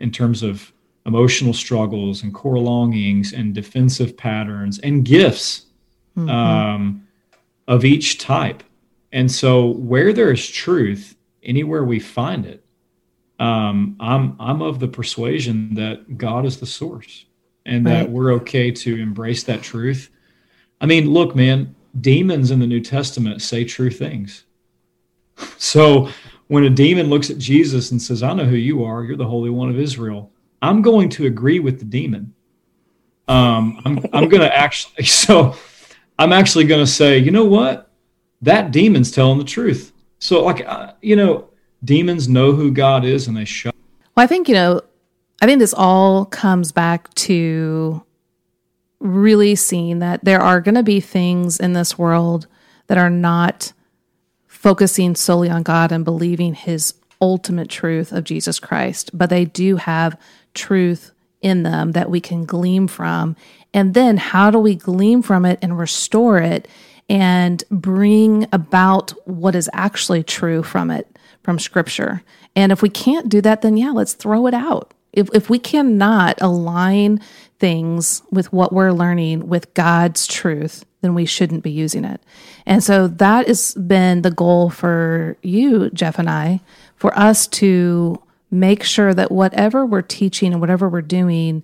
In 0.00 0.10
terms 0.10 0.42
of 0.42 0.72
emotional 1.06 1.52
struggles 1.52 2.22
and 2.22 2.34
core 2.34 2.58
longings 2.58 3.32
and 3.32 3.54
defensive 3.54 4.16
patterns 4.16 4.78
and 4.80 5.04
gifts 5.04 5.66
mm-hmm. 6.16 6.28
um, 6.28 7.05
of 7.68 7.84
each 7.84 8.18
type. 8.18 8.62
And 9.12 9.30
so, 9.30 9.66
where 9.66 10.12
there 10.12 10.32
is 10.32 10.46
truth, 10.48 11.16
anywhere 11.42 11.84
we 11.84 12.00
find 12.00 12.44
it, 12.44 12.64
um, 13.38 13.96
I'm 14.00 14.36
I'm 14.40 14.62
of 14.62 14.80
the 14.80 14.88
persuasion 14.88 15.74
that 15.74 16.18
God 16.18 16.44
is 16.44 16.58
the 16.58 16.66
source, 16.66 17.26
and 17.64 17.84
right. 17.84 17.92
that 17.92 18.10
we're 18.10 18.32
okay 18.34 18.70
to 18.70 18.96
embrace 18.96 19.44
that 19.44 19.62
truth. 19.62 20.10
I 20.80 20.86
mean, 20.86 21.10
look, 21.10 21.34
man, 21.34 21.74
demons 22.00 22.50
in 22.50 22.58
the 22.58 22.66
New 22.66 22.80
Testament 22.80 23.42
say 23.42 23.64
true 23.64 23.90
things. 23.90 24.44
So 25.58 26.08
when 26.48 26.64
a 26.64 26.70
demon 26.70 27.08
looks 27.08 27.28
at 27.30 27.38
Jesus 27.38 27.90
and 27.90 28.00
says, 28.00 28.22
I 28.22 28.32
know 28.32 28.44
who 28.44 28.56
you 28.56 28.84
are, 28.84 29.02
you're 29.02 29.16
the 29.16 29.26
Holy 29.26 29.50
One 29.50 29.68
of 29.68 29.78
Israel, 29.78 30.30
I'm 30.62 30.80
going 30.80 31.08
to 31.10 31.26
agree 31.26 31.58
with 31.58 31.78
the 31.78 31.84
demon. 31.84 32.34
Um, 33.28 33.80
I'm, 33.84 33.98
I'm 34.12 34.28
going 34.28 34.42
to 34.48 34.56
actually, 34.56 35.04
so 35.04 35.56
I'm 36.18 36.32
actually 36.32 36.64
going 36.64 36.84
to 36.84 36.90
say, 36.90 37.18
you 37.18 37.30
know 37.30 37.44
what? 37.44 37.90
That 38.42 38.70
demon's 38.70 39.10
telling 39.10 39.38
the 39.38 39.44
truth. 39.44 39.92
So, 40.18 40.44
like, 40.44 40.66
uh, 40.66 40.92
you 41.02 41.16
know, 41.16 41.48
demons 41.84 42.28
know 42.28 42.52
who 42.52 42.70
God 42.70 43.04
is 43.04 43.28
and 43.28 43.36
they 43.36 43.44
show. 43.44 43.70
Well, 44.16 44.24
I 44.24 44.26
think, 44.26 44.48
you 44.48 44.54
know, 44.54 44.80
I 45.42 45.46
think 45.46 45.58
this 45.58 45.74
all 45.74 46.24
comes 46.24 46.72
back 46.72 47.12
to 47.14 48.02
really 48.98 49.54
seeing 49.54 49.98
that 49.98 50.24
there 50.24 50.40
are 50.40 50.60
going 50.60 50.74
to 50.74 50.82
be 50.82 51.00
things 51.00 51.60
in 51.60 51.74
this 51.74 51.98
world 51.98 52.46
that 52.86 52.98
are 52.98 53.10
not 53.10 53.72
focusing 54.46 55.14
solely 55.14 55.50
on 55.50 55.62
God 55.62 55.92
and 55.92 56.04
believing 56.04 56.54
his 56.54 56.94
ultimate 57.20 57.68
truth 57.68 58.12
of 58.12 58.24
Jesus 58.24 58.58
Christ, 58.58 59.10
but 59.12 59.30
they 59.30 59.44
do 59.44 59.76
have 59.76 60.18
truth 60.54 61.12
in 61.40 61.62
them 61.62 61.92
that 61.92 62.10
we 62.10 62.20
can 62.20 62.44
glean 62.44 62.88
from. 62.88 63.36
And 63.76 63.92
then 63.92 64.16
how 64.16 64.50
do 64.50 64.58
we 64.58 64.74
glean 64.74 65.20
from 65.20 65.44
it 65.44 65.58
and 65.60 65.78
restore 65.78 66.38
it 66.38 66.66
and 67.10 67.62
bring 67.70 68.48
about 68.50 69.10
what 69.28 69.54
is 69.54 69.68
actually 69.74 70.22
true 70.24 70.62
from 70.62 70.90
it, 70.90 71.06
from 71.42 71.58
scripture? 71.58 72.22
And 72.56 72.72
if 72.72 72.80
we 72.80 72.88
can't 72.88 73.28
do 73.28 73.42
that, 73.42 73.60
then 73.60 73.76
yeah, 73.76 73.90
let's 73.90 74.14
throw 74.14 74.46
it 74.46 74.54
out. 74.54 74.94
If, 75.12 75.28
if 75.34 75.50
we 75.50 75.58
cannot 75.58 76.40
align 76.40 77.20
things 77.58 78.22
with 78.30 78.50
what 78.50 78.72
we're 78.72 78.92
learning 78.92 79.46
with 79.46 79.72
God's 79.74 80.26
truth, 80.26 80.86
then 81.02 81.14
we 81.14 81.26
shouldn't 81.26 81.62
be 81.62 81.70
using 81.70 82.06
it. 82.06 82.22
And 82.64 82.82
so 82.82 83.08
that 83.08 83.46
has 83.46 83.74
been 83.74 84.22
the 84.22 84.30
goal 84.30 84.70
for 84.70 85.36
you, 85.42 85.90
Jeff 85.90 86.18
and 86.18 86.30
I, 86.30 86.60
for 86.96 87.16
us 87.18 87.46
to 87.48 88.22
make 88.50 88.82
sure 88.82 89.12
that 89.12 89.30
whatever 89.30 89.84
we're 89.84 90.00
teaching 90.00 90.52
and 90.52 90.62
whatever 90.62 90.88
we're 90.88 91.02
doing, 91.02 91.62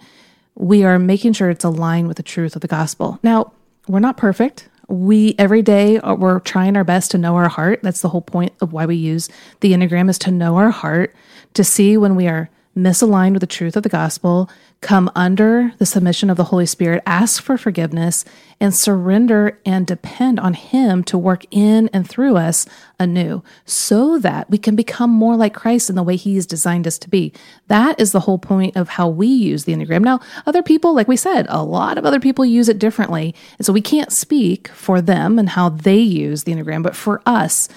we 0.55 0.85
are 0.85 0.99
making 0.99 1.33
sure 1.33 1.51
it's 1.51 1.65
aligned 1.65 2.09
with 2.09 2.17
the 2.17 2.23
truth 2.23 2.55
of 2.55 2.63
the 2.63 2.69
gospel. 2.69 3.19
Now, 3.23 3.53
we're 3.89 4.01
not 4.01 4.17
perfect. 4.17 4.69
We 4.89 5.35
every 5.39 5.63
day 5.63 5.99
uh, 5.99 6.15
we're 6.15 6.41
trying 6.41 6.77
our 6.77 6.85
best 6.85 7.11
to 7.13 7.19
know 7.19 7.37
our 7.37 7.49
heart. 7.49 7.81
That's 7.83 8.03
the 8.03 8.09
whole 8.09 8.21
point 8.21 8.53
of 8.61 8.73
why 8.73 8.87
we 8.87 8.97
use 8.97 9.29
the 9.61 9.73
Enneagram 9.73 10.11
is 10.11 10.19
to 10.21 10.31
know 10.31 10.57
our 10.57 10.71
heart, 10.71 11.15
to 11.55 11.65
see 11.65 11.97
when 11.97 12.15
we 12.17 12.29
are 12.29 12.51
misaligned 12.77 13.33
with 13.33 13.41
the 13.41 13.47
truth 13.47 13.77
of 13.77 13.83
the 13.83 13.89
gospel, 13.89 14.51
come 14.83 15.11
under 15.15 15.73
the 15.79 15.87
submission 15.87 16.29
of 16.29 16.37
the 16.37 16.45
Holy 16.45 16.67
Spirit, 16.67 17.03
ask 17.07 17.43
for 17.43 17.57
forgiveness, 17.57 18.25
and 18.61 18.75
surrender 18.75 19.59
and 19.65 19.87
depend 19.87 20.39
on 20.39 20.55
Him 20.55 21.03
to 21.05 21.17
work 21.17 21.47
in 21.51 21.89
and 21.93 22.09
through 22.09 22.37
us 22.37 22.67
anew 22.99 23.43
so 23.65 24.19
that 24.19 24.51
we 24.51 24.59
can 24.59 24.77
become 24.77 25.11
more 25.11 25.37
like 25.37 25.55
Christ 25.55 25.89
in 25.89 25.97
the 25.97 26.03
way 26.03 26.17
He 26.17 26.35
has 26.35 26.47
designed 26.47 26.87
us 26.87 26.99
to 26.99 27.09
be. 27.09 27.33
That 27.69 27.99
is 28.01 28.13
the 28.13 28.21
whole 28.21 28.39
point 28.39 28.77
of 28.77 28.91
how 28.91 29.09
we 29.09 29.29
use 29.29 29.65
the 29.65 29.73
Enneagram. 29.73 30.03
Now, 30.03 30.21
other 30.47 30.63
people, 30.63 30.95
like 30.95 31.09
we 31.09 31.17
said, 31.17 31.47
a 31.49 31.63
lot 31.63 31.97
of 31.97 32.05
other 32.05 32.21
people 32.21 32.45
use 32.45 32.69
it 32.69 32.79
differently. 32.79 33.35
And 33.59 33.65
so 33.65 33.73
we 33.73 33.81
can't 33.81 34.13
speak 34.13 34.69
for 34.69 35.01
them 35.01 35.39
and 35.39 35.49
how 35.49 35.69
they 35.71 35.99
use 35.99 36.43
the 36.43 36.53
Enneagram, 36.53 36.83
but 36.83 36.97
for 36.97 37.23
us, 37.25 37.69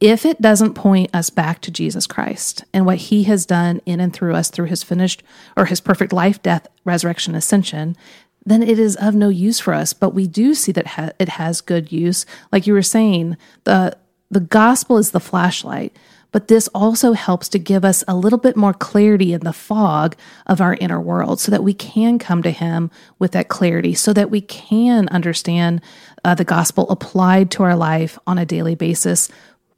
if 0.00 0.26
it 0.26 0.40
doesn't 0.40 0.74
point 0.74 1.14
us 1.14 1.30
back 1.30 1.60
to 1.62 1.70
Jesus 1.70 2.06
Christ 2.06 2.64
and 2.74 2.84
what 2.84 2.98
he 2.98 3.24
has 3.24 3.46
done 3.46 3.80
in 3.86 4.00
and 4.00 4.12
through 4.12 4.34
us 4.34 4.50
through 4.50 4.66
his 4.66 4.82
finished 4.82 5.22
or 5.56 5.66
his 5.66 5.80
perfect 5.80 6.12
life, 6.12 6.42
death, 6.42 6.66
resurrection, 6.84 7.34
ascension, 7.34 7.96
then 8.44 8.62
it 8.62 8.78
is 8.78 8.96
of 8.96 9.14
no 9.14 9.28
use 9.28 9.60
for 9.60 9.72
us. 9.72 9.92
But 9.92 10.14
we 10.14 10.26
do 10.26 10.54
see 10.54 10.72
that 10.72 10.86
ha- 10.86 11.12
it 11.18 11.30
has 11.30 11.60
good 11.60 11.90
use. 11.90 12.26
Like 12.52 12.66
you 12.66 12.74
were 12.74 12.82
saying, 12.82 13.36
the 13.64 13.96
the 14.30 14.40
gospel 14.40 14.98
is 14.98 15.12
the 15.12 15.20
flashlight, 15.20 15.96
but 16.32 16.48
this 16.48 16.66
also 16.74 17.12
helps 17.12 17.48
to 17.50 17.60
give 17.60 17.84
us 17.84 18.02
a 18.08 18.16
little 18.16 18.40
bit 18.40 18.56
more 18.56 18.74
clarity 18.74 19.32
in 19.32 19.42
the 19.42 19.52
fog 19.52 20.16
of 20.46 20.60
our 20.60 20.74
inner 20.80 21.00
world 21.00 21.38
so 21.38 21.52
that 21.52 21.62
we 21.62 21.72
can 21.72 22.18
come 22.18 22.42
to 22.42 22.50
Him 22.50 22.90
with 23.20 23.30
that 23.32 23.48
clarity, 23.48 23.94
so 23.94 24.12
that 24.12 24.30
we 24.30 24.40
can 24.40 25.08
understand 25.10 25.80
uh, 26.24 26.34
the 26.34 26.44
gospel 26.44 26.90
applied 26.90 27.52
to 27.52 27.62
our 27.62 27.76
life 27.76 28.18
on 28.26 28.36
a 28.36 28.44
daily 28.44 28.74
basis, 28.74 29.30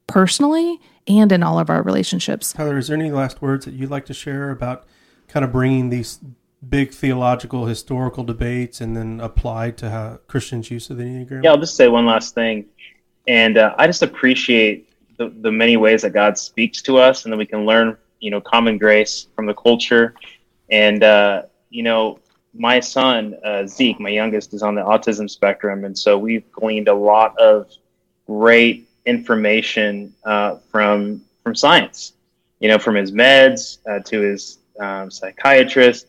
personally 0.06 0.80
and 1.06 1.32
in 1.32 1.42
all 1.42 1.58
of 1.58 1.70
our 1.70 1.82
relationships. 1.82 2.52
Tyler, 2.52 2.78
is 2.78 2.88
there 2.88 2.96
any 2.96 3.10
last 3.10 3.42
words 3.42 3.64
that 3.64 3.74
you'd 3.74 3.90
like 3.90 4.06
to 4.06 4.14
share 4.14 4.50
about 4.50 4.84
kind 5.28 5.44
of 5.44 5.52
bringing 5.52 5.90
these 5.90 6.20
big 6.68 6.92
theological, 6.92 7.66
historical 7.66 8.24
debates 8.24 8.80
and 8.80 8.96
then 8.96 9.20
applied 9.20 9.76
to 9.78 9.90
how 9.90 10.18
Christians' 10.26 10.70
use 10.70 10.90
of 10.90 10.96
the 10.96 11.04
Enneagram? 11.04 11.44
Yeah, 11.44 11.50
I'll 11.50 11.58
just 11.58 11.76
say 11.76 11.88
one 11.88 12.06
last 12.06 12.34
thing. 12.34 12.66
And 13.28 13.58
uh, 13.58 13.74
I 13.78 13.86
just 13.86 14.02
appreciate 14.02 14.88
the, 15.18 15.32
the 15.40 15.50
many 15.50 15.76
ways 15.76 16.02
that 16.02 16.10
God 16.10 16.38
speaks 16.38 16.82
to 16.82 16.98
us 16.98 17.24
and 17.24 17.32
that 17.32 17.38
we 17.38 17.46
can 17.46 17.66
learn, 17.66 17.96
you 18.20 18.30
know, 18.30 18.40
common 18.40 18.78
grace 18.78 19.26
from 19.34 19.46
the 19.46 19.54
culture. 19.54 20.14
And, 20.70 21.02
uh, 21.02 21.42
you 21.70 21.82
know, 21.82 22.20
my 22.54 22.80
son, 22.80 23.36
uh, 23.44 23.66
Zeke, 23.66 24.00
my 24.00 24.08
youngest, 24.08 24.54
is 24.54 24.62
on 24.62 24.74
the 24.74 24.82
autism 24.82 25.28
spectrum. 25.28 25.84
And 25.84 25.96
so 25.96 26.18
we've 26.18 26.50
gleaned 26.52 26.88
a 26.88 26.94
lot 26.94 27.36
of 27.38 27.70
great 28.26 28.88
information 29.06 30.12
uh, 30.24 30.56
from, 30.70 31.22
from 31.42 31.54
science, 31.54 32.12
you 32.60 32.68
know, 32.68 32.78
from 32.78 32.94
his 32.94 33.12
meds 33.12 33.78
uh, 33.88 34.00
to 34.00 34.20
his 34.20 34.58
um, 34.80 35.10
psychiatrist 35.10 36.06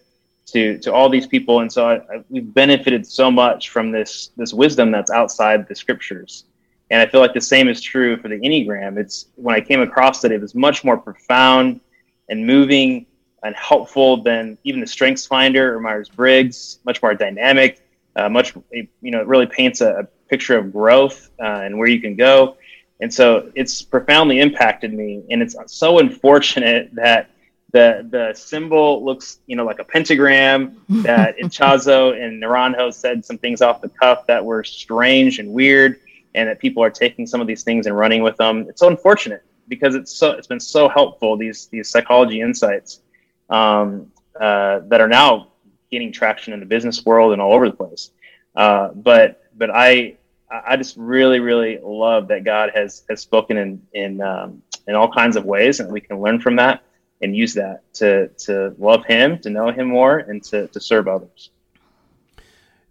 to, 0.48 0.78
to 0.80 0.94
all 0.94 1.10
these 1.10 1.28
people. 1.28 1.60
And 1.62 1.72
so 1.72 1.88
I, 1.88 1.96
I, 1.96 2.24
we've 2.30 2.54
benefited 2.54 3.06
so 3.06 3.30
much 3.30 3.70
from 3.70 3.92
this, 3.92 4.32
this 4.38 4.54
wisdom 4.54 4.92
that's 4.92 5.12
outside 5.12 5.68
the 5.68 5.76
scriptures. 5.76 6.46
And 6.90 7.02
I 7.02 7.06
feel 7.06 7.20
like 7.20 7.34
the 7.34 7.42
same 7.42 7.68
is 7.68 7.82
true 7.82 8.18
for 8.18 8.30
the 8.30 8.40
Enneagram. 8.40 8.98
It's 8.98 9.28
when 9.36 9.56
I 9.56 9.62
came 9.62 9.82
across 9.82 10.24
it, 10.24 10.32
it 10.32 10.42
was 10.42 10.56
much 10.56 10.84
more 10.84 10.98
profound 10.98 11.82
and 12.30 12.46
moving 12.46 13.06
and 13.44 13.56
helpful 13.56 14.24
than 14.24 14.58
even 14.64 14.80
the 14.80 14.88
Strengths 14.88 15.26
Finder 15.26 15.76
or 15.76 15.80
Myers 15.80 16.10
Briggs. 16.10 16.80
Much 16.86 17.02
more 17.02 17.14
dynamic. 17.14 17.82
Uh, 18.16 18.30
much 18.30 18.56
you 18.72 18.88
know, 19.02 19.22
it 19.22 19.28
really 19.28 19.46
paints 19.46 19.82
a, 19.82 20.00
a 20.00 20.04
picture 20.30 20.58
of 20.58 20.72
growth 20.72 21.30
uh, 21.40 21.62
and 21.64 21.78
where 21.78 21.88
you 21.88 22.00
can 22.00 22.16
go. 22.16 22.58
And 23.00 23.14
so 23.14 23.52
it's 23.56 23.82
profoundly 23.82 24.40
impacted 24.40 24.94
me. 24.94 25.24
And 25.30 25.42
it's 25.42 25.56
so 25.68 26.00
unfortunate 26.00 26.94
that 26.96 27.30
the 27.74 28.08
the 28.10 28.34
symbol 28.34 29.04
looks 29.04 29.40
you 29.46 29.56
know 29.56 29.66
like 29.66 29.80
a 29.80 29.84
pentagram. 29.84 30.82
that 30.90 31.38
Ichazo 31.38 32.22
and 32.22 32.42
Naranjo 32.42 32.94
said 32.94 33.26
some 33.26 33.38
things 33.38 33.62
off 33.62 33.82
the 33.82 33.90
cuff 33.90 34.26
that 34.28 34.44
were 34.44 34.64
strange 34.64 35.40
and 35.40 35.52
weird 35.52 36.00
and 36.34 36.48
that 36.48 36.60
people 36.60 36.84
are 36.84 36.90
taking 36.90 37.26
some 37.28 37.42
of 37.42 37.48
these 37.48 37.64
things 37.64 37.88
and 37.88 37.98
running 37.98 38.22
with 38.22 38.38
them. 38.38 38.66
It's 38.70 38.80
so 38.80 38.88
unfortunate 38.88 39.44
because 39.68 39.96
it's 39.96 40.14
so 40.14 40.32
it's 40.32 40.48
been 40.48 40.60
so 40.60 40.88
helpful 40.88 41.36
these 41.36 41.68
these 41.68 41.90
psychology 41.90 42.42
insights 42.42 43.02
um, 43.50 44.12
uh, 44.40 44.80
that 44.88 45.02
are 45.02 45.08
now 45.08 45.48
gaining 45.92 46.12
traction 46.12 46.54
in 46.54 46.60
the 46.60 46.66
business 46.66 47.06
world 47.06 47.34
and 47.34 47.42
all 47.42 47.54
over 47.54 47.70
the 47.70 47.76
place. 47.76 48.12
Uh, 48.56 48.90
but 48.94 49.44
but 49.58 49.70
I 49.70 50.18
I 50.50 50.78
just 50.78 50.96
really 50.98 51.40
really 51.40 51.80
love 51.84 52.30
that 52.30 52.44
God 52.44 52.72
has 52.74 53.04
has 53.10 53.22
spoken 53.22 53.58
in 53.58 53.82
in 53.94 54.22
um, 54.22 54.62
in 54.88 54.96
all 54.96 55.12
kinds 55.12 55.36
of 55.36 55.46
ways 55.46 55.80
and 55.80 55.92
we 55.92 56.02
can 56.02 56.22
learn 56.22 56.40
from 56.40 56.56
that 56.58 56.84
and 57.22 57.36
use 57.36 57.54
that 57.56 57.82
to 57.96 58.30
to 58.30 58.76
love 58.78 59.06
Him, 59.06 59.40
to 59.40 59.50
know 59.50 59.72
Him 59.72 59.88
more, 59.88 60.20
and 60.20 60.44
to 60.46 60.68
to 60.68 60.80
serve 60.80 61.08
others. 61.08 61.50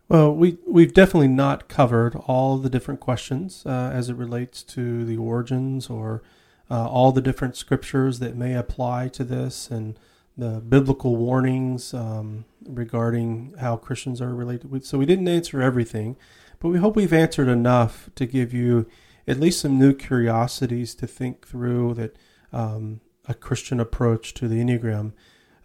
Well, 0.08 0.34
we 0.34 0.58
we've 0.66 0.94
definitely 0.94 1.28
not 1.28 1.68
covered 1.68 2.14
all 2.26 2.58
the 2.58 2.70
different 2.70 3.00
questions 3.00 3.64
uh, 3.66 3.90
as 3.92 4.08
it 4.08 4.16
relates 4.16 4.62
to 4.64 5.04
the 5.04 5.16
origins 5.16 5.90
or 5.90 6.22
uh, 6.70 6.88
all 6.88 7.12
the 7.12 7.20
different 7.20 7.56
scriptures 7.56 8.18
that 8.18 8.36
may 8.36 8.54
apply 8.54 9.08
to 9.08 9.24
this 9.24 9.70
and 9.70 9.98
the 10.36 10.60
biblical 10.60 11.16
warnings 11.16 11.94
um, 11.94 12.44
regarding 12.66 13.54
how 13.58 13.76
Christians 13.76 14.20
are 14.20 14.34
related. 14.34 14.84
So 14.84 14.98
we 14.98 15.06
didn't 15.06 15.28
answer 15.28 15.62
everything, 15.62 16.16
but 16.58 16.68
we 16.68 16.78
hope 16.78 16.96
we've 16.96 17.12
answered 17.12 17.48
enough 17.48 18.10
to 18.14 18.26
give 18.26 18.52
you 18.52 18.86
at 19.26 19.40
least 19.40 19.60
some 19.60 19.78
new 19.78 19.92
curiosities 19.92 20.94
to 20.94 21.06
think 21.06 21.46
through 21.46 21.94
that 21.94 22.16
um, 22.52 23.00
a 23.28 23.34
Christian 23.34 23.80
approach 23.80 24.34
to 24.34 24.48
the 24.48 24.56
Enneagram. 24.56 25.12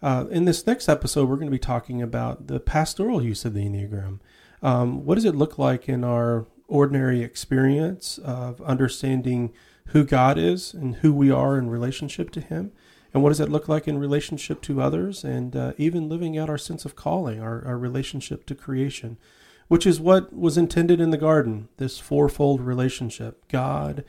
Uh, 0.02 0.26
in 0.30 0.44
this 0.44 0.66
next 0.66 0.88
episode, 0.88 1.28
we're 1.28 1.36
going 1.36 1.46
to 1.46 1.52
be 1.52 1.58
talking 1.58 2.02
about 2.02 2.48
the 2.48 2.58
pastoral 2.58 3.22
use 3.22 3.44
of 3.44 3.54
the 3.54 3.64
Enneagram. 3.64 4.18
Um, 4.60 5.04
what 5.04 5.14
does 5.14 5.24
it 5.24 5.36
look 5.36 5.58
like 5.58 5.88
in 5.88 6.02
our 6.02 6.46
ordinary 6.66 7.22
experience 7.22 8.18
of 8.18 8.60
understanding 8.62 9.52
who 9.88 10.04
God 10.04 10.38
is 10.38 10.74
and 10.74 10.96
who 10.96 11.12
we 11.12 11.30
are 11.30 11.56
in 11.56 11.70
relationship 11.70 12.30
to 12.30 12.40
Him? 12.40 12.72
And 13.14 13.22
what 13.22 13.28
does 13.28 13.38
that 13.38 13.50
look 13.50 13.68
like 13.68 13.86
in 13.86 13.98
relationship 13.98 14.62
to 14.62 14.80
others 14.80 15.22
and 15.22 15.54
uh, 15.54 15.72
even 15.76 16.08
living 16.08 16.38
out 16.38 16.48
our 16.48 16.58
sense 16.58 16.84
of 16.84 16.96
calling, 16.96 17.40
our, 17.40 17.64
our 17.66 17.76
relationship 17.76 18.46
to 18.46 18.54
creation, 18.54 19.18
which 19.68 19.86
is 19.86 20.00
what 20.00 20.32
was 20.34 20.58
intended 20.58 21.00
in 21.00 21.10
the 21.10 21.16
garden 21.16 21.68
this 21.76 21.98
fourfold 21.98 22.60
relationship 22.60 23.46
God, 23.48 24.04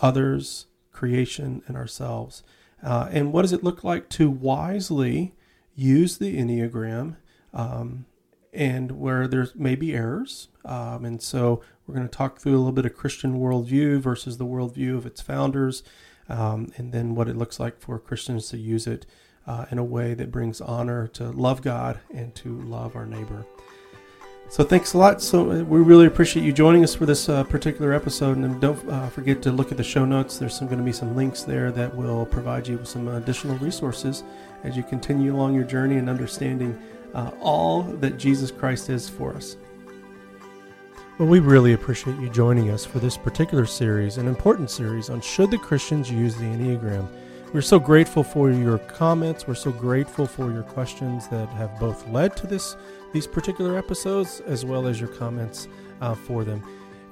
others, 0.00 0.66
creation, 0.92 1.62
and 1.66 1.76
ourselves. 1.76 2.42
Uh, 2.82 3.08
and 3.10 3.32
what 3.32 3.42
does 3.42 3.52
it 3.52 3.64
look 3.64 3.82
like 3.82 4.08
to 4.10 4.30
wisely 4.30 5.34
use 5.74 6.18
the 6.18 6.36
Enneagram 6.36 7.16
um, 7.52 8.06
and 8.52 8.92
where 8.92 9.28
there 9.28 9.48
may 9.54 9.76
be 9.76 9.94
errors. 9.94 10.48
Um, 10.64 11.04
and 11.04 11.22
so 11.22 11.60
we're 11.86 11.94
going 11.94 12.08
to 12.08 12.16
talk 12.16 12.38
through 12.38 12.56
a 12.56 12.58
little 12.58 12.72
bit 12.72 12.86
of 12.86 12.96
Christian 12.96 13.38
worldview 13.38 14.00
versus 14.00 14.38
the 14.38 14.46
worldview 14.46 14.96
of 14.96 15.06
its 15.06 15.20
founders, 15.20 15.84
um, 16.28 16.72
and 16.76 16.92
then 16.92 17.14
what 17.14 17.28
it 17.28 17.36
looks 17.36 17.60
like 17.60 17.78
for 17.78 17.98
Christians 17.98 18.48
to 18.48 18.56
use 18.56 18.86
it 18.86 19.06
uh, 19.46 19.66
in 19.70 19.78
a 19.78 19.84
way 19.84 20.14
that 20.14 20.32
brings 20.32 20.60
honor 20.60 21.06
to 21.08 21.30
love 21.30 21.62
God 21.62 22.00
and 22.12 22.34
to 22.36 22.60
love 22.62 22.96
our 22.96 23.06
neighbor. 23.06 23.44
So 24.48 24.62
thanks 24.62 24.94
a 24.94 24.98
lot. 24.98 25.20
So 25.20 25.50
uh, 25.50 25.64
we 25.64 25.80
really 25.80 26.06
appreciate 26.06 26.44
you 26.44 26.52
joining 26.52 26.84
us 26.84 26.94
for 26.94 27.04
this 27.04 27.28
uh, 27.28 27.42
particular 27.44 27.92
episode, 27.92 28.36
and 28.36 28.60
don't 28.60 28.88
uh, 28.88 29.08
forget 29.08 29.42
to 29.42 29.52
look 29.52 29.72
at 29.72 29.76
the 29.76 29.84
show 29.84 30.04
notes. 30.04 30.38
There's 30.38 30.60
going 30.60 30.78
to 30.78 30.84
be 30.84 30.92
some 30.92 31.16
links 31.16 31.42
there 31.42 31.72
that 31.72 31.94
will 31.94 32.24
provide 32.24 32.68
you 32.68 32.78
with 32.78 32.88
some 32.88 33.08
additional 33.08 33.58
resources 33.58 34.22
as 34.62 34.76
you 34.76 34.82
continue 34.84 35.34
along 35.34 35.54
your 35.54 35.64
journey 35.64 35.96
in 35.96 36.08
understanding 36.08 36.80
uh, 37.14 37.32
all 37.40 37.82
that 37.82 38.18
Jesus 38.18 38.50
Christ 38.52 38.88
is 38.88 39.08
for 39.08 39.34
us. 39.34 39.56
Well, 41.18 41.28
we 41.28 41.40
really 41.40 41.72
appreciate 41.72 42.18
you 42.20 42.30
joining 42.30 42.70
us 42.70 42.84
for 42.84 42.98
this 42.98 43.16
particular 43.16 43.66
series, 43.66 44.16
an 44.16 44.28
important 44.28 44.70
series 44.70 45.10
on 45.10 45.20
should 45.22 45.50
the 45.50 45.58
Christians 45.58 46.10
use 46.10 46.36
the 46.36 46.44
Enneagram. 46.44 47.08
We're 47.52 47.62
so 47.62 47.78
grateful 47.78 48.22
for 48.22 48.50
your 48.50 48.78
comments. 48.78 49.46
We're 49.46 49.54
so 49.54 49.72
grateful 49.72 50.26
for 50.26 50.52
your 50.52 50.62
questions 50.62 51.26
that 51.28 51.48
have 51.50 51.78
both 51.80 52.06
led 52.08 52.36
to 52.36 52.46
this 52.46 52.76
these 53.16 53.26
particular 53.26 53.78
episodes 53.78 54.40
as 54.40 54.66
well 54.66 54.86
as 54.86 55.00
your 55.00 55.08
comments 55.08 55.68
uh, 56.02 56.14
for 56.14 56.44
them. 56.44 56.62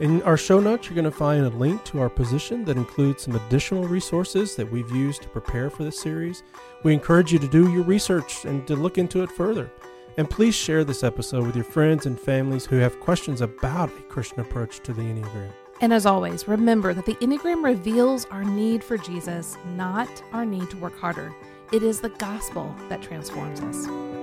In 0.01 0.21
our 0.23 0.37
show 0.37 0.61
notes, 0.61 0.87
you're 0.87 0.95
going 0.95 1.05
to 1.07 1.11
find 1.11 1.47
a 1.47 1.49
link 1.49 1.83
to 1.85 1.99
our 1.99 2.11
position 2.11 2.63
that 2.67 2.77
includes 2.77 3.23
some 3.23 3.37
additional 3.37 3.89
resources 3.89 4.55
that 4.57 4.71
we've 4.71 4.91
used 4.91 5.23
to 5.23 5.29
prepare 5.29 5.71
for 5.71 5.83
this 5.83 5.99
series. 5.99 6.43
We 6.83 6.93
encourage 6.93 7.33
you 7.33 7.39
to 7.39 7.49
do 7.49 7.73
your 7.73 7.85
research 7.85 8.45
and 8.45 8.67
to 8.67 8.77
look 8.77 8.99
into 8.99 9.23
it 9.23 9.31
further. 9.31 9.71
And 10.19 10.29
please 10.29 10.55
share 10.55 10.85
this 10.85 11.03
episode 11.03 11.47
with 11.47 11.57
your 11.57 11.65
friends 11.65 12.05
and 12.05 12.21
families 12.21 12.67
who 12.67 12.77
have 12.77 13.01
questions 13.01 13.41
about 13.41 13.89
a 13.89 14.03
Christian 14.03 14.41
approach 14.41 14.81
to 14.81 14.93
the 14.93 15.01
Enneagram. 15.01 15.53
And 15.81 15.91
as 15.95 16.05
always, 16.05 16.47
remember 16.47 16.93
that 16.93 17.07
the 17.07 17.15
Enneagram 17.15 17.65
reveals 17.65 18.27
our 18.27 18.45
need 18.45 18.85
for 18.85 18.99
Jesus, 18.99 19.57
not 19.75 20.23
our 20.35 20.45
need 20.45 20.69
to 20.69 20.77
work 20.77 20.99
harder. 20.99 21.35
It 21.73 21.83
is 21.83 22.03
the 22.03 22.11
gospel 22.11 22.77
that 22.91 23.01
transforms 23.01 23.61
us. 23.63 24.14